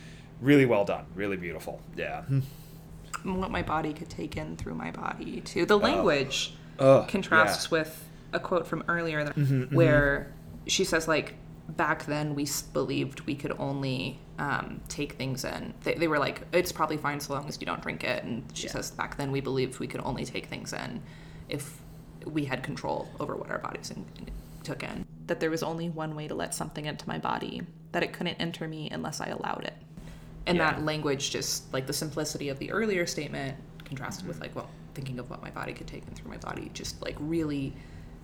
really 0.41 0.67
well 0.67 0.85
done. 0.85 1.07
Really 1.15 1.37
beautiful. 1.37 1.81
Yeah. 1.97 2.25
What 3.25 3.51
my 3.51 3.63
body 3.63 3.93
could 3.93 4.09
take 4.09 4.37
in 4.37 4.57
through 4.57 4.75
my 4.75 4.91
body, 4.91 5.43
too. 5.43 5.67
The 5.67 5.79
language 5.79 6.55
Ugh, 6.79 7.07
contrasts 7.07 7.67
yeah. 7.71 7.79
with 7.81 8.09
a 8.33 8.41
quote 8.41 8.67
from 8.67 8.83
earlier 8.89 9.25
that- 9.25 9.37
Mm-hmm, 9.37 9.75
where 9.75 10.33
she 10.67 10.85
says, 10.85 11.07
like, 11.07 11.35
back 11.77 12.07
then 12.07 12.35
we 12.35 12.47
believed 12.73 13.21
we 13.23 13.35
could 13.35 13.53
only 13.59 14.19
um, 14.39 14.81
take 14.89 15.15
things 15.15 15.45
in. 15.45 15.75
They, 15.83 15.95
they 15.95 16.09
were 16.09 16.19
like, 16.19 16.43
it's 16.53 16.73
probably 16.73 16.97
fine 16.97 17.21
so 17.21 17.35
long 17.35 17.49
as 17.49 17.59
you 17.61 17.67
don't 17.67 17.83
drink 17.83 18.05
it. 18.05 18.25
And 18.25 18.45
she 18.55 18.67
Yeah. 18.67 18.73
says, 18.73 18.91
back 18.91 19.17
then 19.17 19.31
we 19.31 19.41
believed 19.41 19.79
we 19.79 19.87
could 19.87 20.01
only 20.05 20.25
take 20.25 20.47
things 20.47 20.73
in 20.73 21.01
if 21.49 21.81
we 22.27 22.45
had 22.45 22.63
control 22.63 23.09
over 23.21 23.37
what 23.37 23.51
our 23.51 23.59
bodies 23.59 23.91
in, 23.91 24.05
in- 24.19 24.31
took 24.65 24.83
in. 24.83 25.05
That 25.27 25.41
there 25.41 25.51
was 25.51 25.63
only 25.63 25.89
one 25.89 26.15
way 26.15 26.29
to 26.29 26.35
let 26.35 26.55
something 26.55 26.87
into 26.87 27.07
my 27.09 27.19
body, 27.19 27.63
that 27.93 28.03
it 28.03 28.13
couldn't 28.13 28.35
enter 28.35 28.67
me 28.69 28.89
unless 28.91 29.21
I 29.21 29.27
allowed 29.27 29.65
it. 29.65 29.75
And 30.47 30.59
Yeah. 30.59 30.73
that 30.73 30.85
language, 30.85 31.31
just 31.31 31.73
like 31.73 31.87
the 31.87 31.93
simplicity 31.93 32.49
of 32.49 32.59
the 32.59 32.71
earlier 32.73 33.07
statement, 33.07 33.57
contrasted 33.85 34.27
with 34.27 34.41
like, 34.41 34.55
well, 34.55 34.69
thinking 34.95 35.19
of 35.19 35.31
what 35.31 35.43
my 35.43 35.51
body 35.51 35.73
could 35.73 35.87
take 35.87 36.07
and 36.07 36.17
through 36.17 36.31
my 36.31 36.37
body, 36.39 36.71
just 36.75 37.01
like 37.03 37.17
really 37.21 37.75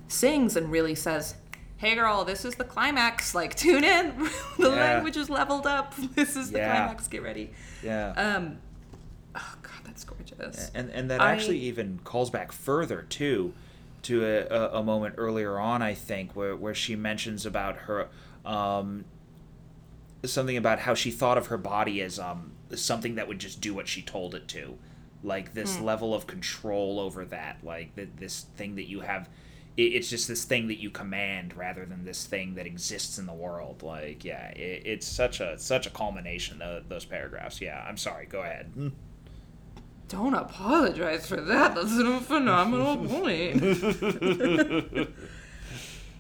sings 0.09 0.57
and 0.57 0.71
really 0.71 0.95
says, 0.95 1.35
"Hey, 1.77 1.95
girl, 1.95 2.25
this 2.25 2.45
is 2.45 2.55
the 2.55 2.65
climax. 2.65 3.35
Like, 3.35 3.55
tune 3.55 3.85
in. 3.85 4.19
the 4.59 4.71
Yeah. 4.71 4.95
language 4.95 5.17
is 5.17 5.29
leveled 5.31 5.67
up. 5.67 5.95
This 6.15 6.37
is 6.37 6.51
the 6.51 6.59
Yeah. 6.59 6.77
climax. 6.85 7.09
Get 7.09 7.23
ready." 7.23 7.51
Yeah. 7.83 8.11
Um, 8.17 8.59
oh 9.35 9.55
god, 9.63 9.81
that's 9.85 10.05
gorgeous. 10.05 10.71
and 10.75 10.91
and 10.91 11.11
that 11.11 11.21
I- 11.21 11.33
actually 11.33 11.59
even 11.61 12.01
calls 12.05 12.31
back 12.31 12.53
further 12.53 13.03
too 13.03 13.53
to 14.03 14.25
a, 14.25 14.79
a, 14.79 14.83
moment 14.85 15.17
earlier 15.19 15.59
on 15.59 15.83
i 15.83 15.93
think 15.93 16.37
where, 16.37 16.55
where 16.55 16.75
she 16.75 16.95
mentions 16.95 17.45
about 17.45 17.77
her 17.77 18.07
um, 18.45 19.05
something 20.25 20.57
about 20.57 20.79
how 20.81 20.95
she 20.95 21.11
thought 21.11 21.37
of 21.37 21.49
her 21.49 21.59
body 21.59 22.01
as 22.01 22.19
um, 22.19 22.53
something 22.75 23.17
that 23.17 23.27
would 23.27 23.39
just 23.41 23.61
do 23.61 23.75
what 23.75 23.89
she 23.89 24.03
told 24.03 24.35
it 24.35 24.47
to 24.49 24.79
like 25.25 25.55
this 25.55 25.81
level 25.81 26.15
of 26.15 26.27
control 26.29 27.01
over 27.01 27.25
that 27.25 27.59
like 27.65 27.97
th- 27.97 28.11
this 28.17 28.47
thing 28.57 28.77
that 28.77 28.89
you 28.89 29.01
have 29.01 29.29
it's 29.77 30.09
just 30.09 30.27
this 30.27 30.45
thing 30.45 30.69
that 30.69 30.81
you 30.81 30.91
command 30.91 31.55
rather 31.55 31.85
than 31.85 32.05
this 32.05 32.25
thing 32.25 32.55
that 32.55 32.67
exists 32.67 33.19
in 33.19 33.27
the 33.27 33.35
world. 33.35 33.83
Like 33.83 34.25
yeah 34.25 34.49
it, 34.49 34.83
it's 34.87 35.07
such 35.07 35.41
a 35.41 35.59
such 35.59 35.87
a 35.87 35.91
culmination 35.91 36.63
of 36.63 36.89
those 36.89 37.05
paragraphs. 37.05 37.61
Yeah 37.61 37.85
i'm 37.87 37.97
sorry. 37.97 38.27
Go 38.27 38.43
ahead. 38.43 38.93
Don't 40.09 40.35
apologize 40.35 41.27
for 41.27 41.41
that. 41.41 41.75
That's 41.75 41.99
a 41.99 42.21
phenomenal 42.21 42.97
point. 43.09 43.63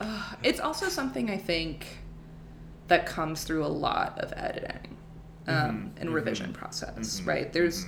Uh, 0.00 0.32
it's 0.42 0.60
also 0.60 0.88
something 0.88 1.30
I 1.30 1.38
think 1.38 1.86
that 2.88 3.06
comes 3.06 3.44
through 3.44 3.64
a 3.64 3.68
lot 3.68 4.18
of 4.18 4.32
editing 4.36 4.96
um, 5.46 5.92
and 5.96 6.12
revision 6.12 6.52
process, 6.52 7.22
right? 7.22 7.52
There's, 7.52 7.86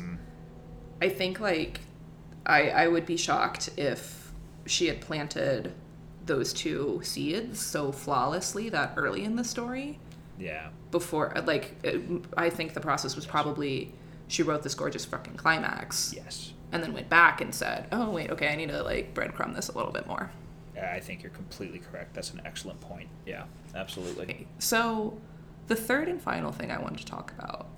I 1.02 1.08
think, 1.08 1.38
like, 1.38 1.80
I, 2.46 2.70
I 2.70 2.88
would 2.88 3.04
be 3.04 3.16
shocked 3.16 3.70
if 3.76 4.17
she 4.70 4.86
had 4.86 5.00
planted 5.00 5.72
those 6.26 6.52
two 6.52 7.00
seeds 7.02 7.60
so 7.60 7.90
flawlessly 7.90 8.68
that 8.68 8.92
early 8.96 9.24
in 9.24 9.36
the 9.36 9.44
story 9.44 9.98
yeah 10.38 10.68
before 10.90 11.32
like 11.46 11.74
it, 11.82 12.02
i 12.36 12.50
think 12.50 12.74
the 12.74 12.80
process 12.80 13.16
was 13.16 13.26
probably 13.26 13.92
she 14.28 14.42
wrote 14.42 14.62
this 14.62 14.74
gorgeous 14.74 15.04
fucking 15.04 15.34
climax 15.34 16.12
yes 16.14 16.52
and 16.70 16.82
then 16.82 16.92
went 16.92 17.08
back 17.08 17.40
and 17.40 17.54
said 17.54 17.86
oh 17.92 18.10
wait 18.10 18.30
okay 18.30 18.48
i 18.48 18.56
need 18.56 18.68
to 18.68 18.82
like 18.82 19.14
breadcrumb 19.14 19.54
this 19.54 19.68
a 19.68 19.76
little 19.76 19.92
bit 19.92 20.06
more 20.06 20.30
I 20.80 21.00
think 21.00 21.24
you're 21.24 21.32
completely 21.32 21.80
correct. 21.80 22.14
That's 22.14 22.32
an 22.32 22.40
excellent 22.44 22.80
point. 22.80 23.08
Yeah, 23.26 23.46
absolutely. 23.74 24.46
so 24.60 25.18
the 25.68 25.76
third 25.76 26.08
and 26.08 26.20
final 26.20 26.50
thing 26.50 26.72
i 26.72 26.78
wanted 26.78 26.98
to 26.98 27.04
talk 27.04 27.32
about 27.38 27.68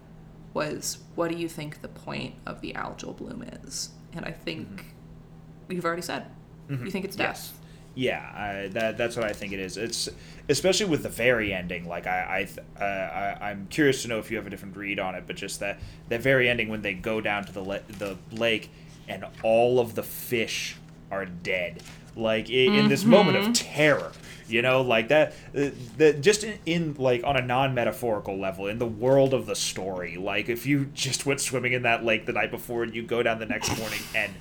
was 0.54 0.98
what 1.16 1.30
do 1.30 1.36
you 1.36 1.48
think 1.48 1.82
the 1.82 1.88
point 1.88 2.34
of 2.46 2.60
the 2.60 2.72
algal 2.72 3.16
bloom 3.16 3.44
is 3.64 3.90
and 4.14 4.24
i 4.24 4.30
think 4.30 4.68
mm-hmm. 4.68 5.72
you've 5.72 5.84
already 5.84 6.02
said 6.02 6.24
you 6.70 6.90
think 6.90 7.04
it's 7.04 7.16
death 7.16 7.36
Yes. 7.36 7.52
Yeah, 7.94 8.20
I, 8.34 8.68
that 8.68 8.96
that's 8.96 9.16
what 9.16 9.26
I 9.26 9.32
think 9.32 9.52
it 9.52 9.58
is. 9.58 9.76
It's 9.76 10.08
especially 10.48 10.86
with 10.86 11.02
the 11.02 11.08
very 11.08 11.52
ending. 11.52 11.88
Like 11.88 12.06
I, 12.06 12.48
I, 12.78 12.82
uh, 12.82 13.38
I, 13.40 13.50
I'm 13.50 13.66
curious 13.68 14.02
to 14.02 14.08
know 14.08 14.18
if 14.18 14.30
you 14.30 14.36
have 14.36 14.46
a 14.46 14.50
different 14.50 14.76
read 14.76 15.00
on 15.00 15.16
it. 15.16 15.24
But 15.26 15.36
just 15.36 15.58
that 15.60 15.80
that 16.08 16.20
very 16.20 16.48
ending 16.48 16.68
when 16.68 16.82
they 16.82 16.94
go 16.94 17.20
down 17.20 17.44
to 17.44 17.52
the 17.52 17.62
le- 17.62 17.82
the 17.98 18.16
lake 18.30 18.70
and 19.08 19.24
all 19.42 19.80
of 19.80 19.96
the 19.96 20.04
fish 20.04 20.76
are 21.10 21.26
dead. 21.26 21.82
Like 22.16 22.48
i 22.48 22.52
in 22.52 22.88
this 22.88 23.04
moment 23.04 23.36
of 23.36 23.52
terror, 23.54 24.12
you 24.48 24.62
know, 24.62 24.82
like 24.82 25.08
that. 25.08 25.32
Uh, 25.54 25.70
that 25.96 26.20
just 26.20 26.44
in, 26.44 26.58
in 26.66 26.94
like 26.94 27.24
on 27.24 27.36
a 27.36 27.42
non-metaphorical 27.42 28.38
level 28.38 28.66
in 28.66 28.78
the 28.78 28.86
world 28.86 29.34
of 29.34 29.46
the 29.46 29.56
story. 29.56 30.16
Like 30.16 30.48
if 30.48 30.64
you 30.64 30.86
just 30.86 31.26
went 31.26 31.40
swimming 31.40 31.72
in 31.72 31.82
that 31.82 32.04
lake 32.04 32.26
the 32.26 32.32
night 32.32 32.50
before 32.50 32.84
and 32.84 32.94
you 32.94 33.02
go 33.02 33.22
down 33.22 33.40
the 33.40 33.46
next 33.46 33.76
morning 33.78 34.00
and 34.14 34.32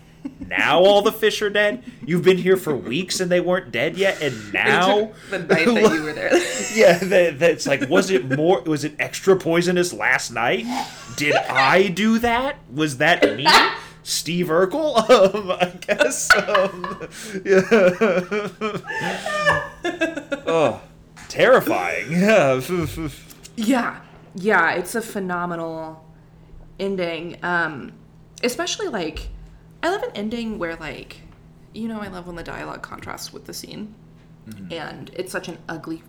now 0.48 0.80
all 0.80 1.02
the 1.02 1.12
fish 1.12 1.42
are 1.42 1.50
dead. 1.50 1.84
You've 2.06 2.24
been 2.24 2.38
here 2.38 2.58
for 2.58 2.76
weeks 2.76 3.20
and 3.20 3.32
they 3.32 3.40
weren't 3.40 3.72
dead 3.72 3.98
yet, 3.98 4.22
and 4.22 4.54
now 4.54 5.12
the 5.30 5.40
night 5.40 5.66
that 5.66 5.94
you 5.94 6.04
were 6.04 6.14
there 6.14 6.34
yeah, 6.74 6.98
that, 6.98 7.40
that's 7.40 7.68
like, 7.68 7.90
was 7.90 8.10
it 8.10 8.36
more? 8.38 8.62
Was 8.62 8.84
it 8.84 8.96
extra 9.00 9.36
poisonous 9.36 9.94
last 9.94 10.32
night? 10.32 10.66
Did 11.16 11.36
I 11.36 11.88
do 11.88 12.20
that? 12.20 12.58
Was 12.74 12.98
that 12.98 13.36
me? 13.36 13.48
Steve 14.04 14.48
Urkel? 14.48 14.98
Um, 15.10 15.52
I 15.52 15.66
guess. 15.82 16.30
Um, 16.36 17.08
yeah. 17.46 17.62
oh, 20.48 20.82
terrifying. 21.28 22.12
Yeah. 22.12 22.62
Yeah, 23.56 24.02
yeah, 24.36 24.72
it's 24.74 24.96
a 24.96 25.02
phenomenal 25.02 26.06
ending. 26.80 27.38
Um, 27.44 27.92
especially 28.44 28.88
like, 28.88 29.30
I 29.84 29.90
love 29.90 30.04
an 30.04 30.12
ending 30.16 30.60
where 30.60 30.76
like, 30.76 31.22
you 31.74 31.88
know, 31.88 32.02
I 32.02 32.08
love 32.08 32.28
when 32.28 32.36
the 32.36 32.44
dialogue 32.44 32.82
contrasts 32.82 33.32
with 33.34 33.46
the 33.46 33.54
scene, 33.54 33.96
and 34.72 35.12
it's 35.14 35.32
such 35.32 35.48
an 35.48 35.58
ugly 35.70 36.02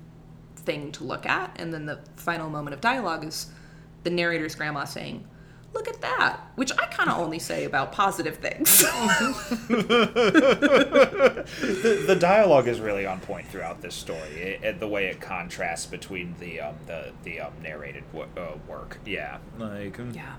thing 0.57 0.93
to 0.93 1.05
look 1.05 1.27
at. 1.27 1.55
And 1.59 1.73
then 1.75 1.85
the 1.87 1.99
final 2.17 2.49
moment 2.51 2.75
of 2.75 2.81
dialogue 2.81 3.25
is 3.25 3.51
the 4.03 4.11
narrator's 4.11 4.55
grandma 4.55 4.85
saying, 4.85 5.27
"Look 5.75 5.87
at 5.89 6.01
that," 6.01 6.41
which 6.57 6.73
I 6.73 6.87
kind 6.87 7.11
of 7.11 7.19
only 7.19 7.39
say 7.39 7.65
about 7.65 7.93
positive 7.93 8.37
things. 8.39 8.79
the, 10.81 12.05
the 12.07 12.17
dialogue 12.17 12.67
is 12.69 12.81
really 12.81 13.07
on 13.07 13.21
point 13.21 13.47
throughout 13.49 13.81
this 13.83 13.95
story. 13.95 14.19
It, 14.31 14.65
it- 14.65 14.81
the 14.81 14.89
way 14.89 15.07
it 15.09 15.21
contrasts 15.21 15.87
between 15.87 16.35
the 16.41 16.61
um, 16.61 16.75
the 16.87 17.13
the 17.25 17.41
um, 17.41 17.53
narrated 17.63 18.05
wo- 18.13 18.27
uh, 18.37 18.53
work. 18.67 18.99
Yeah, 19.05 19.39
like 19.59 19.99
um, 20.01 20.13
Yeah. 20.15 20.35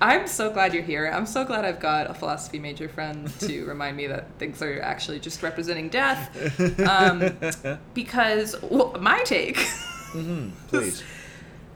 I'm 0.00 0.26
so 0.26 0.50
glad 0.52 0.74
you're 0.74 0.82
here. 0.82 1.06
I'm 1.12 1.26
so 1.26 1.44
glad 1.44 1.64
I've 1.64 1.80
got 1.80 2.10
a 2.10 2.14
philosophy 2.14 2.58
major 2.58 2.88
friend 2.88 3.28
to 3.40 3.64
remind 3.66 3.96
me 3.96 4.06
that 4.06 4.28
things 4.38 4.62
are 4.62 4.80
actually 4.80 5.18
just 5.20 5.42
representing 5.42 5.88
death. 5.88 6.80
Um, 6.80 7.36
because 7.94 8.54
well, 8.62 8.94
my 9.00 9.22
take 9.24 9.56
please. 10.68 11.02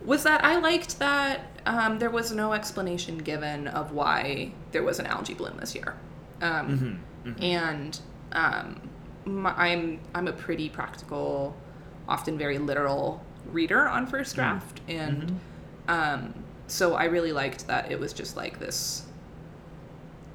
was 0.05 0.23
that 0.23 0.45
I 0.45 0.59
liked 0.59 0.99
that 1.01 1.47
um, 1.67 1.99
there 1.99 2.11
was 2.11 2.33
no 2.33 2.53
explanation 2.53 3.19
given 3.19 3.67
of 3.69 3.93
why 3.93 4.53
there 4.73 4.83
was 4.83 4.99
an 4.99 5.07
algae 5.07 5.35
bloom 5.35 5.57
this 5.59 5.75
year. 5.75 5.97
Um, 6.41 7.01
And 7.41 8.01
um, 8.33 8.81
my, 9.25 9.53
I'm 9.53 10.01
I'm 10.15 10.27
a 10.29 10.33
pretty 10.33 10.69
practical, 10.69 11.57
often 12.09 12.37
very 12.39 12.59
literal 12.59 13.25
reader 13.47 13.87
on 13.89 14.07
first 14.07 14.35
draft, 14.35 14.81
and 14.89 15.39
um, 15.89 16.35
so 16.73 16.95
I 16.95 17.05
really 17.05 17.33
liked 17.33 17.67
that 17.67 17.93
it 17.93 18.01
was 18.01 18.15
just 18.15 18.35
like 18.35 18.59
this 18.59 19.05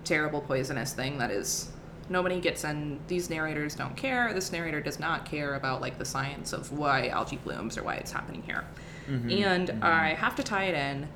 terrible 0.03 0.39
poisonous 0.41 0.93
thing 0.93 1.17
that 1.17 1.31
is 1.31 1.69
nobody 2.09 2.39
gets 2.39 2.63
in 2.63 2.99
these 3.07 3.29
narrators 3.29 3.75
don't 3.75 3.97
care 3.97 4.31
this 4.33 4.51
narrator 4.51 4.79
does 4.79 4.99
not 4.99 5.25
care 5.25 5.55
about 5.55 5.81
like 5.81 5.97
the 5.97 6.05
science 6.05 6.53
of 6.53 6.71
why 6.71 7.07
algae 7.07 7.37
blooms 7.43 7.77
or 7.77 7.83
why 7.83 7.95
it's 7.95 8.11
happening 8.11 8.43
here. 8.43 8.63
And 9.09 9.71
i 9.81 10.13
have 10.13 10.35
to 10.35 10.43
tie 10.43 10.65
it 10.65 10.75
in 10.75 11.07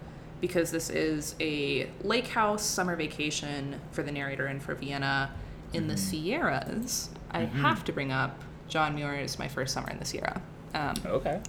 because 0.41 0.72
this 0.72 0.89
is 0.89 1.36
a 1.39 1.88
lake 2.03 2.28
house 2.28 2.65
summer 2.65 2.95
vacation 2.95 3.80
for 3.91 4.01
the 4.01 4.11
narrator 4.11 4.47
and 4.47 4.61
for 4.63 4.74
vienna 4.76 5.30
in 5.74 5.88
the 5.88 5.95
sierras. 5.97 7.09
I 7.32 7.41
have 7.41 7.84
to 7.86 7.93
bring 7.93 8.11
up 8.11 8.41
john 8.67 8.95
muir's 8.95 9.38
my 9.38 9.47
first 9.47 9.74
summer 9.74 9.89
in 9.89 9.99
the 9.99 10.05
sierra. 10.05 10.41
Um, 10.74 10.95
Okay. 11.05 11.39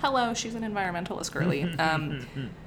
hello 0.00 0.32
she's 0.34 0.54
an 0.54 0.62
environmentalist 0.62 1.30
girly. 1.30 1.62
Um, 1.78 2.26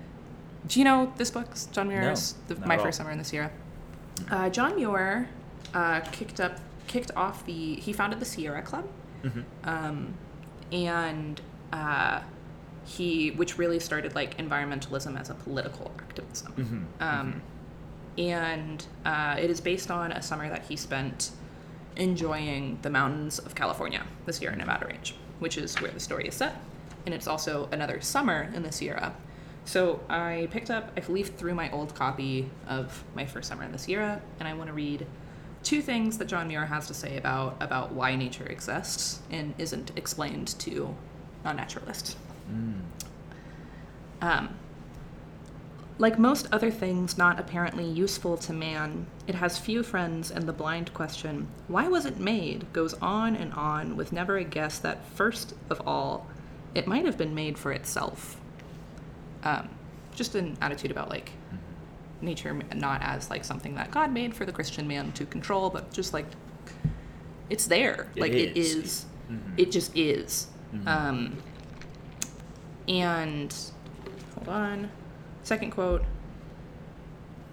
do 0.68 0.80
you 0.80 0.86
know 0.86 1.12
this 1.18 1.32
book 1.32 1.47
john 1.72 1.88
muir's 1.88 2.36
No, 2.49 2.55
the, 2.55 2.68
my 2.68 2.78
first 2.78 2.97
summer 2.97 3.12
in 3.12 3.18
the 3.18 3.24
sierra 3.24 3.51
uh, 4.30 4.49
John 4.49 4.76
Muir 4.76 5.30
uh, 5.74 6.01
kicked 6.12 6.41
up, 6.41 6.60
kicked 6.88 7.10
off 7.16 7.45
the. 7.45 7.76
He 7.76 7.93
founded 7.93 8.20
the 8.20 8.26
Sierra 8.26 8.62
Club, 8.62 8.86
um, 9.64 10.14
and 10.74 11.39
uh, 11.72 12.20
he, 12.84 13.32
which 13.32 13.57
really 13.57 13.80
started 13.80 14.16
like 14.16 14.38
environmentalism 14.38 15.18
as 15.18 15.30
a 15.30 15.36
political 15.36 15.91
activism. 15.99 16.88
Um, 16.99 17.41
And 18.18 18.86
uh, 19.05 19.38
it 19.39 19.49
is 19.49 19.62
based 19.62 19.89
on 19.89 20.12
a 20.12 20.22
summer 20.22 20.49
that 20.49 20.64
he 20.68 20.76
spent 20.76 21.32
enjoying 21.95 22.80
the 22.82 22.89
mountains 22.89 23.39
of 23.39 23.55
California, 23.55 24.03
the 24.26 24.34
Sierra 24.34 24.55
Nevada 24.57 24.86
range, 24.88 25.16
which 25.39 25.57
is 25.57 25.80
where 25.82 25.91
the 25.91 25.99
story 26.01 26.28
is 26.28 26.36
set. 26.36 26.55
And 27.05 27.16
it's 27.16 27.28
also 27.28 27.70
another 27.72 28.01
summer 28.01 28.49
in 28.53 28.64
the 28.64 28.72
Sierra. 28.74 29.16
So 29.70 29.99
I 30.09 30.47
picked 30.49 30.72
up, 30.72 30.89
I 30.97 31.11
leafed 31.11 31.38
through 31.38 31.53
my 31.53 31.70
old 31.70 31.93
copy 31.93 32.49
of 32.67 33.03
My 33.13 33.28
First 33.28 33.49
Summer 33.49 33.63
in 33.63 33.72
the 33.72 33.78
Sierra, 33.78 34.20
and 34.39 34.47
I 34.47 34.55
want 34.55 34.70
to 34.70 34.74
read 34.74 35.05
two 35.61 35.84
things 35.84 36.17
that 36.17 36.26
John 36.26 36.47
Muir 36.47 36.65
has 36.65 36.88
to 36.88 36.95
say 36.95 37.17
about 37.17 37.55
about 37.61 37.91
why 37.91 38.15
nature 38.15 38.45
exists 38.45 39.20
and 39.30 39.53
isn't 39.59 39.91
explained 39.95 40.47
to 40.57 40.95
non-naturalists. 41.45 42.15
Um, 44.24 44.55
like 45.99 46.17
most 46.17 46.47
other 46.51 46.72
things 46.72 47.15
not 47.15 47.39
apparently 47.39 47.86
useful 47.86 48.38
to 48.38 48.53
man, 48.53 49.05
it 49.28 49.36
has 49.36 49.59
few 49.59 49.84
friends, 49.84 50.32
and 50.32 50.47
the 50.47 50.51
blind 50.51 50.95
question, 50.95 51.47
why 51.67 51.88
was 51.88 52.07
it 52.07 52.17
made, 52.17 52.74
goes 52.74 52.95
on 52.95 53.36
and 53.36 53.53
on 53.53 53.95
with 53.95 54.11
never 54.11 54.36
a 54.36 54.43
guess 54.43 54.80
that, 54.80 55.05
first 55.05 55.53
of 55.70 55.80
all, 55.86 56.26
it 56.74 56.88
might 56.88 57.05
have 57.05 57.20
been 57.20 57.36
made 57.36 57.59
for 57.59 57.72
itself. 57.72 58.41
Um, 59.44 59.70
just 60.16 60.36
an 60.36 60.58
attitude 60.62 60.92
about, 60.92 61.10
like, 61.10 61.32
nature 62.22 62.54
not 62.76 63.02
as 63.02 63.30
like 63.30 63.46
something 63.46 63.76
that 63.76 63.92
God 63.92 64.12
made 64.12 64.34
for 64.34 64.46
the 64.46 64.52
Christian 64.52 64.88
man 64.88 65.12
to 65.14 65.26
control, 65.26 65.70
but 65.70 65.92
just 65.94 66.14
like 66.14 66.26
it's 67.50 67.68
there. 67.68 68.08
It 68.16 68.22
like 68.22 68.34
it 68.34 68.58
is. 68.58 68.76
is. 68.76 69.06
It 69.58 69.72
just 69.72 69.96
is. 69.96 70.48
Um, 70.86 71.38
and 72.88 73.56
hold 74.36 74.50
on. 74.50 74.92
Second 75.44 75.72
quote. 75.72 76.04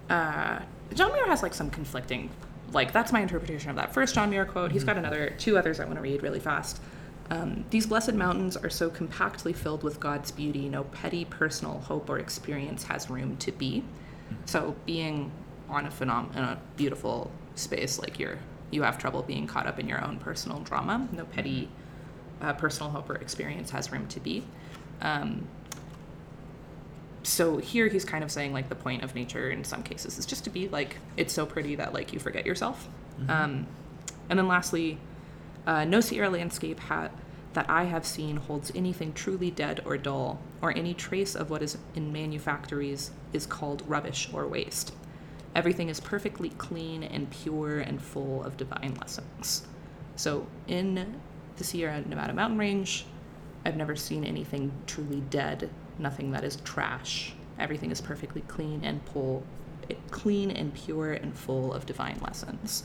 Uh, 0.09 0.59
John 0.93 1.11
Muir 1.13 1.27
has 1.27 1.43
like 1.43 1.53
some 1.53 1.69
conflicting, 1.69 2.29
like 2.71 2.91
that's 2.93 3.11
my 3.11 3.21
interpretation 3.21 3.69
of 3.69 3.75
that 3.75 3.93
first 3.93 4.15
John 4.15 4.29
Muir 4.29 4.45
quote. 4.45 4.71
He's 4.71 4.83
got 4.83 4.97
another 4.97 5.33
two 5.37 5.57
others 5.57 5.79
I 5.79 5.85
want 5.85 5.95
to 5.95 6.01
read 6.01 6.23
really 6.23 6.39
fast. 6.39 6.81
Um, 7.29 7.65
These 7.69 7.87
blessed 7.87 8.13
mountains 8.13 8.55
are 8.55 8.69
so 8.69 8.89
compactly 8.89 9.53
filled 9.53 9.83
with 9.83 9.99
God's 9.99 10.31
beauty, 10.31 10.69
no 10.69 10.83
petty 10.85 11.25
personal 11.25 11.79
hope 11.79 12.09
or 12.09 12.19
experience 12.19 12.83
has 12.85 13.09
room 13.09 13.37
to 13.37 13.51
be. 13.51 13.83
So 14.45 14.75
being 14.85 15.31
on 15.69 15.85
a 15.85 15.89
phenom- 15.89 16.35
in 16.35 16.43
a 16.43 16.57
beautiful 16.77 17.31
space 17.55 17.99
like 17.99 18.19
you're, 18.19 18.39
you 18.71 18.83
have 18.83 18.97
trouble 18.97 19.23
being 19.23 19.47
caught 19.47 19.67
up 19.67 19.79
in 19.79 19.87
your 19.87 20.03
own 20.03 20.17
personal 20.17 20.59
drama. 20.59 21.07
No 21.11 21.25
petty 21.25 21.69
uh, 22.41 22.53
personal 22.53 22.91
hope 22.91 23.09
or 23.09 23.15
experience 23.15 23.71
has 23.71 23.91
room 23.91 24.07
to 24.07 24.19
be. 24.19 24.43
Um, 25.01 25.47
so 27.23 27.57
here 27.57 27.89
he's 27.89 28.05
kind 28.05 28.23
of 28.23 28.31
saying 28.31 28.53
like 28.53 28.69
the 28.69 28.75
point 28.75 29.03
of 29.03 29.13
nature 29.13 29.49
in 29.49 29.65
some 29.65 29.83
cases 29.83 30.17
is 30.17 30.25
just 30.25 30.45
to 30.45 30.49
be 30.49 30.69
like 30.69 30.95
it's 31.17 31.33
so 31.33 31.45
pretty 31.45 31.75
that 31.75 31.93
like 31.93 32.13
you 32.13 32.19
forget 32.19 32.45
yourself 32.45 32.87
um, 33.27 33.67
and 34.29 34.39
then 34.39 34.47
lastly 34.47 34.97
uh, 35.67 35.85
no 35.85 35.99
sierra 35.99 36.29
landscape 36.29 36.79
ha- 36.79 37.09
that 37.53 37.69
i 37.69 37.83
have 37.83 38.05
seen 38.05 38.37
holds 38.37 38.71
anything 38.73 39.13
truly 39.13 39.51
dead 39.51 39.79
or 39.85 39.95
dull 39.97 40.39
or 40.61 40.75
any 40.75 40.93
trace 40.93 41.35
of 41.35 41.51
what 41.51 41.61
is 41.61 41.77
in 41.93 42.11
manufactories 42.11 43.11
is 43.33 43.45
called 43.45 43.83
rubbish 43.87 44.27
or 44.33 44.47
waste 44.47 44.93
everything 45.55 45.89
is 45.89 45.99
perfectly 45.99 46.49
clean 46.49 47.03
and 47.03 47.29
pure 47.29 47.79
and 47.79 48.01
full 48.01 48.43
of 48.43 48.57
divine 48.57 48.95
lessons 48.99 49.67
so 50.15 50.47
in 50.67 51.19
the 51.57 51.63
sierra 51.63 52.01
nevada 52.01 52.33
mountain 52.33 52.57
range 52.57 53.05
I've 53.67 53.75
never 53.75 53.97
seen 53.97 54.23
anything 54.23 54.71
truly 54.85 55.19
dead, 55.29 55.69
nothing 55.99 56.31
that 56.31 56.45
is 56.45 56.55
trash. 56.63 57.33
Everything 57.59 57.91
is 57.91 57.99
perfectly 57.99 58.41
clean 58.47 58.81
and 58.81 59.03
pull, 59.03 59.43
clean 60.09 60.51
and 60.51 60.73
pure 60.73 61.11
and 61.11 61.35
full 61.35 61.73
of 61.73 61.85
divine 61.85 62.17
lessons. 62.23 62.83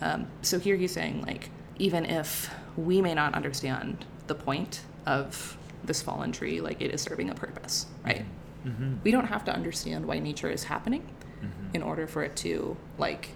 Um, 0.00 0.26
so 0.42 0.58
here 0.58 0.74
he's 0.74 0.90
saying, 0.90 1.22
like, 1.22 1.50
even 1.78 2.04
if 2.04 2.50
we 2.76 3.00
may 3.00 3.14
not 3.14 3.34
understand 3.34 4.04
the 4.26 4.34
point 4.34 4.82
of 5.06 5.56
this 5.84 6.02
fallen 6.02 6.32
tree, 6.32 6.60
like 6.60 6.80
it 6.80 6.92
is 6.92 7.00
serving 7.00 7.30
a 7.30 7.34
purpose, 7.34 7.86
right? 8.04 8.24
Mm-hmm. 8.64 8.70
Mm-hmm. 8.70 8.94
We 9.04 9.10
don't 9.10 9.26
have 9.26 9.44
to 9.44 9.52
understand 9.52 10.06
why 10.06 10.18
nature 10.18 10.50
is 10.50 10.64
happening 10.64 11.02
mm-hmm. 11.40 11.74
in 11.74 11.82
order 11.82 12.06
for 12.06 12.22
it 12.22 12.34
to 12.36 12.76
like 12.98 13.30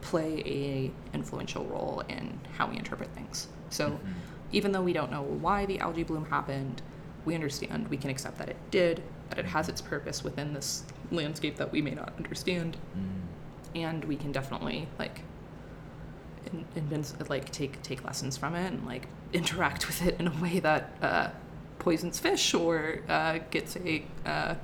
play 0.00 0.42
a 0.44 0.90
influential 1.14 1.64
role 1.66 2.02
in 2.08 2.40
how 2.56 2.66
we 2.68 2.76
interpret 2.76 3.10
things. 3.14 3.46
So 3.70 4.00
even 4.50 4.72
though 4.72 4.82
we 4.82 4.92
don't 4.92 5.10
know 5.10 5.22
why 5.22 5.66
the 5.66 5.78
algae 5.78 6.02
bloom 6.02 6.26
happened, 6.26 6.82
we 7.24 7.34
understand, 7.34 7.88
we 7.88 7.96
can 7.96 8.10
accept 8.10 8.38
that 8.38 8.48
it 8.48 8.56
did, 8.70 9.02
that 9.28 9.38
it 9.38 9.46
has 9.46 9.68
its 9.68 9.80
purpose 9.80 10.24
within 10.24 10.52
this 10.52 10.82
landscape 11.10 11.56
that 11.56 11.70
we 11.70 11.80
may 11.80 11.92
not 11.92 12.12
understand, 12.16 12.76
and 13.74 14.04
we 14.04 14.16
can 14.16 14.32
definitely 14.32 14.88
like 14.98 15.20
in, 16.52 16.64
invent, 16.76 17.28
like 17.30 17.50
take 17.50 17.82
take 17.82 18.04
lessons 18.04 18.36
from 18.36 18.54
it 18.54 18.66
and 18.72 18.84
like 18.86 19.06
interact 19.32 19.86
with 19.86 20.04
it 20.06 20.16
in 20.20 20.26
a 20.28 20.42
way 20.42 20.58
that 20.60 20.96
uh, 21.02 21.28
poisons 21.78 22.18
fish 22.18 22.54
or 22.54 23.00
uh, 23.08 23.38
gets 23.50 23.76
a 23.76 24.04
uh, 24.26 24.54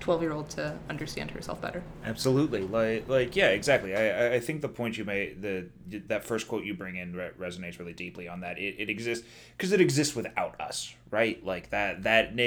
twelve 0.00 0.22
year 0.22 0.32
old 0.32 0.48
to 0.50 0.76
understand 0.88 1.30
herself 1.30 1.60
better. 1.60 1.82
Absolutely, 2.04 2.62
like 2.62 3.08
like 3.08 3.34
yeah, 3.36 3.48
exactly. 3.48 3.94
I 3.96 4.34
I- 4.34 4.40
think 4.40 4.62
the 4.62 4.68
point 4.68 4.96
you 4.98 5.04
made, 5.04 5.42
the 5.42 5.66
that 6.08 6.24
first 6.24 6.46
quote 6.48 6.64
you 6.64 6.74
bring 6.74 6.96
in 6.96 7.14
re- 7.14 7.30
resonates 7.38 7.78
really 7.78 7.92
deeply 7.92 8.28
on 8.28 8.40
that. 8.40 8.58
It, 8.58 8.76
it 8.78 8.90
exists 8.90 9.26
because 9.56 9.72
it 9.72 9.80
exists 9.80 10.14
without 10.14 10.60
us, 10.60 10.94
right? 11.10 11.44
Like 11.44 11.70
that 11.70 12.02
that 12.04 12.38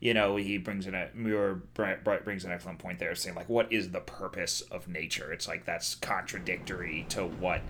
you 0.00 0.14
know 0.14 0.36
he 0.36 0.58
brings 0.58 0.86
in 0.86 0.94
a 0.94 1.08
Muir 1.14 1.62
br- 1.74 1.94
br- 2.04 2.22
brings 2.24 2.44
an 2.44 2.52
excellent 2.52 2.78
point 2.78 2.98
there, 2.98 3.14
saying 3.14 3.34
like 3.36 3.48
what 3.48 3.72
is 3.72 3.90
the 3.90 4.00
purpose 4.00 4.60
of 4.62 4.86
nature? 4.88 5.32
It's 5.32 5.48
like 5.48 5.64
that's 5.64 5.94
contradictory 5.96 7.06
to 7.10 7.24
what 7.24 7.62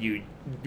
you 0.00 0.22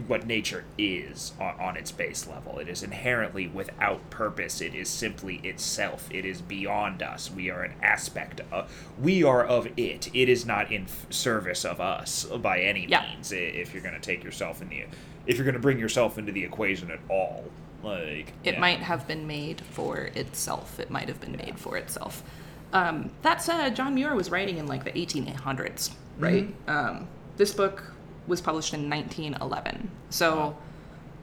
what 0.08 0.28
nature 0.28 0.64
is 0.78 1.34
on, 1.40 1.60
on 1.60 1.78
its 1.78 1.92
base 1.92 2.28
level. 2.28 2.60
It 2.60 2.68
is 2.68 2.84
inherently 2.84 3.48
without 3.48 4.10
purpose. 4.10 4.62
It 4.62 4.76
is 4.76 4.90
simply 4.90 5.38
itself. 5.38 6.08
It 6.12 6.26
is 6.26 6.42
beyond 6.42 7.02
us. 7.02 7.32
We 7.32 7.50
are 7.50 7.64
an 7.64 7.74
aspect 7.82 8.42
of. 8.52 8.72
We 9.02 9.24
are 9.24 9.44
of 9.46 9.68
it. 9.78 10.10
It 10.14 10.30
is 10.30 10.46
not 10.46 10.72
in 10.72 10.86
service 11.10 11.66
of 11.66 11.82
us 11.82 12.26
by 12.26 12.60
any 12.60 12.86
Yeah. 12.88 13.06
means. 13.10 13.32
If 13.32 13.74
you're 13.74 13.84
going 13.84 13.96
to 13.96 14.02
take 14.02 14.24
yourself 14.24 14.62
in 14.62 14.70
the, 14.70 14.84
if 15.26 15.38
you're 15.38 15.46
going 15.46 15.54
to 15.56 15.60
bring 15.62 15.80
yourself 15.80 16.18
into 16.18 16.32
the 16.32 16.44
equation 16.44 16.92
at 16.92 17.00
all, 17.10 17.46
like 17.84 18.34
It 18.44 18.54
yeah. 18.56 18.60
might 18.60 18.80
have 18.80 19.08
been 19.08 19.26
made 19.26 19.62
for 19.62 19.98
itself. 20.16 20.80
It 20.80 20.92
might 20.92 21.08
have 21.08 21.20
been 21.20 21.36
made 21.36 21.58
for 21.58 21.78
itself. 21.78 22.24
Um, 22.74 23.12
that 23.24 23.42
said, 23.42 23.76
John 23.76 23.96
Muir 23.96 24.16
was 24.16 24.30
writing 24.32 24.58
in 24.58 24.68
like 24.68 24.84
the 24.84 24.92
1800s, 24.92 25.92
right? 26.20 26.54
Um, 26.68 27.08
this 27.38 27.54
book 27.54 27.94
was 28.28 28.42
published 28.42 28.74
in 28.74 28.90
1911. 28.90 29.90
So 30.10 30.58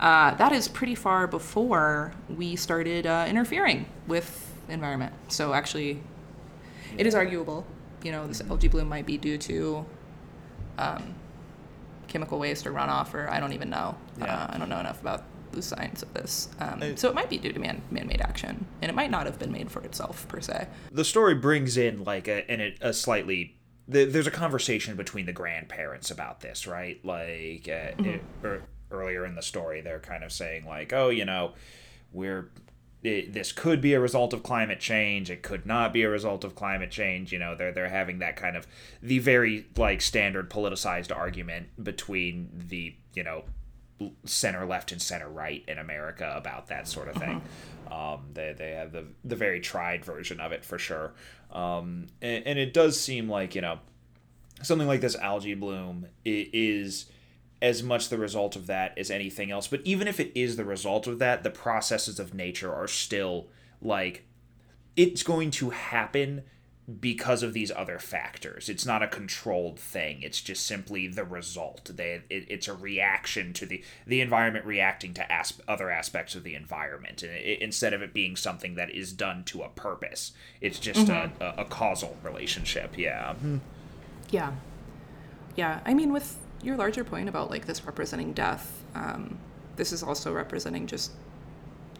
uh, 0.00 0.34
that 0.34 0.52
is 0.52 0.68
pretty 0.68 0.94
far 0.94 1.26
before 1.26 2.12
we 2.28 2.56
started 2.56 3.06
uh, 3.06 3.26
interfering 3.28 3.86
with 4.06 4.52
environment. 4.68 5.12
So 5.28 5.54
actually, 5.54 6.02
it 6.96 7.06
is 7.06 7.14
arguable. 7.14 7.66
You 8.02 8.12
know, 8.12 8.26
this 8.26 8.40
algae 8.42 8.68
bloom 8.68 8.88
might 8.88 9.06
be 9.06 9.18
due 9.18 9.38
to 9.38 9.86
um, 10.78 11.14
chemical 12.06 12.38
waste 12.38 12.66
or 12.66 12.72
runoff, 12.72 13.14
or 13.14 13.28
I 13.30 13.40
don't 13.40 13.52
even 13.52 13.70
know. 13.70 13.96
Yeah. 14.18 14.42
Uh, 14.42 14.46
I 14.50 14.58
don't 14.58 14.68
know 14.68 14.80
enough 14.80 15.00
about 15.00 15.24
the 15.52 15.62
science 15.62 16.02
of 16.02 16.12
this. 16.14 16.48
Um, 16.60 16.96
so 16.96 17.08
it 17.08 17.14
might 17.14 17.30
be 17.30 17.38
due 17.38 17.52
to 17.52 17.58
man 17.58 17.82
man-made 17.90 18.20
action, 18.20 18.66
and 18.82 18.90
it 18.90 18.94
might 18.94 19.10
not 19.10 19.26
have 19.26 19.38
been 19.38 19.50
made 19.50 19.70
for 19.70 19.82
itself 19.82 20.28
per 20.28 20.40
se. 20.40 20.68
the 20.92 21.04
story 21.04 21.34
brings 21.34 21.76
in 21.76 22.04
like 22.04 22.28
a 22.28 22.50
in 22.52 22.60
a, 22.60 22.74
a 22.80 22.92
slightly 22.92 23.57
th- 23.90 24.12
there's 24.12 24.26
a 24.26 24.32
conversation 24.32 24.96
between 24.96 25.26
the 25.26 25.32
grandparents 25.32 26.10
about 26.10 26.40
this 26.40 26.66
right? 26.66 27.04
Like 27.04 27.68
uh, 27.68 28.02
it, 28.02 28.22
er, 28.44 28.62
earlier 28.90 29.26
in 29.26 29.34
the 29.34 29.42
story 29.42 29.80
they're 29.80 30.00
kind 30.00 30.24
of 30.24 30.32
saying 30.32 30.64
like 30.64 30.92
oh 30.92 31.08
you 31.10 31.24
know 31.24 31.52
we're 32.12 32.50
it, 33.02 33.32
this 33.32 33.52
could 33.52 33.80
be 33.80 33.94
a 33.94 34.00
result 34.00 34.32
of 34.32 34.42
climate 34.42 34.80
change. 34.80 35.30
It 35.30 35.42
could 35.42 35.64
not 35.64 35.92
be 35.92 36.02
a 36.02 36.10
result 36.10 36.42
of 36.42 36.54
climate 36.54 36.90
change. 36.90 37.32
You 37.32 37.38
know 37.38 37.54
they're 37.54 37.72
they're 37.72 37.88
having 37.88 38.18
that 38.18 38.36
kind 38.36 38.56
of 38.56 38.66
the 39.02 39.18
very 39.18 39.66
like 39.76 40.00
standard 40.00 40.50
politicized 40.50 41.14
argument 41.14 41.68
between 41.82 42.50
the 42.68 42.96
you 43.14 43.22
know 43.22 43.44
center 44.24 44.64
left 44.66 44.92
and 44.92 45.02
center 45.02 45.28
right 45.28 45.64
in 45.66 45.78
America 45.78 46.32
about 46.36 46.68
that 46.68 46.86
sort 46.86 47.08
of 47.08 47.16
thing. 47.16 47.42
Um, 47.90 48.26
they, 48.34 48.54
they 48.56 48.72
have 48.72 48.92
the 48.92 49.06
the 49.24 49.36
very 49.36 49.60
tried 49.60 50.04
version 50.04 50.40
of 50.40 50.52
it 50.52 50.64
for 50.64 50.78
sure. 50.78 51.14
Um, 51.50 52.06
and, 52.20 52.46
and 52.46 52.58
it 52.58 52.74
does 52.74 53.00
seem 53.00 53.28
like 53.28 53.54
you 53.54 53.62
know 53.62 53.78
something 54.62 54.86
like 54.86 55.00
this 55.00 55.16
algae 55.16 55.54
bloom 55.54 56.06
is 56.24 57.06
as 57.60 57.82
much 57.82 58.08
the 58.08 58.18
result 58.18 58.56
of 58.56 58.66
that 58.66 58.96
as 58.96 59.10
anything 59.10 59.50
else. 59.50 59.66
But 59.66 59.80
even 59.84 60.06
if 60.06 60.20
it 60.20 60.32
is 60.34 60.56
the 60.56 60.64
result 60.64 61.06
of 61.06 61.18
that, 61.18 61.42
the 61.42 61.50
processes 61.50 62.20
of 62.20 62.34
nature 62.34 62.72
are 62.72 62.88
still 62.88 63.48
like 63.80 64.24
it's 64.96 65.22
going 65.22 65.50
to 65.52 65.70
happen 65.70 66.42
because 67.00 67.42
of 67.42 67.52
these 67.52 67.70
other 67.70 67.98
factors. 67.98 68.70
It's 68.70 68.86
not 68.86 69.02
a 69.02 69.08
controlled 69.08 69.78
thing. 69.78 70.22
It's 70.22 70.40
just 70.40 70.66
simply 70.66 71.06
the 71.06 71.24
result. 71.24 71.90
They, 71.94 72.22
it, 72.30 72.46
it's 72.48 72.66
a 72.66 72.74
reaction 72.74 73.52
to 73.54 73.66
the 73.66 73.82
the 74.06 74.22
environment 74.22 74.64
reacting 74.64 75.12
to 75.14 75.32
asp- 75.32 75.60
other 75.68 75.90
aspects 75.90 76.34
of 76.34 76.44
the 76.44 76.54
environment, 76.54 77.22
and 77.22 77.32
it, 77.32 77.60
instead 77.60 77.92
of 77.92 78.00
it 78.00 78.14
being 78.14 78.36
something 78.36 78.74
that 78.76 78.90
is 78.90 79.12
done 79.12 79.44
to 79.44 79.62
a 79.62 79.68
purpose, 79.68 80.32
it's 80.62 80.78
just 80.78 81.10
a, 81.10 81.30
a, 81.40 81.62
a 81.62 81.64
causal 81.66 82.16
relationship. 82.22 82.96
Yeah. 82.96 83.34
Yeah. 84.30 84.52
Yeah. 85.56 85.80
I 85.84 85.92
mean, 85.92 86.12
with 86.12 86.38
your 86.62 86.76
larger 86.76 87.04
point 87.04 87.28
about 87.28 87.50
like 87.50 87.66
this 87.66 87.84
representing 87.84 88.32
death, 88.32 88.82
um, 88.94 89.38
this 89.76 89.92
is 89.92 90.02
also 90.02 90.32
representing 90.32 90.86
just 90.86 91.12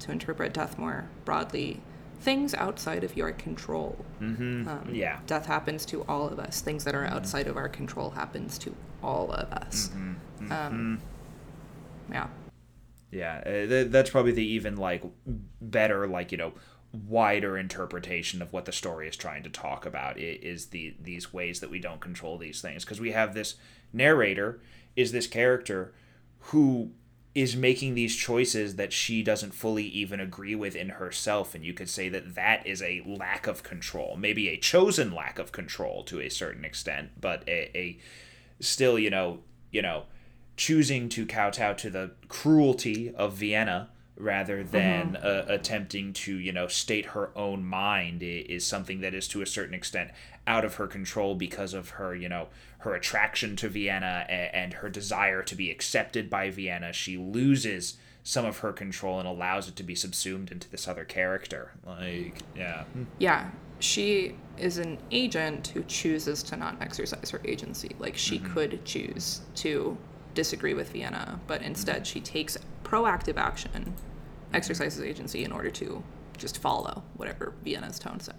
to 0.01 0.13
interpret 0.13 0.55
death 0.55 0.79
more 0.79 1.09
broadly 1.25 1.81
things 2.21 2.55
outside 2.55 3.05
of 3.05 3.17
your 3.17 3.33
control. 3.33 4.05
Mm-hmm. 4.21 4.69
Um, 4.69 4.91
Yeah. 4.93 5.21
Death 5.27 5.47
happens 5.47 5.87
to 5.87 6.03
all 6.05 6.29
of 6.29 6.39
us. 6.39 6.61
Things 6.61 6.85
that 6.85 6.95
are 6.95 7.05
outside 7.07 7.47
of 7.47 7.57
our 7.57 7.69
control 7.69 8.11
happens 8.11 8.59
to 8.59 8.75
all 9.03 9.31
of 9.33 9.53
us. 9.53 9.91
Um, 10.51 11.01
yeah. 12.11 12.29
Yeah, 13.11 13.43
uh, 13.47 13.51
th- 13.67 13.91
that's 13.91 14.11
probably 14.11 14.33
the 14.33 14.45
even 14.45 14.77
like 14.77 15.03
better 15.61 16.07
like 16.07 16.31
you 16.31 16.39
know 16.39 16.53
wider 16.93 17.57
interpretation 17.57 18.43
of 18.43 18.53
what 18.53 18.65
the 18.65 18.73
story 18.73 19.09
is 19.09 19.17
trying 19.17 19.43
to 19.43 19.51
talk 19.51 19.87
about 19.87 20.19
is 20.19 20.67
the 20.67 20.95
these 21.01 21.33
ways 21.33 21.61
that 21.61 21.71
we 21.71 21.79
don't 21.79 22.01
control 22.01 22.39
these 22.39 22.61
things 22.61 22.85
because 22.85 23.01
we 23.01 23.13
have 23.13 23.35
this 23.35 23.57
narrator 23.93 24.61
is 24.97 25.13
this 25.13 25.27
character 25.27 25.93
who 26.41 26.91
is 27.35 27.55
making 27.55 27.95
these 27.95 28.17
choices 28.17 28.77
that 28.77 28.93
she 28.93 29.23
doesn't 29.23 29.55
fully 29.55 29.85
even 29.85 30.19
agree 30.19 30.55
with 30.55 30.75
in 30.75 30.89
herself 30.89 31.55
and 31.55 31.65
you 31.65 31.73
could 31.73 31.89
say 31.89 32.09
that 32.09 32.35
that 32.35 32.67
is 32.67 32.83
a 32.83 33.03
lack 33.07 33.47
of 33.47 33.63
control 33.63 34.17
maybe 34.17 34.49
a 34.49 34.57
chosen 34.57 35.13
lack 35.13 35.39
of 35.39 35.53
control 35.53 36.03
to 36.03 36.21
a 36.21 36.29
certain 36.29 36.65
extent 36.65 37.11
but 37.21 37.43
a, 37.47 37.77
a 37.77 37.99
still 38.61 38.99
you 38.99 39.11
know 39.11 39.41
you 39.71 39.83
know 39.83 40.05
choosing 40.57 41.09
to 41.09 41.25
kowtow 41.27 41.73
to 41.73 41.91
the 41.91 42.11
cruelty 42.29 43.15
of 43.15 43.35
vienna 43.35 43.91
rather 44.19 44.65
than 44.65 45.13
mm-hmm. 45.13 45.27
uh, 45.27 45.55
attempting 45.55 46.13
to 46.13 46.37
you 46.37 46.53
know 46.53 46.67
state 46.67 47.07
her 47.07 47.31
own 47.37 47.65
mind 47.65 48.23
is 48.23 48.67
something 48.67 49.01
that 49.01 49.15
is 49.15 49.29
to 49.29 49.43
a 49.43 49.47
certain 49.47 49.75
extent 49.75 50.11
out 50.47 50.65
of 50.65 50.75
her 50.75 50.87
control 50.87 51.35
because 51.35 51.75
of 51.75 51.91
her 51.91 52.15
you 52.15 52.29
know 52.29 52.49
her 52.79 52.95
attraction 52.95 53.57
to 53.57 53.69
Vienna 53.69 54.25
and 54.29 54.75
her 54.75 54.89
desire 54.89 55.43
to 55.43 55.57
be 55.57 55.71
accepted 55.71 56.31
by 56.31 56.49
Vienna. 56.51 56.93
She 56.93 57.17
loses 57.17 57.97
some 58.23 58.45
of 58.45 58.59
her 58.59 58.73
control 58.73 59.19
and 59.19 59.27
allows 59.27 59.69
it 59.69 59.77
to 59.77 59.83
be 59.83 59.95
subsumed 59.95 60.53
into 60.53 60.69
this 60.71 60.87
other 60.87 61.05
character. 61.05 61.73
Like 61.85 62.39
yeah. 62.55 62.85
Yeah. 63.19 63.51
She 63.81 64.35
is 64.57 64.79
an 64.79 64.99
agent 65.13 65.69
who 65.69 65.83
chooses 65.85 66.43
to 66.45 66.57
not 66.57 66.77
exercise 66.81 67.31
her 67.31 67.41
agency. 67.45 67.95
Like 67.99 68.17
she 68.17 68.39
mm-hmm. 68.39 68.53
could 68.53 68.85
choose 68.85 69.41
to 69.57 69.97
disagree 70.39 70.73
with 70.73 70.91
Vienna 70.93 71.41
but 71.49 71.63
instead 71.63 72.07
she 72.07 72.21
takes 72.21 72.57
proactive 72.85 73.37
action 73.37 73.93
exercises 74.55 75.03
agency 75.03 75.43
in 75.43 75.51
order 75.51 75.69
to 75.69 76.01
just 76.37 76.59
follow 76.59 77.03
whatever 77.17 77.53
Vienna's 77.65 77.99
tone 77.99 78.21
said. 78.21 78.37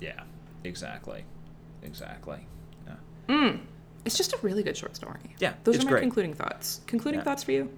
Yeah, 0.00 0.22
exactly. 0.64 1.24
Exactly. 1.84 2.44
Yeah. 2.86 2.94
Mm. 3.28 3.60
It's 4.04 4.16
just 4.16 4.32
a 4.32 4.38
really 4.42 4.64
good 4.64 4.76
short 4.76 4.96
story. 4.96 5.20
Yeah. 5.38 5.54
Those 5.62 5.80
are 5.80 5.84
my 5.84 5.90
great. 5.92 6.00
concluding 6.00 6.34
thoughts. 6.34 6.80
Concluding 6.88 7.20
yeah. 7.20 7.24
thoughts 7.24 7.44
for 7.44 7.52
you? 7.52 7.70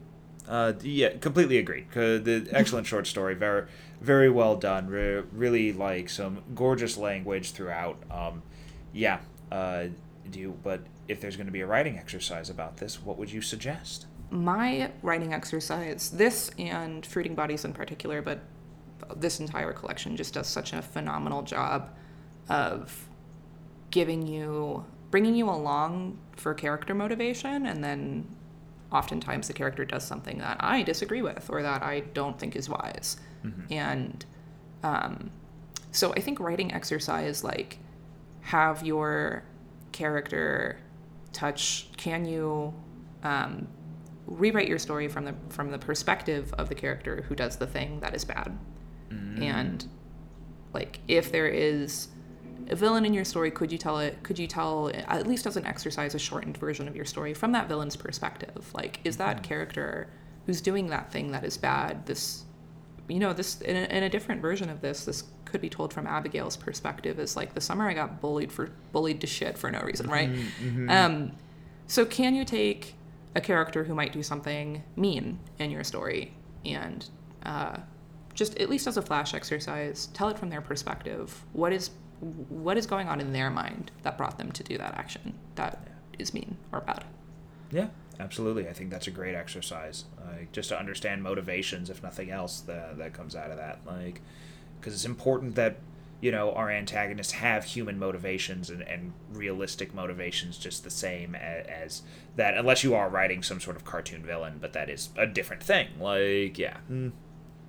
Uh, 0.49 0.73
yeah, 0.83 1.11
completely 1.19 1.59
agree. 1.59 1.85
The 1.93 2.49
excellent 2.53 2.87
short 2.87 3.07
story, 3.07 3.35
very, 3.35 3.66
very 4.01 4.31
well 4.31 4.57
done. 4.57 4.87
Re- 4.87 5.25
really 5.33 5.75
like 5.75 6.09
some 6.09 6.43
gorgeous 6.55 6.97
language 6.97 7.53
throughout. 7.53 8.03
Um, 8.11 8.43
yeah. 8.95 9.19
Uh, 9.53 9.89
do 10.31 10.41
you? 10.41 10.59
But 10.62 10.81
if 11.09 11.20
there's 11.20 11.36
going 11.36 11.46
to 11.46 11.52
be 11.52 11.62
a 11.62 11.66
writing 11.66 11.98
exercise 11.98 12.50
about 12.50 12.76
this, 12.76 13.02
what 13.02 13.18
would 13.18 13.32
you 13.32 13.40
suggest? 13.40 14.06
my 14.30 14.90
writing 15.02 15.32
exercise, 15.32 16.11
this 16.11 16.50
and 16.59 17.04
Fruiting 17.04 17.34
Bodies 17.34 17.64
in 17.64 17.72
particular, 17.72 18.22
but 18.22 18.40
this 19.16 19.40
entire 19.40 19.72
collection 19.72 20.16
just 20.16 20.34
does 20.34 20.46
such 20.46 20.72
a 20.72 20.82
phenomenal 20.82 21.42
job 21.42 21.90
of 22.48 23.09
giving 23.90 24.26
you, 24.26 24.84
bringing 25.11 25.34
you 25.34 25.48
along 25.48 26.18
for 26.36 26.52
character 26.54 26.94
motivation, 26.94 27.66
and 27.66 27.82
then 27.82 28.26
oftentimes 28.92 29.48
the 29.48 29.54
character 29.54 29.84
does 29.84 30.04
something 30.04 30.38
that 30.38 30.56
I 30.61 30.82
disagree 30.82 31.22
with 31.22 31.48
or 31.50 31.62
that 31.62 31.82
I 31.82 32.00
don't 32.00 32.38
think 32.38 32.56
is 32.56 32.68
wise. 32.68 33.16
Mm-hmm. 33.44 33.72
And 33.72 34.26
um, 34.82 35.30
so 35.92 36.12
I 36.12 36.20
think 36.20 36.40
writing 36.40 36.72
exercise, 36.72 37.42
like, 37.42 37.78
have 38.42 38.84
your 38.84 39.44
character 39.92 40.80
touch, 41.33 41.89
can 41.97 42.24
you 42.24 42.74
um, 43.22 43.68
rewrite 44.29 44.68
your 44.68 44.79
story 44.79 45.09
from 45.09 45.24
the 45.24 45.35
from 45.49 45.70
the 45.70 45.79
perspective 45.79 46.53
of 46.59 46.68
the 46.68 46.74
character 46.74 47.24
who 47.29 47.35
does 47.35 47.57
the 47.57 47.66
thing 47.66 48.01
that 48.01 48.14
is 48.14 48.24
bad. 48.24 48.57
Mm. 49.11 49.43
And 49.43 49.89
like 50.74 51.01
if 51.09 51.33
there 51.33 51.49
is 51.49 52.09
a 52.68 52.76
villain 52.76 53.07
in 53.07 53.14
your 53.14 53.24
story, 53.24 53.51
could 53.51 53.72
you 53.72 53.79
tell 53.79 53.99
it 53.99 54.22
could 54.22 54.39
you 54.39 54.47
tell 54.47 54.91
at 54.95 55.26
least 55.26 55.47
as 55.47 55.57
an 55.57 55.66
exercise 55.66 56.14
a 56.14 56.18
shortened 56.18 56.59
version 56.59 56.87
of 56.87 56.95
your 56.95 57.07
story 57.07 57.35
from 57.35 57.53
that 57.53 57.68
villain's 57.68 57.97
perspective? 57.97 58.70
Like 58.74 59.01
is 59.05 59.16
that 59.16 59.39
mm. 59.39 59.43
character 59.43 60.11
who's 60.47 60.61
doing 60.61 60.89
that 60.89 61.11
thing 61.11 61.33
that 61.33 61.45
is 61.45 61.57
bad 61.57 62.07
this 62.07 62.45
you 63.09 63.18
know 63.18 63.32
this 63.32 63.61
in 63.62 63.76
a, 63.76 63.96
in 63.96 64.02
a 64.02 64.09
different 64.09 64.42
version 64.42 64.68
of 64.68 64.80
this 64.80 65.04
this 65.04 65.24
could 65.44 65.61
be 65.61 65.70
told 65.70 65.92
from 65.92 66.06
Abigail's 66.06 66.56
perspective 66.56 67.18
is 67.18 67.36
like 67.36 67.54
the 67.54 67.61
summer 67.61 67.88
I 67.88 67.94
got 67.94 68.20
bullied 68.20 68.52
for 68.52 68.70
bullied 68.92 69.20
to 69.22 69.26
shit 69.26 69.56
for 69.56 69.70
no 69.70 69.80
reason, 69.80 70.09
right? 70.09 70.30
Mm-hmm. 70.30 70.90
Um, 70.90 71.32
so 71.86 72.04
can 72.04 72.34
you 72.34 72.44
take 72.44 72.94
a 73.34 73.40
character 73.40 73.84
who 73.84 73.94
might 73.94 74.12
do 74.12 74.22
something 74.22 74.82
mean 74.96 75.38
in 75.59 75.70
your 75.70 75.84
story 75.84 76.34
and 76.64 77.09
uh, 77.44 77.76
just 78.34 78.59
at 78.59 78.68
least 78.68 78.86
as 78.86 78.96
a 78.96 79.02
flash 79.02 79.34
exercise 79.34 80.06
tell 80.12 80.28
it 80.28 80.38
from 80.38 80.50
their 80.50 80.61
perspective 80.61 81.44
what 81.52 81.72
is 81.72 81.90
what 82.20 82.76
is 82.76 82.86
going 82.86 83.09
on 83.09 83.20
in 83.20 83.32
their 83.32 83.50
mind 83.50 83.90
that 84.02 84.18
brought 84.18 84.38
them 84.38 84.50
to 84.50 84.62
do 84.64 84.76
that 84.76 84.94
action 84.94 85.34
that 85.54 85.86
is 86.18 86.34
mean 86.34 86.56
or 86.72 86.80
bad 86.80 87.04
yeah 87.70 87.86
absolutely 88.21 88.69
i 88.69 88.73
think 88.73 88.91
that's 88.91 89.07
a 89.07 89.11
great 89.11 89.35
exercise 89.35 90.05
like 90.27 90.51
just 90.53 90.69
to 90.69 90.79
understand 90.79 91.23
motivations 91.23 91.91
if 91.91 92.03
nothing 92.03 92.31
else 92.31 92.61
that, 92.61 92.99
that 92.99 93.12
comes 93.12 93.37
out 93.37 93.51
of 93.51 93.57
that 93.57 93.79
like 93.87 94.21
because 94.81 94.93
it's 94.93 95.05
important 95.05 95.55
that 95.55 95.77
you 96.21 96.33
know, 96.33 96.53
our 96.53 96.71
antagonists 96.71 97.33
have 97.33 97.64
human 97.64 97.99
motivations 97.99 98.71
and, 98.71 98.83
and 98.83 99.12
realistic 99.33 99.95
motivations 99.95 100.59
just 100.59 100.83
the 100.83 100.91
same 100.91 101.35
as, 101.37 101.66
as, 101.66 102.03
that, 102.35 102.57
unless 102.57 102.83
you 102.83 102.95
are 102.95 103.09
writing 103.09 103.43
some 103.43 103.61
sort 103.61 103.77
of 103.77 103.85
cartoon 103.85 104.25
villain, 104.25 104.59
but 104.61 104.73
that 104.73 104.91
is 104.91 105.11
a 105.16 105.27
different 105.27 105.62
thing. 105.62 105.89
Like, 106.01 106.59
yeah. 106.59 106.79
Mm. 106.91 107.12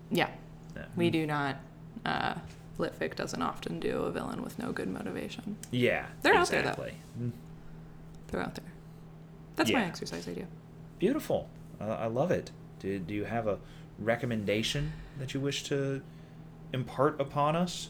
Yeah. 0.09 0.29
yeah. 0.75 0.85
We 0.95 1.11
do 1.11 1.27
not, 1.27 1.57
uh, 2.05 2.35
Litfic 2.79 3.15
doesn't 3.15 3.41
often 3.41 3.79
do 3.79 4.03
a 4.03 4.11
villain 4.11 4.41
with 4.41 4.57
no 4.57 4.71
good 4.71 4.89
motivation. 4.89 5.57
Yeah. 5.69 6.07
They're 6.23 6.39
exactly. 6.39 6.69
out 6.69 6.77
there, 6.77 6.85
though. 7.19 7.25
Mm. 7.25 7.31
They're 8.29 8.41
out 8.41 8.55
there. 8.55 8.65
That's 9.59 9.71
yeah. 9.71 9.79
my 9.79 9.85
exercise 9.85 10.25
idea. 10.25 10.47
Beautiful. 10.99 11.49
Uh, 11.81 11.89
I 11.89 12.07
love 12.07 12.31
it. 12.31 12.49
Do, 12.79 12.97
do 12.97 13.13
you 13.13 13.25
have 13.25 13.45
a 13.45 13.59
recommendation 13.99 14.93
that 15.19 15.33
you 15.33 15.41
wish 15.41 15.63
to 15.63 16.01
impart 16.71 17.19
upon 17.19 17.57
us? 17.57 17.89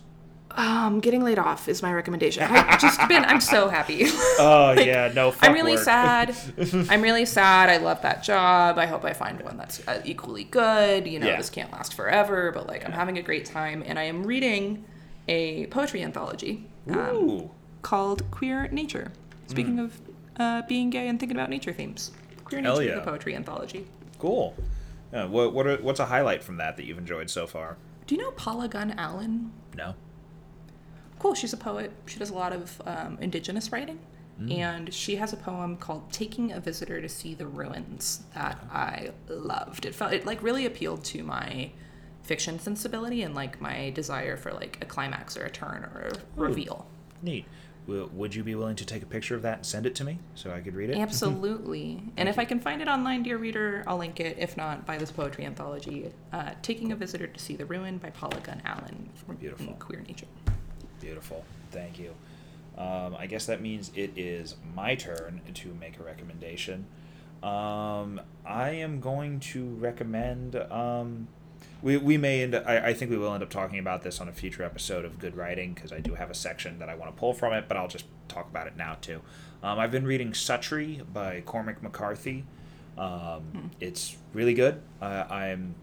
Um, 0.49 0.99
getting 0.99 1.23
laid 1.23 1.37
off 1.37 1.69
is 1.69 1.83
my 1.83 1.93
recommendation. 1.93 2.41
I've 2.41 2.81
just 2.81 3.07
been, 3.07 3.23
I'm 3.23 3.39
so 3.39 3.69
happy. 3.69 4.07
Oh 4.39 4.73
like, 4.75 4.87
yeah, 4.87 5.11
no. 5.13 5.31
I'm 5.41 5.53
really 5.53 5.75
work. 5.75 5.83
sad. 5.83 6.35
I'm 6.89 7.03
really 7.03 7.25
sad. 7.25 7.69
I 7.69 7.77
love 7.77 8.01
that 8.01 8.23
job. 8.23 8.79
I 8.79 8.87
hope 8.87 9.05
I 9.05 9.13
find 9.13 9.39
one 9.43 9.57
that's 9.57 9.87
uh, 9.87 10.01
equally 10.05 10.45
good. 10.45 11.05
You 11.05 11.19
know, 11.19 11.27
yeah. 11.27 11.37
this 11.37 11.51
can't 11.51 11.71
last 11.71 11.93
forever, 11.93 12.51
but 12.51 12.65
like 12.65 12.83
I'm 12.83 12.93
having 12.93 13.19
a 13.19 13.21
great 13.21 13.45
time, 13.45 13.83
and 13.85 13.99
I 13.99 14.03
am 14.03 14.25
reading 14.25 14.85
a 15.27 15.67
poetry 15.67 16.01
anthology 16.01 16.65
um, 16.89 17.49
called 17.83 18.23
Queer 18.31 18.69
Nature. 18.69 19.11
Speaking 19.47 19.75
mm. 19.75 19.85
of 19.85 19.99
uh, 20.39 20.63
being 20.67 20.89
gay 20.89 21.07
and 21.07 21.19
thinking 21.19 21.37
about 21.37 21.49
nature 21.49 21.73
themes, 21.73 22.11
Queer 22.45 22.61
Nature, 22.61 22.83
yeah. 22.83 22.95
the 22.95 23.01
poetry 23.01 23.35
anthology. 23.35 23.85
Cool. 24.17 24.55
Yeah, 25.13 25.25
what 25.25 25.53
what 25.53 25.67
are, 25.67 25.77
what's 25.77 25.99
a 25.99 26.05
highlight 26.05 26.43
from 26.43 26.57
that 26.57 26.77
that 26.77 26.85
you've 26.85 26.97
enjoyed 26.97 27.29
so 27.29 27.45
far? 27.47 27.77
Do 28.07 28.15
you 28.15 28.21
know 28.21 28.31
Paula 28.31 28.67
Gunn 28.67 28.91
Allen? 28.97 29.51
No 29.75 29.95
cool. 31.19 31.35
She's 31.35 31.53
a 31.53 31.57
poet. 31.57 31.91
She 32.07 32.17
does 32.17 32.31
a 32.31 32.33
lot 32.33 32.53
of 32.53 32.81
um, 32.85 33.17
indigenous 33.21 33.71
writing. 33.71 33.99
Mm. 34.41 34.57
And 34.57 34.93
she 34.93 35.17
has 35.17 35.33
a 35.33 35.37
poem 35.37 35.75
called 35.75 36.11
"Taking 36.11 36.53
a 36.53 36.59
Visitor 36.59 37.01
to 37.01 37.09
See 37.09 37.35
the 37.35 37.45
Ruins" 37.45 38.23
that 38.33 38.57
I 38.71 39.11
loved. 39.27 39.85
It 39.85 39.93
felt 39.93 40.13
it 40.13 40.25
like 40.25 40.41
really 40.41 40.65
appealed 40.65 41.03
to 41.05 41.23
my 41.23 41.71
fiction 42.23 42.59
sensibility 42.59 43.23
and 43.23 43.35
like 43.35 43.59
my 43.59 43.89
desire 43.91 44.37
for 44.37 44.53
like 44.53 44.77
a 44.81 44.85
climax 44.85 45.35
or 45.35 45.43
a 45.43 45.49
turn 45.49 45.83
or 45.93 46.11
a 46.13 46.15
Ooh, 46.15 46.43
reveal. 46.45 46.87
Neat. 47.21 47.45
Would 47.89 48.35
you 48.35 48.43
be 48.43 48.55
willing 48.55 48.75
to 48.77 48.85
take 48.85 49.03
a 49.03 49.05
picture 49.05 49.35
of 49.35 49.41
that 49.41 49.57
and 49.57 49.65
send 49.65 49.85
it 49.85 49.95
to 49.95 50.03
me 50.03 50.19
so 50.35 50.51
I 50.51 50.61
could 50.61 50.75
read 50.75 50.89
it? 50.89 50.97
Absolutely. 50.97 52.03
and 52.17 52.29
if 52.29 52.37
I 52.37 52.45
can 52.45 52.59
find 52.59 52.81
it 52.81 52.87
online, 52.87 53.23
dear 53.23 53.37
reader, 53.37 53.83
I'll 53.87 53.97
link 53.97 54.19
it. 54.19 54.37
If 54.39 54.57
not, 54.57 54.85
buy 54.85 54.97
this 54.97 55.11
poetry 55.11 55.45
anthology, 55.45 56.11
uh, 56.31 56.51
"Taking 56.61 56.91
a 56.91 56.95
Visitor 56.95 57.27
to 57.27 57.39
See 57.39 57.55
the 57.55 57.65
Ruin" 57.65 57.97
by 57.97 58.09
Paula 58.11 58.39
Gunn 58.41 58.61
Allen 58.65 59.09
from 59.25 59.35
Beautiful. 59.37 59.73
Queer 59.79 60.01
Nature. 60.01 60.27
Beautiful. 61.01 61.43
Thank 61.71 61.99
you. 61.99 62.13
Um, 62.77 63.15
I 63.17 63.27
guess 63.27 63.45
that 63.47 63.61
means 63.61 63.91
it 63.95 64.11
is 64.15 64.55
my 64.73 64.95
turn 64.95 65.41
to 65.53 65.73
make 65.79 65.99
a 65.99 66.03
recommendation. 66.03 66.85
Um, 67.43 68.21
I 68.45 68.71
am 68.71 68.99
going 68.99 69.39
to 69.41 69.65
recommend. 69.75 70.55
Um, 70.55 71.27
we, 71.81 71.97
we 71.97 72.17
may 72.17 72.43
end. 72.43 72.55
I, 72.55 72.87
I 72.87 72.93
think 72.93 73.11
we 73.11 73.17
will 73.17 73.33
end 73.33 73.43
up 73.43 73.49
talking 73.49 73.79
about 73.79 74.01
this 74.03 74.19
on 74.19 74.27
a 74.27 74.33
future 74.33 74.63
episode 74.63 75.05
of 75.05 75.19
Good 75.19 75.35
Writing 75.35 75.73
because 75.73 75.91
I 75.91 75.99
do 75.99 76.15
have 76.15 76.29
a 76.29 76.33
section 76.35 76.79
that 76.79 76.89
I 76.89 76.95
want 76.95 77.13
to 77.13 77.19
pull 77.19 77.33
from 77.33 77.53
it, 77.53 77.65
but 77.67 77.77
I'll 77.77 77.87
just 77.87 78.05
talk 78.27 78.49
about 78.49 78.67
it 78.67 78.75
now 78.77 78.97
too. 79.01 79.21
Um, 79.63 79.79
I've 79.79 79.91
been 79.91 80.05
reading 80.05 80.31
Suttree 80.31 81.01
by 81.11 81.41
Cormac 81.41 81.81
McCarthy. 81.81 82.45
Um, 82.97 83.41
hmm. 83.41 83.67
It's 83.79 84.17
really 84.33 84.53
good. 84.53 84.81
Uh, 85.01 85.25
I'm. 85.29 85.75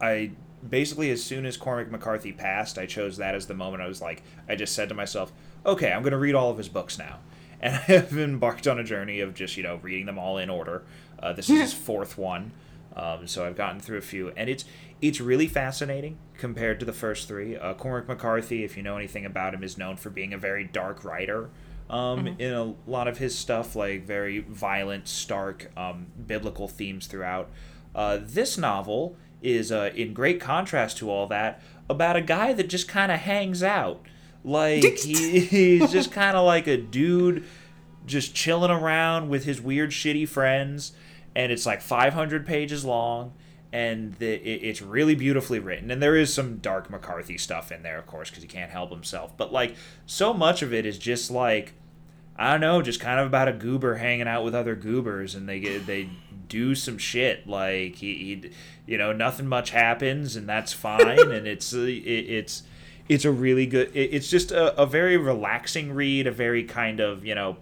I 0.00 0.32
basically 0.68 1.10
as 1.10 1.22
soon 1.22 1.46
as 1.46 1.56
Cormac 1.56 1.90
McCarthy 1.90 2.32
passed, 2.32 2.78
I 2.78 2.86
chose 2.86 3.16
that 3.16 3.34
as 3.34 3.46
the 3.46 3.54
moment 3.54 3.82
I 3.82 3.86
was 3.86 4.00
like, 4.00 4.22
I 4.48 4.56
just 4.56 4.74
said 4.74 4.88
to 4.88 4.94
myself, 4.94 5.32
okay, 5.64 5.92
I'm 5.92 6.02
going 6.02 6.12
to 6.12 6.18
read 6.18 6.34
all 6.34 6.50
of 6.50 6.58
his 6.58 6.68
books 6.68 6.98
now. 6.98 7.18
And 7.60 7.74
I 7.88 7.92
have 7.92 8.16
embarked 8.16 8.66
on 8.66 8.78
a 8.78 8.84
journey 8.84 9.20
of 9.20 9.34
just, 9.34 9.56
you 9.56 9.62
know, 9.62 9.76
reading 9.76 10.06
them 10.06 10.18
all 10.18 10.38
in 10.38 10.50
order. 10.50 10.82
Uh, 11.18 11.32
this 11.32 11.48
is 11.48 11.60
his 11.60 11.72
fourth 11.86 12.18
one. 12.18 12.52
Um, 12.96 13.26
so 13.26 13.46
I've 13.46 13.56
gotten 13.56 13.80
through 13.80 13.98
a 13.98 14.02
few, 14.02 14.32
and 14.36 14.50
it's 14.50 14.64
it's 15.00 15.20
really 15.20 15.46
fascinating 15.46 16.18
compared 16.36 16.80
to 16.80 16.86
the 16.86 16.92
first 16.92 17.28
three. 17.28 17.56
Uh, 17.56 17.74
Cormac 17.74 18.08
McCarthy, 18.08 18.64
if 18.64 18.76
you 18.76 18.82
know 18.82 18.96
anything 18.96 19.24
about 19.24 19.54
him, 19.54 19.62
is 19.62 19.78
known 19.78 19.96
for 19.96 20.10
being 20.10 20.32
a 20.32 20.38
very 20.38 20.64
dark 20.64 21.04
writer. 21.04 21.50
Um, 21.88 22.24
mm-hmm. 22.24 22.40
In 22.40 22.52
a 22.54 22.74
lot 22.88 23.08
of 23.08 23.18
his 23.18 23.36
stuff, 23.36 23.74
like 23.74 24.04
very 24.04 24.40
violent, 24.40 25.08
stark, 25.08 25.70
um, 25.76 26.06
biblical 26.26 26.68
themes 26.68 27.06
throughout. 27.06 27.50
Uh, 27.94 28.18
this 28.20 28.56
novel 28.56 29.16
is 29.42 29.72
uh, 29.72 29.90
in 29.94 30.12
great 30.12 30.40
contrast 30.40 30.98
to 30.98 31.10
all 31.10 31.26
that 31.26 31.62
about 31.88 32.16
a 32.16 32.20
guy 32.20 32.52
that 32.52 32.68
just 32.68 32.86
kind 32.86 33.10
of 33.10 33.20
hangs 33.20 33.62
out. 33.62 34.06
Like 34.44 34.98
he, 34.98 35.40
he's 35.40 35.90
just 35.90 36.12
kind 36.12 36.36
of 36.36 36.46
like 36.46 36.66
a 36.66 36.76
dude 36.76 37.44
just 38.06 38.34
chilling 38.34 38.70
around 38.70 39.28
with 39.28 39.44
his 39.44 39.60
weird 39.60 39.90
shitty 39.90 40.28
friends 40.28 40.92
and 41.34 41.52
it's 41.52 41.66
like 41.66 41.80
500 41.80 42.46
pages 42.46 42.84
long 42.84 43.32
and 43.72 44.14
the, 44.14 44.34
it, 44.34 44.64
it's 44.64 44.82
really 44.82 45.14
beautifully 45.14 45.58
written. 45.58 45.90
And 45.90 46.02
there 46.02 46.16
is 46.16 46.32
some 46.34 46.56
dark 46.56 46.90
mccarthy 46.90 47.38
stuff 47.38 47.70
in 47.70 47.82
there 47.82 47.98
of 47.98 48.06
course 48.06 48.30
because 48.30 48.42
he 48.42 48.48
can't 48.48 48.70
help 48.70 48.90
himself 48.90 49.36
but 49.36 49.52
like 49.52 49.76
so 50.06 50.32
much 50.32 50.62
of 50.62 50.74
it 50.74 50.86
is 50.86 50.98
just 50.98 51.30
like 51.30 51.74
i 52.36 52.50
don't 52.50 52.60
know 52.60 52.80
just 52.82 53.00
kind 53.00 53.20
of 53.20 53.26
about 53.26 53.48
a 53.48 53.52
goober 53.52 53.96
hanging 53.96 54.28
out 54.28 54.44
with 54.44 54.54
other 54.54 54.74
goobers 54.74 55.34
and 55.34 55.48
they 55.48 55.60
get 55.60 55.86
they 55.86 56.08
do 56.48 56.74
some 56.74 56.98
shit 56.98 57.46
like 57.46 57.96
he, 57.96 58.14
he 58.14 58.50
you 58.86 58.98
know 58.98 59.12
nothing 59.12 59.46
much 59.46 59.70
happens 59.70 60.36
and 60.36 60.48
that's 60.48 60.72
fine 60.72 61.30
and 61.30 61.46
it's 61.46 61.72
uh, 61.72 61.80
it, 61.80 62.02
it's 62.02 62.62
it's 63.08 63.24
a 63.24 63.30
really 63.30 63.66
good 63.66 63.88
it, 63.94 64.10
it's 64.12 64.28
just 64.28 64.50
a, 64.50 64.76
a 64.80 64.86
very 64.86 65.16
relaxing 65.16 65.92
read 65.92 66.26
a 66.26 66.32
very 66.32 66.64
kind 66.64 67.00
of 67.00 67.24
you 67.24 67.34
know 67.34 67.56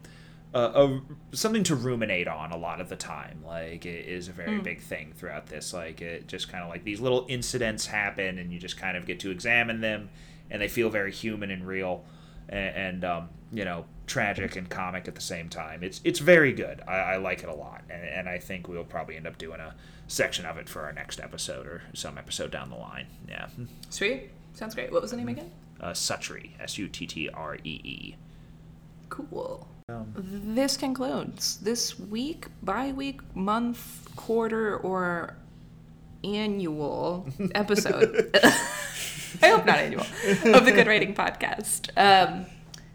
a, 0.55 1.01
something 1.33 1.63
to 1.65 1.75
ruminate 1.75 2.29
on 2.29 2.53
a 2.53 2.57
lot 2.57 2.81
of 2.81 2.89
the 2.89 2.97
time. 2.97 3.43
Like 3.45 3.85
it 3.85 4.07
is 4.07 4.29
a 4.29 4.33
very 4.33 4.59
mm. 4.59 4.63
big 4.63 4.81
thing 4.81 5.13
throughout 5.17 5.47
this. 5.47 5.73
Like 5.73 6.01
it 6.01 6.27
just 6.27 6.49
kind 6.51 6.65
of 6.65 6.71
like 6.71 6.85
these 6.85 7.01
little 7.01 7.27
incidents 7.29 7.87
happen, 7.87 8.39
and 8.39 8.53
you 8.53 8.59
just 8.59 8.77
kind 8.79 8.97
of 8.97 9.07
get 9.07 9.21
to 9.21 9.31
examine 9.31 9.81
them, 9.81 10.11
and 10.51 10.63
they 10.63 10.69
feel 10.69 10.91
very 10.91 11.13
human 11.13 11.51
and 11.51 11.67
real, 11.67 12.05
and, 12.49 12.77
and 12.77 13.05
um, 13.05 13.29
you 13.53 13.65
know 13.65 13.85
tragic 14.07 14.57
and 14.57 14.71
comic 14.71 15.07
at 15.07 15.15
the 15.15 15.21
same 15.21 15.49
time. 15.49 15.83
It's 15.83 16.01
it's 16.05 16.19
very 16.19 16.53
good. 16.53 16.83
I, 16.89 16.97
I 16.97 17.17
like 17.17 17.43
it 17.43 17.49
a 17.49 17.55
lot, 17.55 17.83
and, 17.91 18.03
and 18.03 18.29
I 18.29 18.39
think 18.39 18.69
we'll 18.69 18.85
probably 18.85 19.17
end 19.17 19.27
up 19.27 19.39
doing 19.39 19.61
a 19.61 19.75
section 20.07 20.47
of 20.47 20.57
it 20.57 20.69
for 20.69 20.83
our 20.83 20.93
next 20.93 21.21
episode 21.21 21.67
or 21.67 21.83
some 21.93 22.17
episode 22.17 22.51
down 22.51 22.71
the 22.71 22.77
line. 22.77 23.07
Yeah. 23.29 23.49
Sweet. 23.91 24.31
Sounds 24.55 24.75
great. 24.75 24.91
What 24.91 25.03
was 25.03 25.11
the 25.11 25.17
name 25.19 25.29
again? 25.29 25.51
Uh, 25.81 25.91
Suttree. 25.91 26.51
S 26.59 26.79
U 26.79 26.89
T 26.89 27.07
T 27.07 27.29
R 27.29 27.57
E 27.63 27.81
E. 27.85 28.17
Cool. 29.11 29.69
Um, 29.91 30.13
this 30.15 30.77
concludes 30.77 31.57
this 31.63 31.99
week, 31.99 32.49
bi 32.63 32.93
week, 32.93 33.23
month, 33.35 34.15
quarter, 34.17 34.77
or 34.77 35.35
annual 36.23 37.27
episode. 37.55 38.29
I 39.43 39.49
hope 39.49 39.65
not 39.65 39.79
annual 39.79 40.03
of 40.03 40.67
the 40.67 40.73
Good 40.73 40.87
Writing 40.87 41.15
Podcast. 41.15 41.89
Um, 41.97 42.45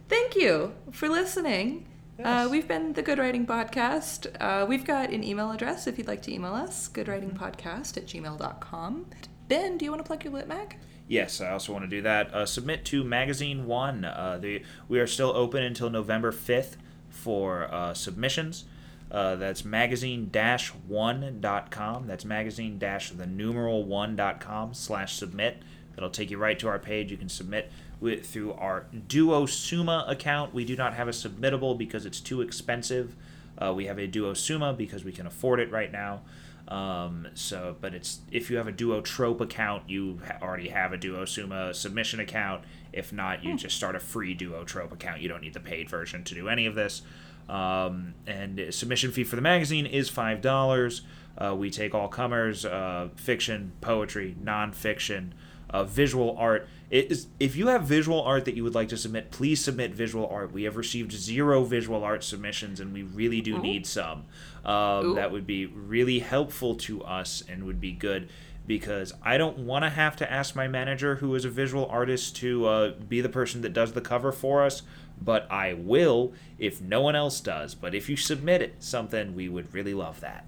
thank 0.08 0.36
you 0.36 0.76
for 0.92 1.10
listening. 1.10 1.88
Uh, 2.20 2.22
yes. 2.22 2.28
Uh, 2.28 2.50
we've 2.52 2.68
been 2.68 2.94
the 2.94 3.02
Good 3.02 3.18
Writing 3.18 3.48
Podcast. 3.48 4.28
Uh, 4.40 4.68
we've 4.68 4.86
got 4.86 5.10
an 5.10 5.24
email 5.24 5.50
address 5.50 5.88
if 5.88 5.98
you'd 5.98 6.08
like 6.08 6.22
to 6.22 6.32
email 6.32 6.54
us 6.54 6.88
goodwritingpodcast 6.90 7.98
at 7.98 8.06
gmail.com. 8.06 9.08
Ben, 9.48 9.80
do 9.80 9.86
you 9.86 9.90
want 9.90 10.00
to 10.00 10.08
plug 10.08 10.24
your 10.24 10.34
lit 10.34 10.48
mag? 10.48 10.78
Yes, 11.08 11.42
I 11.42 11.50
also 11.50 11.74
want 11.74 11.86
to 11.86 11.90
do 11.90 12.04
that. 12.04 12.32
Uh, 12.32 12.46
submit 12.46 12.86
to 12.86 13.04
Magazine 13.04 13.66
One. 13.66 14.06
Uh, 14.06 14.38
the, 14.40 14.62
we 14.88 15.00
are 15.00 15.08
still 15.08 15.32
open 15.36 15.64
until 15.64 15.90
November 15.90 16.32
5th 16.32 16.76
for 17.14 17.74
uh, 17.74 17.94
submissions. 17.94 18.66
Uh, 19.12 19.36
that's 19.36 19.64
magazine-one.com. 19.64 22.08
That's 22.08 22.26
magazine-the 22.26 23.28
numeral 23.28 23.84
one.com 23.84 24.74
slash 24.74 25.16
submit. 25.16 25.62
That'll 25.94 26.10
take 26.10 26.32
you 26.32 26.40
right 26.40 26.58
to 26.58 26.68
our 26.68 26.80
page. 26.80 27.12
You 27.12 27.18
can 27.18 27.30
submit 27.30 27.72
with, 28.00 28.26
through 28.26 28.54
our 28.54 28.88
Duosuma 29.08 30.10
account. 30.10 30.52
We 30.54 30.66
do 30.66 30.76
not 30.76 30.96
have 30.96 31.08
a 31.08 31.12
submittable 31.12 31.78
because 31.78 32.08
it's 32.08 32.20
too 32.20 32.42
expensive. 32.42 33.16
Uh, 33.58 33.74
we 33.76 33.86
have 33.86 34.00
a 34.00 34.08
Duosuma 34.08 34.76
because 34.76 35.04
we 35.04 35.12
can 35.12 35.28
afford 35.28 35.60
it 35.60 35.72
right 35.72 35.92
now. 35.92 36.22
Um, 36.68 37.28
so, 37.36 37.76
but 37.80 37.94
it's 37.94 38.22
if 38.32 38.50
you 38.50 38.58
have 38.58 38.68
a 38.68 38.74
Duotrope 38.74 39.42
account, 39.42 39.88
you 39.90 40.20
already 40.42 40.70
have 40.70 40.94
a 40.94 40.98
Duosuma 40.98 41.76
submission 41.76 42.20
account. 42.20 42.64
If 42.94 43.12
not, 43.12 43.44
you 43.44 43.52
hmm. 43.52 43.58
just 43.58 43.76
start 43.76 43.96
a 43.96 44.00
free 44.00 44.36
Duotrope 44.36 44.92
account. 44.92 45.22
You 45.22 45.30
don't 45.30 45.42
need 45.42 45.54
the 45.54 45.60
paid 45.60 45.90
version 45.90 46.24
to 46.26 46.36
do 46.36 46.48
any 46.48 46.66
of 46.66 46.76
this. 46.76 47.02
Um, 47.50 48.14
and 48.26 48.74
submission 48.74 49.12
fee 49.12 49.24
for 49.24 49.36
the 49.36 49.42
magazine 49.42 49.86
is 49.86 50.10
five 50.10 50.42
dollars. 50.42 51.02
Uh, 51.38 51.56
we 51.56 51.70
take 51.70 51.96
all 51.96 52.08
comers, 52.08 52.64
uh, 52.64 53.10
fiction, 53.16 53.74
poetry, 53.82 54.36
nonfiction, 54.42 55.32
uh, 55.70 55.84
visual 55.84 56.36
art. 56.38 56.68
It 56.92 57.12
is, 57.12 57.28
if 57.40 57.56
you 57.56 57.68
have 57.68 57.84
visual 57.84 58.22
art 58.22 58.46
that 58.46 58.56
you 58.56 58.64
would 58.64 58.76
like 58.76 58.90
to 58.90 58.98
submit, 58.98 59.32
please 59.32 59.60
submit 59.60 59.96
visual 59.96 60.28
art. 60.28 60.52
We 60.52 60.64
have 60.64 60.78
received 60.78 61.12
zero 61.12 61.64
visual 61.64 62.04
art 62.04 62.24
submissions, 62.24 62.80
and 62.80 62.94
we 62.94 63.02
really 63.02 63.42
do 63.42 63.58
Ooh. 63.58 63.62
need 63.62 63.88
some. 63.88 64.26
Um, 64.64 65.16
that 65.16 65.32
would 65.32 65.48
be 65.48 65.66
really 65.66 66.20
helpful 66.20 66.76
to 66.76 67.04
us 67.04 67.44
and 67.50 67.64
would 67.64 67.82
be 67.82 67.92
good 67.92 68.30
because 68.66 69.14
I 69.22 69.38
don't 69.38 69.60
want 69.60 69.84
to 69.84 69.90
have 69.90 70.16
to 70.18 70.32
ask 70.32 70.56
my 70.56 70.68
manager, 70.68 71.16
who 71.16 71.36
is 71.36 71.46
a 71.46 71.50
visual 71.50 71.86
artist, 71.88 72.36
to 72.38 72.66
uh, 72.66 72.92
be 72.92 73.22
the 73.22 73.30
person 73.30 73.62
that 73.62 73.74
does 73.74 73.94
the 73.94 74.02
cover 74.02 74.32
for 74.32 74.64
us. 74.64 74.84
But 75.22 75.50
I 75.52 75.74
will 75.74 76.34
if 76.58 76.82
no 76.82 77.02
one 77.02 77.16
else 77.16 77.40
does. 77.40 77.76
But 77.76 77.94
if 77.94 78.10
you 78.10 78.18
submit 78.18 78.62
it, 78.62 78.76
something, 78.80 79.36
we 79.36 79.48
would 79.48 79.74
really 79.74 79.94
love 79.94 80.22
that. 80.22 80.46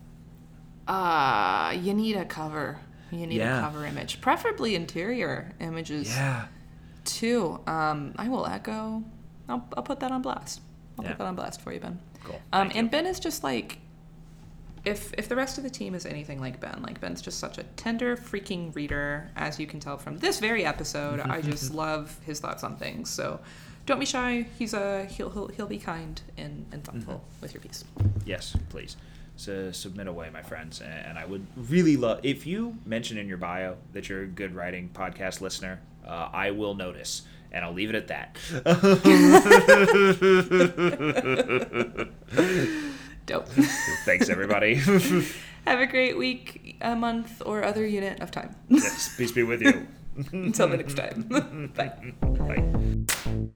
Uh, 0.87 1.75
you 1.81 1.93
need 1.93 2.15
a 2.15 2.25
cover. 2.25 2.79
You 3.11 3.27
need 3.27 3.37
yeah. 3.37 3.59
a 3.59 3.61
cover 3.61 3.85
image, 3.85 4.21
preferably 4.21 4.75
interior 4.75 5.53
images. 5.59 6.09
Yeah. 6.09 6.47
Too. 7.05 7.59
Um, 7.67 8.13
I 8.17 8.27
will 8.29 8.45
echo. 8.45 9.03
I'll, 9.47 9.67
I'll 9.77 9.83
put 9.83 9.99
that 9.99 10.11
on 10.11 10.21
blast. 10.21 10.61
I'll 10.97 11.05
yeah. 11.05 11.11
put 11.11 11.19
that 11.19 11.27
on 11.27 11.35
blast 11.35 11.61
for 11.61 11.71
you, 11.71 11.79
Ben. 11.79 11.99
Cool. 12.23 12.41
Um, 12.51 12.71
and 12.73 12.89
Ben 12.89 13.05
is 13.05 13.19
just 13.19 13.43
like 13.43 13.79
if 14.85 15.13
if 15.17 15.27
the 15.27 15.35
rest 15.35 15.57
of 15.57 15.63
the 15.63 15.69
team 15.69 15.95
is 15.95 16.05
anything 16.05 16.39
like 16.39 16.59
Ben, 16.59 16.81
like 16.81 17.01
Ben's 17.01 17.21
just 17.21 17.39
such 17.39 17.57
a 17.57 17.63
tender 17.75 18.15
freaking 18.15 18.73
reader, 18.75 19.29
as 19.35 19.59
you 19.59 19.67
can 19.67 19.79
tell 19.79 19.97
from 19.97 20.17
this 20.19 20.39
very 20.39 20.65
episode. 20.65 21.19
I 21.19 21.41
just 21.51 21.73
love 21.73 22.17
his 22.25 22.39
thoughts 22.39 22.63
on 22.63 22.77
things. 22.77 23.09
So 23.09 23.39
don't 23.85 23.99
be 23.99 24.05
shy. 24.05 24.45
He's 24.57 24.73
a 24.73 25.05
he'll 25.05 25.29
he'll, 25.29 25.47
he'll 25.47 25.67
be 25.67 25.79
kind 25.79 26.21
and, 26.37 26.65
and 26.71 26.83
thoughtful 26.83 27.15
mm-hmm. 27.15 27.41
with 27.41 27.53
your 27.53 27.61
piece. 27.61 27.83
Yes, 28.25 28.55
please. 28.69 28.95
So 29.37 29.71
submit 29.71 30.07
away, 30.07 30.29
my 30.31 30.41
friends. 30.41 30.81
And 30.81 31.17
I 31.17 31.25
would 31.25 31.45
really 31.55 31.97
love 31.97 32.21
if 32.23 32.45
you 32.45 32.77
mention 32.85 33.17
in 33.17 33.27
your 33.27 33.37
bio 33.37 33.75
that 33.93 34.07
you're 34.07 34.23
a 34.23 34.27
good 34.27 34.55
writing 34.55 34.89
podcast 34.93 35.41
listener. 35.41 35.81
Uh, 36.05 36.29
I 36.31 36.51
will 36.51 36.75
notice, 36.75 37.23
and 37.51 37.65
I'll 37.65 37.73
leave 37.73 37.89
it 37.89 37.95
at 37.95 38.07
that. 38.09 38.37
Dope. 43.25 43.47
Thanks, 44.05 44.29
everybody. 44.29 44.75
Have 45.65 45.79
a 45.79 45.87
great 45.87 46.17
week, 46.17 46.77
a 46.81 46.95
month, 46.95 47.41
or 47.45 47.63
other 47.63 47.85
unit 47.85 48.21
of 48.21 48.29
time. 48.29 48.55
yes, 48.69 49.15
peace 49.17 49.31
be 49.31 49.43
with 49.43 49.61
you. 49.61 49.87
Until 50.31 50.67
the 50.67 50.77
next 50.77 50.93
time. 50.93 51.23
Bye. 51.75 52.13
Bye. 52.21 53.55